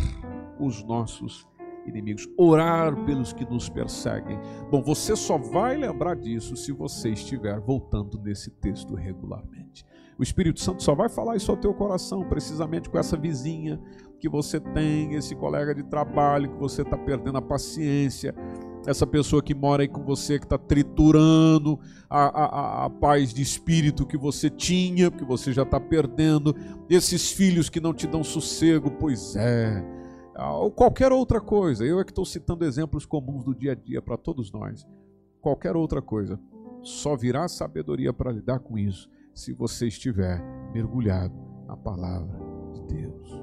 os 0.58 0.84
nossos 0.84 1.46
inimigos, 1.86 2.28
orar 2.36 2.94
pelos 3.04 3.32
que 3.32 3.44
nos 3.44 3.68
perseguem. 3.68 4.38
Bom, 4.70 4.82
você 4.82 5.14
só 5.16 5.38
vai 5.38 5.76
lembrar 5.76 6.16
disso 6.16 6.56
se 6.56 6.72
você 6.72 7.10
estiver 7.10 7.60
voltando 7.60 8.20
nesse 8.22 8.50
texto 8.50 8.94
regularmente. 8.94 9.84
O 10.18 10.22
Espírito 10.22 10.60
Santo 10.60 10.82
só 10.82 10.94
vai 10.94 11.08
falar 11.08 11.36
isso 11.36 11.50
ao 11.50 11.56
teu 11.56 11.74
coração, 11.74 12.24
precisamente 12.28 12.88
com 12.88 12.98
essa 12.98 13.16
vizinha 13.16 13.80
que 14.20 14.28
você 14.28 14.60
tem, 14.60 15.14
esse 15.14 15.34
colega 15.34 15.74
de 15.74 15.82
trabalho 15.82 16.50
que 16.50 16.58
você 16.58 16.82
está 16.82 16.96
perdendo 16.96 17.36
a 17.36 17.42
paciência, 17.42 18.34
essa 18.86 19.06
pessoa 19.06 19.42
que 19.42 19.54
mora 19.54 19.82
aí 19.82 19.88
com 19.88 20.02
você, 20.02 20.38
que 20.38 20.46
está 20.46 20.56
triturando 20.56 21.78
a, 22.08 22.24
a, 22.24 22.84
a, 22.84 22.90
paz 22.90 23.34
de 23.34 23.42
espírito 23.42 24.06
que 24.06 24.16
você 24.16 24.48
tinha, 24.48 25.10
porque 25.10 25.24
você 25.24 25.52
já 25.52 25.62
está 25.62 25.80
perdendo, 25.80 26.54
esses 26.88 27.32
filhos 27.32 27.68
que 27.68 27.80
não 27.80 27.92
te 27.92 28.06
dão 28.06 28.22
sossego, 28.22 28.90
pois 28.90 29.36
é, 29.36 29.84
ou 30.36 30.70
qualquer 30.70 31.12
outra 31.12 31.40
coisa. 31.40 31.84
Eu 31.84 32.00
é 32.00 32.04
que 32.04 32.10
estou 32.10 32.24
citando 32.24 32.64
exemplos 32.64 33.06
comuns 33.06 33.44
do 33.44 33.54
dia 33.54 33.72
a 33.72 33.74
dia 33.74 34.02
para 34.02 34.16
todos 34.16 34.50
nós. 34.50 34.86
Qualquer 35.40 35.76
outra 35.76 36.02
coisa. 36.02 36.38
Só 36.82 37.16
virá 37.16 37.48
sabedoria 37.48 38.12
para 38.12 38.32
lidar 38.32 38.58
com 38.58 38.76
isso 38.76 39.08
se 39.32 39.52
você 39.52 39.88
estiver 39.88 40.42
mergulhado 40.72 41.34
na 41.66 41.76
palavra 41.76 42.38
de 42.72 42.82
Deus. 42.82 43.42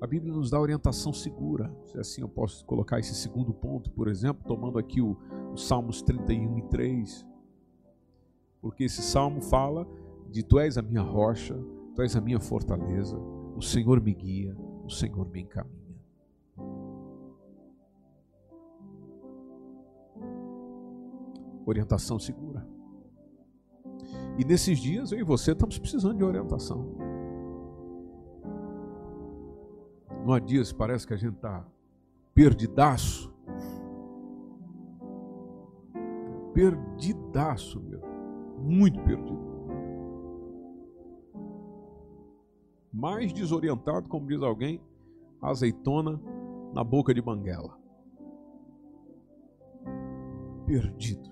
A 0.00 0.06
Bíblia 0.06 0.32
nos 0.32 0.50
dá 0.50 0.58
orientação 0.58 1.12
segura. 1.12 1.70
Se 1.84 1.98
assim 1.98 2.22
eu 2.22 2.28
posso 2.28 2.64
colocar 2.64 2.98
esse 2.98 3.14
segundo 3.14 3.52
ponto, 3.52 3.90
por 3.90 4.08
exemplo, 4.08 4.42
tomando 4.46 4.78
aqui 4.78 5.00
o, 5.00 5.16
o 5.52 5.56
Salmos 5.56 6.00
31 6.00 6.58
e 6.58 6.62
3. 6.62 7.26
Porque 8.62 8.84
esse 8.84 9.02
salmo 9.02 9.42
fala 9.42 9.86
de 10.30 10.42
Tu 10.42 10.58
és 10.58 10.78
a 10.78 10.82
minha 10.82 11.02
rocha, 11.02 11.58
Tu 11.94 12.02
és 12.02 12.16
a 12.16 12.20
minha 12.20 12.40
fortaleza, 12.40 13.18
o 13.56 13.60
Senhor 13.60 14.00
me 14.00 14.14
guia, 14.14 14.56
o 14.90 14.94
Senhor 14.94 15.26
me 15.30 15.42
encaminha. 15.42 15.80
Orientação 21.64 22.18
segura. 22.18 22.66
E 24.36 24.44
nesses 24.44 24.78
dias 24.78 25.12
eu 25.12 25.20
e 25.20 25.22
você 25.22 25.52
estamos 25.52 25.78
precisando 25.78 26.16
de 26.18 26.24
orientação. 26.24 26.96
Não 30.24 30.34
há 30.34 30.40
dias 30.40 30.72
parece 30.72 31.06
que 31.06 31.14
a 31.14 31.16
gente 31.16 31.36
está 31.36 31.64
perdidaço. 32.34 33.32
Perdidaço, 36.52 37.80
meu. 37.80 38.00
Muito 38.58 39.00
perdido. 39.02 39.49
Mais 43.00 43.32
desorientado, 43.32 44.08
como 44.08 44.26
diz 44.26 44.42
alguém, 44.42 44.80
azeitona 45.40 46.20
na 46.74 46.84
boca 46.84 47.14
de 47.14 47.22
banguela. 47.22 47.78
Perdido 50.66 51.30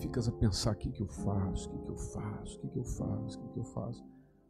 ficas 0.00 0.28
a 0.28 0.32
pensar: 0.32 0.74
o 0.74 0.76
que, 0.76 0.90
que 0.90 1.02
eu 1.02 1.06
faço? 1.06 1.68
O 1.68 1.72
que, 1.72 1.78
que 1.78 1.90
eu 1.90 1.96
faço? 1.96 2.56
O 2.56 2.60
que, 2.60 2.68
que 2.68 2.78
eu 2.78 2.84
faço? 2.84 3.38
O 3.38 3.42
que, 3.42 3.48
que 3.48 3.58
eu 3.58 3.64
faço? 3.64 4.04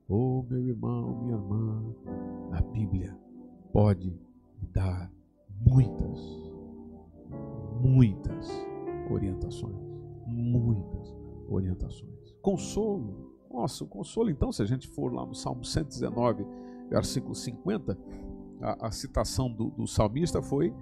Oh, 0.09 0.45
meu 0.49 0.59
irmão, 0.59 1.23
minha 1.23 1.37
irmã, 1.37 1.95
a 2.53 2.61
Bíblia 2.63 3.17
pode 3.73 4.11
me 4.11 4.69
dar 4.73 5.13
muitas, 5.65 6.19
muitas 7.81 8.49
orientações. 9.11 9.77
Muitas 10.27 11.17
orientações. 11.49 12.33
Consolo, 12.43 13.30
Nossa, 13.51 13.83
o 13.83 13.87
consolo, 13.87 14.31
então, 14.31 14.53
se 14.53 14.63
a 14.63 14.65
gente 14.65 14.87
for 14.87 15.13
lá 15.13 15.27
no 15.27 15.35
Salmo 15.35 15.65
119, 15.65 16.47
versículo 16.89 17.35
50, 17.35 17.99
a, 18.61 18.87
a 18.87 18.91
citação 18.93 19.51
do, 19.51 19.71
do, 19.71 19.87
salmista 19.87 20.41
foi: 20.41 20.73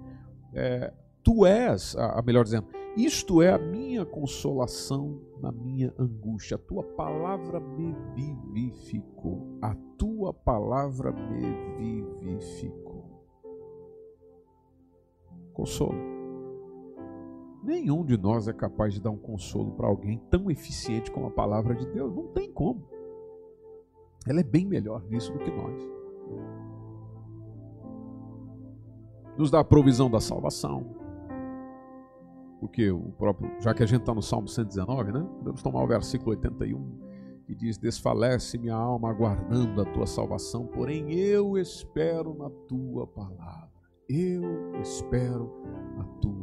é, 0.53 0.93
Tu 1.23 1.45
és, 1.45 1.95
a, 1.95 2.19
a 2.19 2.21
melhor 2.21 2.43
dizendo, 2.43 2.67
isto 2.95 3.41
é 3.41 3.53
a 3.53 3.57
minha 3.57 4.05
consolação 4.05 5.21
na 5.41 5.51
minha 5.51 5.93
angústia. 5.97 6.55
A 6.55 6.59
tua 6.59 6.83
palavra 6.83 7.59
me 7.59 7.95
vivificou. 8.13 9.57
A 9.61 9.75
tua 9.97 10.33
palavra 10.33 11.11
me 11.11 11.41
vivificou. 11.77 13.23
Consolo. 15.53 16.08
Nenhum 17.63 18.05
de 18.05 18.17
nós 18.17 18.47
é 18.47 18.53
capaz 18.53 18.93
de 18.93 19.01
dar 19.01 19.09
um 19.09 19.17
consolo 19.17 19.71
para 19.71 19.87
alguém 19.87 20.17
tão 20.29 20.49
eficiente 20.49 21.11
como 21.11 21.27
a 21.27 21.31
palavra 21.31 21.75
de 21.75 21.85
Deus. 21.87 22.15
Não 22.15 22.27
tem 22.27 22.51
como. 22.51 22.87
Ela 24.27 24.39
é 24.39 24.43
bem 24.43 24.65
melhor 24.65 25.03
nisso 25.09 25.31
do 25.33 25.39
que 25.39 25.51
nós. 25.51 25.89
Nos 29.37 29.51
dá 29.51 29.59
a 29.59 29.63
provisão 29.63 30.09
da 30.09 30.19
salvação. 30.19 30.95
Porque 32.59 32.91
o 32.91 33.11
próprio, 33.17 33.49
já 33.61 33.73
que 33.73 33.83
a 33.83 33.85
gente 33.85 34.01
está 34.01 34.13
no 34.13 34.21
Salmo 34.21 34.47
119, 34.47 35.13
né? 35.13 35.25
Vamos 35.41 35.61
tomar 35.61 35.81
o 35.81 35.87
versículo 35.87 36.31
81 36.31 37.09
que 37.49 37.55
diz: 37.55 37.79
Desfalece 37.79 38.59
minha 38.59 38.75
alma 38.75 39.09
aguardando 39.09 39.81
a 39.81 39.85
tua 39.85 40.05
salvação, 40.05 40.67
porém 40.67 41.11
eu 41.11 41.57
espero 41.57 42.35
na 42.35 42.47
tua 42.67 43.07
palavra. 43.07 43.69
Eu 44.07 44.79
espero 44.79 45.51
a 45.97 46.03
tua 46.21 46.38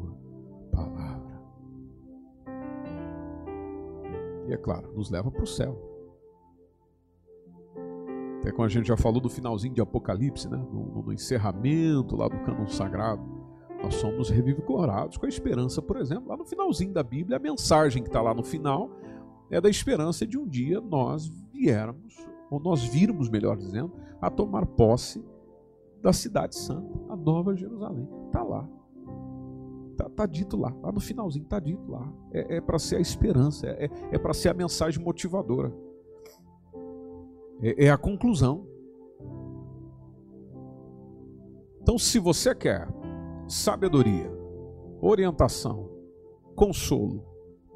E 4.49 4.53
é 4.53 4.57
claro, 4.57 4.93
nos 4.95 5.11
leva 5.11 5.31
para 5.31 5.43
o 5.43 5.47
céu. 5.47 5.77
Até 8.41 8.53
quando 8.53 8.67
a 8.67 8.73
gente 8.73 8.87
já 8.87 8.97
falou 8.97 9.21
do 9.21 9.29
finalzinho 9.29 9.75
de 9.75 9.81
Apocalipse, 9.81 10.49
né? 10.49 10.57
no, 10.57 11.03
no 11.03 11.13
encerramento 11.13 12.15
lá 12.15 12.29
do 12.29 12.39
cânon 12.41 12.67
sagrado, 12.69 13.23
nós 13.83 13.95
somos 13.97 14.31
revigorados 14.31 15.17
com 15.17 15.27
a 15.27 15.29
esperança, 15.29 15.83
por 15.83 15.97
exemplo, 15.97 16.29
lá 16.29 16.37
no 16.37 16.45
finalzinho 16.45 16.93
da 16.93 17.03
Bíblia, 17.03 17.37
a 17.37 17.41
mensagem 17.41 18.03
que 18.03 18.09
está 18.09 18.23
lá 18.23 18.33
no 18.33 18.43
final 18.43 18.91
é 19.51 19.61
da 19.61 19.69
esperança 19.69 20.27
de 20.27 20.39
um 20.39 20.47
dia 20.47 20.81
nós 20.81 21.29
viermos, 21.53 22.17
ou 22.51 22.61
nós 22.61 22.85
virmos, 22.85 23.29
melhor 23.29 23.57
dizendo, 23.57 23.93
a 24.21 24.31
tomar 24.31 24.67
posse 24.67 25.25
da 26.01 26.13
cidade 26.13 26.57
santa, 26.57 26.99
a 27.09 27.17
nova 27.17 27.55
Jerusalém. 27.55 28.09
Está 28.27 28.43
lá. 28.43 28.69
Está 29.97 30.11
tá 30.11 30.27
dito 30.27 30.59
lá, 30.59 30.71
lá 30.83 30.93
no 30.93 31.01
finalzinho 31.01 31.45
está 31.45 31.59
dito 31.59 31.91
lá. 31.91 32.07
É, 32.31 32.57
é 32.57 32.61
para 32.61 32.79
ser 32.79 32.97
a 32.97 33.01
esperança, 33.01 33.67
é, 33.67 33.89
é 34.13 34.19
para 34.19 34.35
ser 34.35 34.51
a 34.51 34.55
mensagem 34.55 35.03
motivadora. 35.03 35.73
É, 37.63 37.87
é 37.87 37.91
a 37.91 37.97
conclusão. 37.97 38.67
Então, 41.81 41.97
se 41.97 42.19
você 42.19 42.55
quer 42.55 42.87
sabedoria, 43.49 44.31
orientação, 45.01 45.89
consolo, 46.55 47.25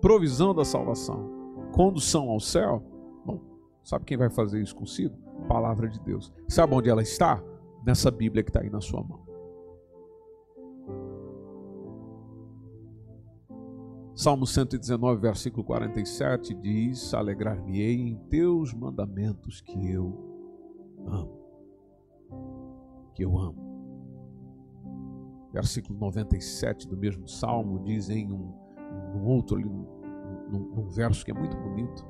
provisão 0.02 0.54
da 0.54 0.64
salvação, 0.64 1.30
condução 1.72 2.28
ao 2.28 2.40
céu, 2.40 2.82
bom, 3.24 3.40
sabe 3.82 4.04
quem 4.04 4.18
vai 4.18 4.28
fazer 4.28 4.60
isso 4.60 4.76
consigo? 4.76 5.16
Palavra 5.48 5.88
de 5.88 5.98
Deus. 6.00 6.30
Sabe 6.46 6.74
onde 6.74 6.90
ela 6.90 7.00
está? 7.00 7.42
Nessa 7.86 8.10
Bíblia 8.10 8.42
que 8.42 8.50
está 8.50 8.60
aí 8.60 8.68
na 8.68 8.82
sua 8.82 9.02
mão. 9.02 9.29
Salmo 14.20 14.46
119, 14.46 15.18
versículo 15.18 15.64
47 15.64 16.52
diz: 16.52 17.14
Alegrar-me-ei 17.14 18.02
em 18.02 18.16
teus 18.28 18.74
mandamentos 18.74 19.62
que 19.62 19.90
eu 19.90 20.14
amo. 21.06 21.40
Que 23.14 23.24
eu 23.24 23.38
amo. 23.38 23.56
Versículo 25.54 25.98
97 25.98 26.86
do 26.86 26.98
mesmo 26.98 27.26
salmo 27.26 27.82
diz 27.82 28.10
em 28.10 28.30
um, 28.30 28.52
um 29.14 29.24
outro, 29.24 29.58
num, 29.58 29.86
num, 30.50 30.86
verso 30.90 31.24
que 31.24 31.30
é 31.30 31.34
muito 31.34 31.56
bonito, 31.56 32.06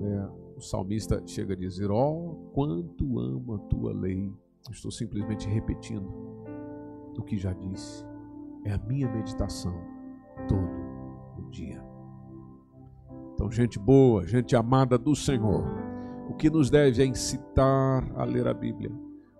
é, 0.00 0.30
o 0.56 0.62
salmista 0.62 1.22
chega 1.26 1.52
a 1.52 1.56
dizer: 1.58 1.90
Ó, 1.90 2.10
oh, 2.10 2.34
quanto 2.54 3.18
amo 3.18 3.56
a 3.56 3.58
tua 3.58 3.92
lei. 3.92 4.32
Estou 4.70 4.90
simplesmente 4.90 5.46
repetindo 5.46 6.10
o 7.18 7.22
que 7.22 7.36
já 7.36 7.52
disse. 7.52 8.02
É 8.64 8.72
a 8.72 8.78
minha 8.78 9.12
meditação 9.12 9.78
todo 10.48 10.87
dia. 11.44 11.82
Então, 13.34 13.50
gente 13.50 13.78
boa, 13.78 14.26
gente 14.26 14.56
amada 14.56 14.98
do 14.98 15.14
Senhor, 15.14 15.64
o 16.28 16.34
que 16.34 16.50
nos 16.50 16.70
deve 16.70 17.02
é 17.02 17.06
incitar 17.06 18.10
a 18.16 18.24
ler 18.24 18.48
a 18.48 18.54
Bíblia, 18.54 18.90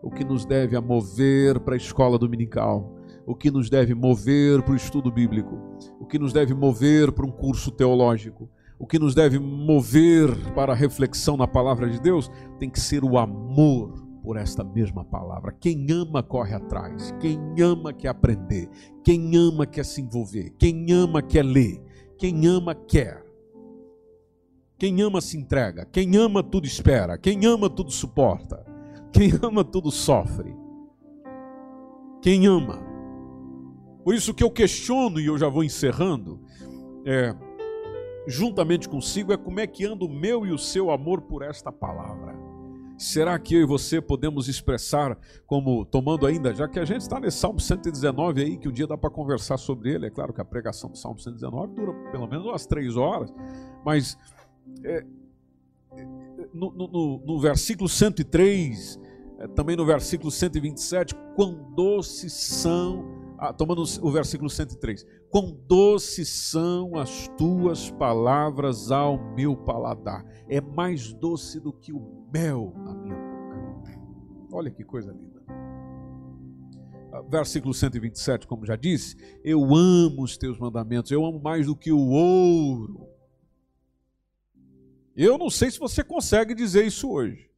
o 0.02 0.10
que 0.10 0.24
nos 0.24 0.44
deve 0.44 0.76
é 0.76 0.80
mover 0.80 1.58
para 1.60 1.74
a 1.74 1.76
escola 1.76 2.18
dominical, 2.18 2.94
o 3.26 3.34
que 3.34 3.50
nos 3.50 3.68
deve 3.68 3.94
mover 3.94 4.62
para 4.62 4.72
o 4.72 4.76
estudo 4.76 5.10
bíblico, 5.10 5.58
o 6.00 6.06
que 6.06 6.18
nos 6.18 6.32
deve 6.32 6.54
mover 6.54 7.12
para 7.12 7.26
um 7.26 7.30
curso 7.30 7.70
teológico, 7.70 8.48
o 8.78 8.86
que 8.86 8.98
nos 8.98 9.14
deve 9.14 9.38
mover 9.38 10.28
para 10.54 10.72
a 10.72 10.76
reflexão 10.76 11.36
na 11.36 11.48
palavra 11.48 11.90
de 11.90 12.00
Deus 12.00 12.30
tem 12.58 12.70
que 12.70 12.78
ser 12.78 13.04
o 13.04 13.18
amor 13.18 14.06
por 14.22 14.36
esta 14.36 14.62
mesma 14.62 15.04
palavra. 15.04 15.52
Quem 15.58 15.86
ama 15.90 16.22
corre 16.22 16.54
atrás, 16.54 17.12
quem 17.18 17.40
ama 17.60 17.92
quer 17.92 18.08
aprender, 18.08 18.68
quem 19.02 19.36
ama 19.36 19.66
quer 19.66 19.84
se 19.84 20.00
envolver, 20.00 20.54
quem 20.58 20.92
ama 20.92 21.20
quer 21.20 21.44
ler, 21.44 21.82
quem 22.18 22.46
ama 22.46 22.74
quer. 22.74 23.24
Quem 24.76 25.00
ama 25.02 25.20
se 25.20 25.36
entrega. 25.36 25.86
Quem 25.86 26.16
ama 26.16 26.42
tudo 26.42 26.66
espera. 26.66 27.16
Quem 27.16 27.46
ama 27.46 27.70
tudo 27.70 27.90
suporta. 27.90 28.64
Quem 29.12 29.32
ama 29.42 29.64
tudo 29.64 29.90
sofre. 29.90 30.54
Quem 32.20 32.46
ama. 32.46 32.80
Por 34.04 34.14
isso 34.14 34.34
que 34.34 34.42
eu 34.42 34.50
questiono 34.50 35.20
e 35.20 35.26
eu 35.26 35.36
já 35.36 35.48
vou 35.48 35.62
encerrando, 35.62 36.40
é, 37.04 37.34
juntamente 38.26 38.88
consigo, 38.88 39.32
é 39.32 39.36
como 39.36 39.60
é 39.60 39.66
que 39.66 39.84
anda 39.84 40.04
o 40.04 40.08
meu 40.08 40.46
e 40.46 40.52
o 40.52 40.58
seu 40.58 40.90
amor 40.90 41.22
por 41.22 41.42
esta 41.42 41.70
palavra. 41.70 42.47
Será 42.98 43.38
que 43.38 43.54
eu 43.54 43.60
e 43.60 43.64
você 43.64 44.00
podemos 44.00 44.48
expressar 44.48 45.16
como, 45.46 45.84
tomando 45.84 46.26
ainda, 46.26 46.52
já 46.52 46.66
que 46.66 46.80
a 46.80 46.84
gente 46.84 47.02
está 47.02 47.20
nesse 47.20 47.38
Salmo 47.38 47.60
119 47.60 48.42
aí, 48.42 48.58
que 48.58 48.68
um 48.68 48.72
dia 48.72 48.88
dá 48.88 48.98
para 48.98 49.08
conversar 49.08 49.56
sobre 49.56 49.94
ele, 49.94 50.06
é 50.06 50.10
claro 50.10 50.32
que 50.32 50.40
a 50.40 50.44
pregação 50.44 50.90
do 50.90 50.98
Salmo 50.98 51.20
119 51.20 51.74
dura 51.74 51.92
pelo 52.10 52.26
menos 52.26 52.44
umas 52.44 52.66
três 52.66 52.96
horas, 52.96 53.32
mas 53.84 54.18
é, 54.82 55.06
no, 56.52 56.72
no, 56.72 57.22
no, 57.24 57.40
versículo 57.40 57.88
103, 57.88 58.98
é, 59.38 59.46
também 59.48 59.76
no 59.76 59.86
versículo 59.86 60.30
127, 60.30 61.14
quão 61.36 61.72
doces 61.74 62.32
são, 62.32 63.04
ah, 63.38 63.52
tomando 63.52 63.84
o 64.02 64.10
versículo 64.10 64.50
103, 64.50 65.06
quão 65.30 65.52
doces 65.66 66.28
são 66.28 66.96
as 66.96 67.28
tuas 67.38 67.88
palavras 67.88 68.90
ao 68.90 69.16
meu 69.34 69.56
paladar, 69.56 70.24
é 70.48 70.60
mais 70.60 71.12
doce 71.12 71.60
do 71.60 71.72
que 71.72 71.92
o 71.92 72.28
mel 72.32 72.74
na 72.76 72.94
minha 72.94 73.14
boca. 73.14 73.98
Olha 74.52 74.70
que 74.70 74.82
coisa 74.82 75.12
linda. 75.12 75.40
Ah, 77.12 77.22
versículo 77.30 77.72
127, 77.72 78.46
como 78.46 78.66
já 78.66 78.74
disse, 78.74 79.16
eu 79.44 79.72
amo 79.74 80.24
os 80.24 80.36
teus 80.36 80.58
mandamentos, 80.58 81.12
eu 81.12 81.24
amo 81.24 81.40
mais 81.40 81.66
do 81.66 81.76
que 81.76 81.92
o 81.92 82.08
ouro. 82.08 83.08
Eu 85.14 85.38
não 85.38 85.48
sei 85.48 85.70
se 85.70 85.78
você 85.78 86.02
consegue 86.02 86.54
dizer 86.54 86.86
isso 86.86 87.08
hoje. 87.08 87.48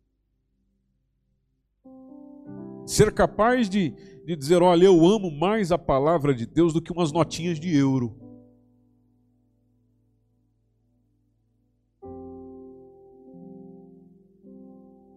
Ser 2.91 3.15
capaz 3.15 3.71
de, 3.71 3.95
de 4.27 4.35
dizer, 4.35 4.61
olha, 4.63 4.87
eu 4.87 5.07
amo 5.07 5.31
mais 5.31 5.71
a 5.71 5.79
palavra 5.79 6.35
de 6.35 6.45
Deus 6.45 6.73
do 6.73 6.83
que 6.83 6.91
umas 6.91 7.13
notinhas 7.13 7.61
de 7.61 7.73
euro. 7.73 8.19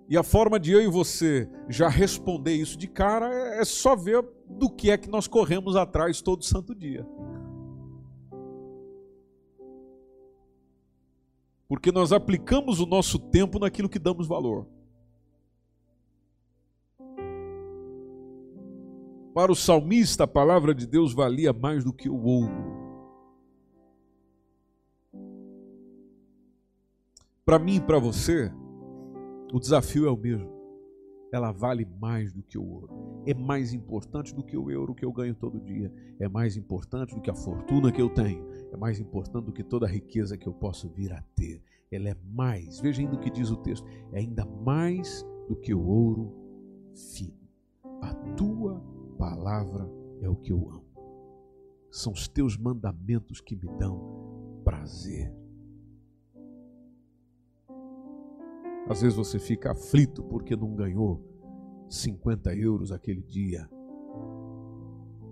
E 0.07 0.15
a 0.15 0.21
forma 0.21 0.59
de 0.59 0.71
eu 0.71 0.81
e 0.81 0.87
você 0.87 1.49
já 1.67 1.89
responder 1.89 2.53
isso 2.53 2.77
de 2.77 2.87
cara 2.87 3.33
é, 3.33 3.61
é 3.61 3.65
só 3.65 3.95
ver 3.95 4.23
do 4.47 4.69
que 4.69 4.91
é 4.91 4.97
que 4.97 5.09
nós 5.09 5.27
corremos 5.27 5.75
atrás 5.75 6.21
todo 6.21 6.45
santo 6.45 6.75
dia. 6.75 7.03
Porque 11.67 11.91
nós 11.91 12.11
aplicamos 12.11 12.79
o 12.79 12.85
nosso 12.85 13.17
tempo 13.17 13.57
naquilo 13.57 13.89
que 13.89 13.97
damos 13.97 14.27
valor. 14.27 14.67
Para 19.33 19.51
o 19.51 19.55
salmista, 19.55 20.25
a 20.25 20.27
palavra 20.27 20.75
de 20.75 20.85
Deus 20.85 21.11
valia 21.11 21.51
mais 21.51 21.83
do 21.83 21.91
que 21.91 22.07
o 22.07 22.23
ouro. 22.23 22.53
Para 27.43 27.57
mim 27.57 27.77
e 27.77 27.81
para 27.81 27.97
você, 27.97 28.51
o 29.51 29.59
desafio 29.59 30.05
é 30.05 30.11
o 30.11 30.15
mesmo. 30.15 30.53
Ela 31.31 31.51
vale 31.51 31.83
mais 31.99 32.31
do 32.31 32.43
que 32.43 32.59
o 32.59 32.63
ouro. 32.63 33.23
É 33.25 33.33
mais 33.33 33.73
importante 33.73 34.35
do 34.35 34.43
que 34.43 34.55
o 34.55 34.69
euro 34.69 34.93
que 34.93 35.03
eu 35.03 35.11
ganho 35.11 35.33
todo 35.33 35.59
dia. 35.59 35.91
É 36.19 36.29
mais 36.29 36.55
importante 36.55 37.15
do 37.15 37.21
que 37.21 37.31
a 37.31 37.35
fortuna 37.35 37.91
que 37.91 38.01
eu 38.01 38.09
tenho. 38.11 38.47
É 38.71 38.77
mais 38.77 38.99
importante 38.99 39.45
do 39.45 39.51
que 39.51 39.63
toda 39.63 39.87
a 39.87 39.89
riqueza 39.89 40.37
que 40.37 40.45
eu 40.45 40.53
posso 40.53 40.87
vir 40.89 41.11
a 41.11 41.23
ter. 41.35 41.59
ela 41.91 42.09
é 42.09 42.15
mais, 42.31 42.79
veja 42.79 43.01
ainda 43.01 43.15
o 43.15 43.19
que 43.19 43.31
diz 43.31 43.49
o 43.49 43.57
texto, 43.57 43.85
é 44.11 44.19
ainda 44.19 44.45
mais 44.45 45.25
do 45.47 45.55
que 45.55 45.73
o 45.73 45.83
ouro 45.83 46.33
fino. 46.93 47.37
A 48.01 48.13
tua 48.35 48.93
palavra 49.13 49.89
é 50.21 50.29
o 50.29 50.35
que 50.35 50.51
eu 50.51 50.69
amo. 50.69 50.85
São 51.91 52.13
os 52.13 52.27
teus 52.27 52.57
mandamentos 52.57 53.39
que 53.39 53.55
me 53.55 53.67
dão 53.77 54.61
prazer. 54.63 55.33
Às 58.89 59.01
vezes 59.01 59.15
você 59.15 59.39
fica 59.39 59.71
aflito 59.71 60.23
porque 60.23 60.55
não 60.55 60.75
ganhou 60.75 61.23
50 61.89 62.53
euros 62.55 62.91
aquele 62.91 63.21
dia, 63.21 63.69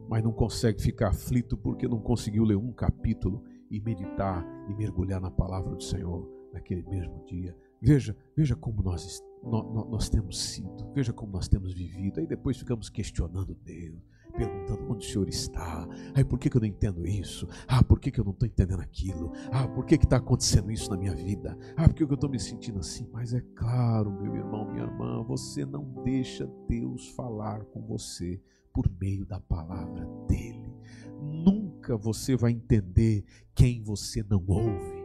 mas 0.07 0.23
não 0.23 0.31
consegue 0.31 0.81
ficar 0.81 1.09
aflito 1.09 1.57
porque 1.57 1.87
não 1.87 1.99
conseguiu 1.99 2.43
ler 2.43 2.57
um 2.57 2.71
capítulo 2.71 3.43
e 3.69 3.79
meditar 3.79 4.45
e 4.69 4.73
mergulhar 4.73 5.19
na 5.19 5.31
palavra 5.31 5.75
do 5.75 5.83
Senhor 5.83 6.29
naquele 6.53 6.83
mesmo 6.83 7.23
dia. 7.25 7.55
Veja, 7.81 8.15
veja 8.35 8.55
como 8.55 8.83
nós, 8.83 9.03
nós, 9.03 9.23
nós 9.43 10.09
temos 10.09 10.39
sido, 10.39 10.91
veja 10.93 11.11
como 11.11 11.31
nós 11.31 11.47
temos 11.47 11.73
vivido. 11.73 12.19
Aí 12.19 12.27
depois 12.27 12.57
ficamos 12.57 12.89
questionando 12.89 13.55
Deus, 13.55 13.99
perguntando 14.35 14.91
onde 14.91 15.05
o 15.05 15.09
Senhor 15.09 15.27
está. 15.27 15.87
Ai, 16.13 16.23
por 16.23 16.37
que, 16.37 16.49
que 16.49 16.57
eu 16.57 16.61
não 16.61 16.67
entendo 16.67 17.05
isso? 17.07 17.47
Ah, 17.67 17.83
por 17.83 17.99
que, 17.99 18.11
que 18.11 18.19
eu 18.19 18.25
não 18.25 18.33
estou 18.33 18.47
entendendo 18.47 18.81
aquilo? 18.81 19.31
Ah, 19.51 19.67
por 19.67 19.85
que 19.85 19.95
está 19.95 20.17
acontecendo 20.17 20.71
isso 20.71 20.89
na 20.91 20.97
minha 20.97 21.15
vida? 21.15 21.57
Ah, 21.75 21.87
por 21.87 21.95
que, 21.95 22.05
que 22.05 22.11
eu 22.11 22.15
estou 22.15 22.29
me 22.29 22.39
sentindo 22.39 22.79
assim? 22.79 23.09
Mas 23.11 23.33
é 23.33 23.41
claro, 23.55 24.11
meu 24.11 24.35
irmão, 24.35 24.71
minha 24.71 24.85
irmã, 24.85 25.23
você 25.23 25.65
não 25.65 25.83
deixa 26.03 26.47
Deus 26.67 27.09
falar 27.09 27.65
com 27.65 27.81
você 27.81 28.39
por 28.73 28.89
meio 28.99 29.25
da 29.25 29.39
palavra 29.39 30.05
dele. 30.27 30.71
Nunca 31.19 31.97
você 31.97 32.35
vai 32.35 32.51
entender 32.51 33.25
quem 33.53 33.81
você 33.83 34.23
não 34.23 34.43
ouve. 34.47 35.00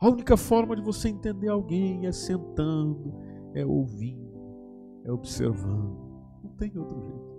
A 0.00 0.08
única 0.08 0.34
forma 0.34 0.74
de 0.74 0.80
você 0.80 1.10
entender 1.10 1.48
alguém 1.48 2.06
é 2.06 2.12
sentando, 2.12 3.14
é 3.54 3.66
ouvindo, 3.66 4.32
é 5.04 5.12
observando. 5.12 6.00
Não 6.42 6.50
tem 6.56 6.74
outro 6.78 6.98
jeito. 7.02 7.30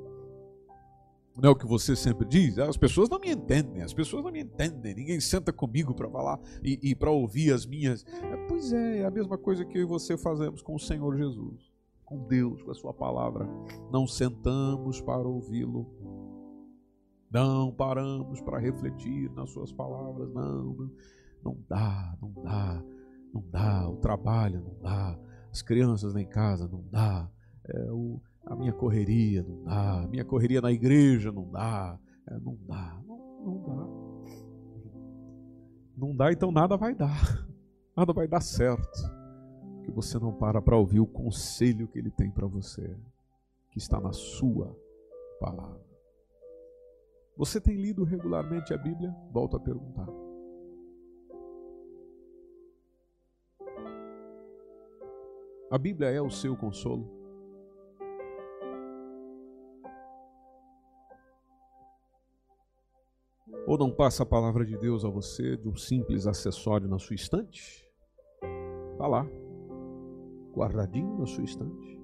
Não 1.36 1.50
é 1.50 1.52
o 1.52 1.56
que 1.56 1.66
você 1.66 1.96
sempre 1.96 2.28
diz? 2.28 2.60
As 2.60 2.78
pessoas 2.78 3.10
não 3.10 3.18
me 3.18 3.32
entendem, 3.32 3.82
as 3.82 3.96
pessoas 3.96 4.24
não 4.24 4.32
me 4.32 4.42
entendem, 4.42 4.94
ninguém 4.94 5.20
senta 5.20 5.52
comigo 5.52 5.96
para 5.96 6.08
falar 6.08 6.40
e, 6.64 6.78
e 6.84 6.94
para 6.94 7.10
ouvir 7.10 7.52
as 7.52 7.66
minhas. 7.66 8.06
É, 8.06 8.38
pois 8.48 8.72
é, 8.72 9.00
é 9.00 9.06
a 9.06 9.12
mesma 9.12 9.40
coisa 9.40 9.66
que 9.66 9.80
eu 9.80 9.82
e 9.82 9.86
você 9.86 10.16
fazemos 10.16 10.62
com 10.62 10.76
o 10.76 10.80
Senhor 10.80 11.18
Jesus, 11.18 11.72
com 12.06 12.28
Deus, 12.28 12.62
com 12.62 12.70
a 12.70 12.76
Sua 12.76 12.94
palavra. 12.94 13.50
Não 13.92 14.06
sentamos 14.06 15.02
para 15.02 15.28
ouvi-lo, 15.28 15.90
não 17.32 17.72
paramos 17.72 18.40
para 18.40 18.60
refletir 18.60 19.32
nas 19.32 19.50
Suas 19.50 19.72
palavras, 19.72 20.32
não, 20.32 20.76
não 20.76 20.92
não 21.44 21.58
dá, 21.68 22.18
não 22.22 22.32
dá, 22.44 22.84
não 23.34 23.44
dá. 23.50 23.90
O 23.90 23.98
trabalho 23.98 24.62
não 24.62 24.76
dá. 24.82 25.20
As 25.52 25.62
crianças 25.62 26.14
lá 26.14 26.22
em 26.22 26.28
casa 26.28 26.68
não 26.68 26.84
dá. 26.92 27.30
É, 27.68 27.92
o, 27.92 28.22
a 28.46 28.56
minha 28.56 28.74
correria 28.74 29.44
não 29.44 29.64
dá. 29.64 30.04
A 30.04 30.08
minha 30.08 30.26
correria 30.26 30.62
na 30.62 30.72
igreja 30.72 31.32
não 31.32 31.50
dá. 31.50 32.00
É, 32.28 32.40
não 32.40 32.58
dá. 32.68 33.02
Não, 33.06 33.44
não 33.44 33.64
dá. 33.64 34.22
Não 35.98 36.16
dá, 36.16 36.32
então 36.32 36.52
nada 36.52 36.78
vai 36.78 36.96
dar. 36.96 37.48
Nada 37.96 38.14
vai 38.14 38.26
dar 38.26 38.40
certo. 38.40 38.90
Que 39.84 39.92
você 39.92 40.18
não 40.18 40.32
para 40.34 40.62
para 40.62 40.78
ouvir 40.78 41.02
o 41.02 41.06
conselho 41.06 41.88
que 41.90 42.00
ele 42.00 42.10
tem 42.10 42.32
para 42.32 42.48
você, 42.48 42.98
que 43.70 43.78
está 43.78 44.00
na 44.00 44.14
sua 44.14 44.74
palavra. 45.40 45.86
Você 47.38 47.60
tem 47.60 47.76
lido 47.76 48.04
regularmente 48.04 48.74
a 48.74 48.78
Bíblia? 48.78 49.14
Volto 49.32 49.58
a 49.58 49.60
perguntar. 49.60 50.08
A 55.72 55.78
Bíblia 55.78 56.10
é 56.10 56.22
o 56.22 56.30
seu 56.30 56.54
consolo. 56.58 57.10
Ou 63.66 63.78
não 63.78 63.90
passa 63.90 64.24
a 64.24 64.26
palavra 64.26 64.66
de 64.66 64.78
Deus 64.78 65.06
a 65.06 65.10
você 65.10 65.56
de 65.56 65.70
um 65.70 65.76
simples 65.78 66.28
acessório 66.28 66.90
na 66.90 67.00
sua 67.00 67.16
estante? 67.16 67.90
Está 68.92 69.08
lá, 69.08 69.26
guardadinho 70.54 71.18
na 71.18 71.26
sua 71.26 71.46
estante. 71.46 72.02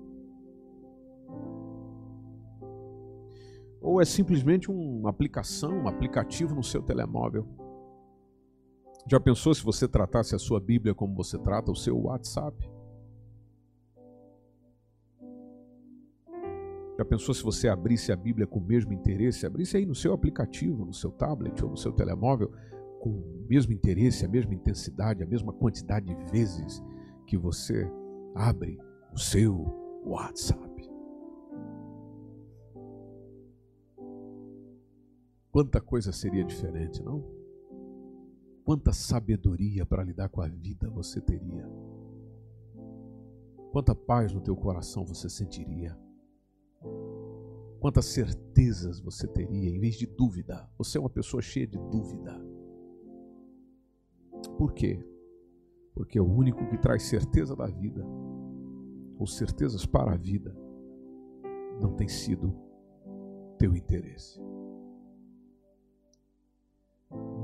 Ou 3.81 3.99
é 3.99 4.05
simplesmente 4.05 4.71
uma 4.71 5.09
aplicação, 5.09 5.73
um 5.73 5.89
aplicativo 5.89 6.55
no 6.55 6.63
seu 6.63 6.81
telemóvel? 6.81 7.45
Já 9.11 9.19
pensou 9.19 9.53
se 9.53 9.61
você 9.61 9.89
tratasse 9.89 10.33
a 10.33 10.39
sua 10.39 10.61
Bíblia 10.61 10.95
como 10.95 11.13
você 11.13 11.37
trata 11.37 11.69
o 11.69 11.75
seu 11.75 11.99
WhatsApp? 12.03 12.76
Já 16.97 17.05
pensou 17.05 17.31
se 17.31 17.43
você 17.43 17.67
abrisse 17.67 18.11
a 18.11 18.15
Bíblia 18.15 18.47
com 18.47 18.57
o 18.57 18.65
mesmo 18.65 18.91
interesse? 18.91 19.45
Abrisse 19.45 19.77
aí 19.77 19.85
no 19.85 19.93
seu 19.93 20.13
aplicativo, 20.13 20.83
no 20.83 20.93
seu 20.93 21.11
tablet 21.11 21.63
ou 21.63 21.69
no 21.69 21.77
seu 21.77 21.91
telemóvel, 21.91 22.51
com 22.99 23.11
o 23.11 23.45
mesmo 23.47 23.71
interesse, 23.71 24.25
a 24.25 24.27
mesma 24.27 24.55
intensidade, 24.55 25.21
a 25.21 25.27
mesma 25.27 25.53
quantidade 25.53 26.07
de 26.07 26.31
vezes 26.31 26.83
que 27.27 27.37
você 27.37 27.87
abre 28.33 28.79
o 29.13 29.19
seu 29.19 30.01
WhatsApp. 30.03 30.67
Quanta 35.51 35.79
coisa 35.79 36.11
seria 36.11 36.43
diferente, 36.43 37.03
não? 37.03 37.23
Quanta 38.65 38.91
sabedoria 38.91 39.85
para 39.85 40.03
lidar 40.03 40.29
com 40.29 40.41
a 40.41 40.47
vida 40.47 40.89
você 40.89 41.21
teria. 41.21 41.69
Quanta 43.71 43.93
paz 43.93 44.33
no 44.33 44.41
teu 44.41 44.55
coração 44.55 45.05
você 45.05 45.29
sentiria 45.29 45.95
Quantas 47.79 48.05
certezas 48.05 48.99
você 48.99 49.27
teria 49.27 49.69
em 49.69 49.79
vez 49.79 49.95
de 49.95 50.07
dúvida? 50.07 50.67
Você 50.77 50.97
é 50.97 51.01
uma 51.01 51.09
pessoa 51.09 51.41
cheia 51.41 51.67
de 51.67 51.77
dúvida. 51.77 52.33
Por 54.57 54.73
quê? 54.73 55.05
Porque 55.93 56.19
o 56.19 56.25
único 56.25 56.67
que 56.69 56.77
traz 56.77 57.03
certeza 57.03 57.55
da 57.55 57.67
vida, 57.67 58.03
ou 59.17 59.27
certezas 59.27 59.85
para 59.85 60.13
a 60.13 60.17
vida, 60.17 60.55
não 61.79 61.95
tem 61.95 62.07
sido 62.07 62.53
teu 63.59 63.75
interesse. 63.75 64.39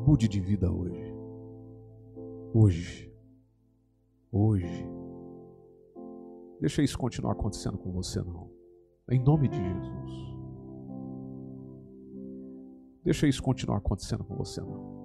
Mude 0.05 0.27
de 0.27 0.39
vida 0.39 0.71
hoje. 0.71 1.13
Hoje. 2.53 3.13
Hoje. 4.31 4.87
Deixa 6.59 6.81
isso 6.81 6.97
continuar 6.97 7.33
acontecendo 7.33 7.77
com 7.77 7.91
você, 7.91 8.21
não. 8.21 8.62
Em 9.09 9.19
nome 9.19 9.49
de 9.49 9.57
Jesus. 9.57 10.33
Deixa 13.03 13.27
isso 13.27 13.43
continuar 13.43 13.77
acontecendo 13.77 14.23
com 14.23 14.35
você, 14.35 14.61
não. 14.61 15.03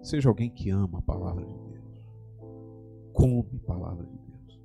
Seja 0.00 0.28
alguém 0.28 0.50
que 0.50 0.70
ama 0.70 0.98
a 0.98 1.02
palavra 1.02 1.44
de 1.44 1.58
Deus. 1.58 2.08
Come 3.12 3.60
a 3.62 3.66
palavra 3.66 4.06
de 4.06 4.16
Deus. 4.16 4.60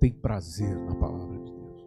Tem 0.00 0.12
prazer 0.12 0.76
na 0.76 0.94
palavra 0.96 1.38
de 1.38 1.52
Deus. 1.52 1.86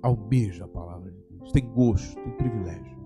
Almeja 0.00 0.64
a 0.64 0.68
palavra 0.68 1.10
de 1.10 1.20
Deus. 1.24 1.52
Tem 1.52 1.70
gosto, 1.70 2.14
tem 2.22 2.32
privilégio. 2.36 3.03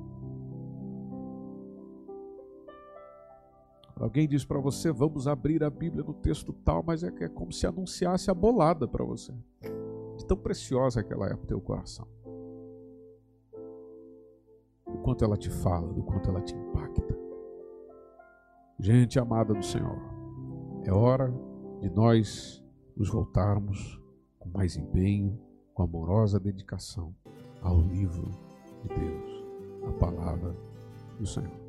Alguém 4.00 4.28
diz 4.28 4.44
para 4.44 4.60
você, 4.60 4.92
vamos 4.92 5.26
abrir 5.26 5.64
a 5.64 5.70
Bíblia 5.70 6.04
no 6.04 6.14
texto 6.14 6.52
tal, 6.52 6.84
mas 6.86 7.02
é, 7.02 7.12
é 7.20 7.28
como 7.28 7.52
se 7.52 7.66
anunciasse 7.66 8.30
a 8.30 8.34
bolada 8.34 8.86
para 8.86 9.04
você. 9.04 9.32
De 10.16 10.24
tão 10.24 10.36
preciosa 10.36 11.02
que 11.02 11.12
ela 11.12 11.26
é 11.26 11.34
para 11.34 11.44
o 11.44 11.46
teu 11.46 11.60
coração. 11.60 12.06
Do 14.86 14.98
quanto 14.98 15.24
ela 15.24 15.36
te 15.36 15.50
fala, 15.50 15.92
do 15.92 16.02
quanto 16.02 16.30
ela 16.30 16.40
te 16.40 16.54
impacta. 16.54 17.18
Gente 18.78 19.18
amada 19.18 19.52
do 19.52 19.64
Senhor, 19.64 19.98
é 20.84 20.92
hora 20.92 21.34
de 21.80 21.90
nós 21.90 22.64
nos 22.96 23.10
voltarmos 23.10 24.00
com 24.38 24.48
mais 24.50 24.76
empenho, 24.76 25.36
com 25.74 25.82
amorosa 25.82 26.38
dedicação 26.38 27.12
ao 27.60 27.80
livro 27.80 28.30
de 28.82 28.88
Deus, 28.88 29.44
a 29.88 29.92
palavra 29.92 30.56
do 31.18 31.26
Senhor. 31.26 31.68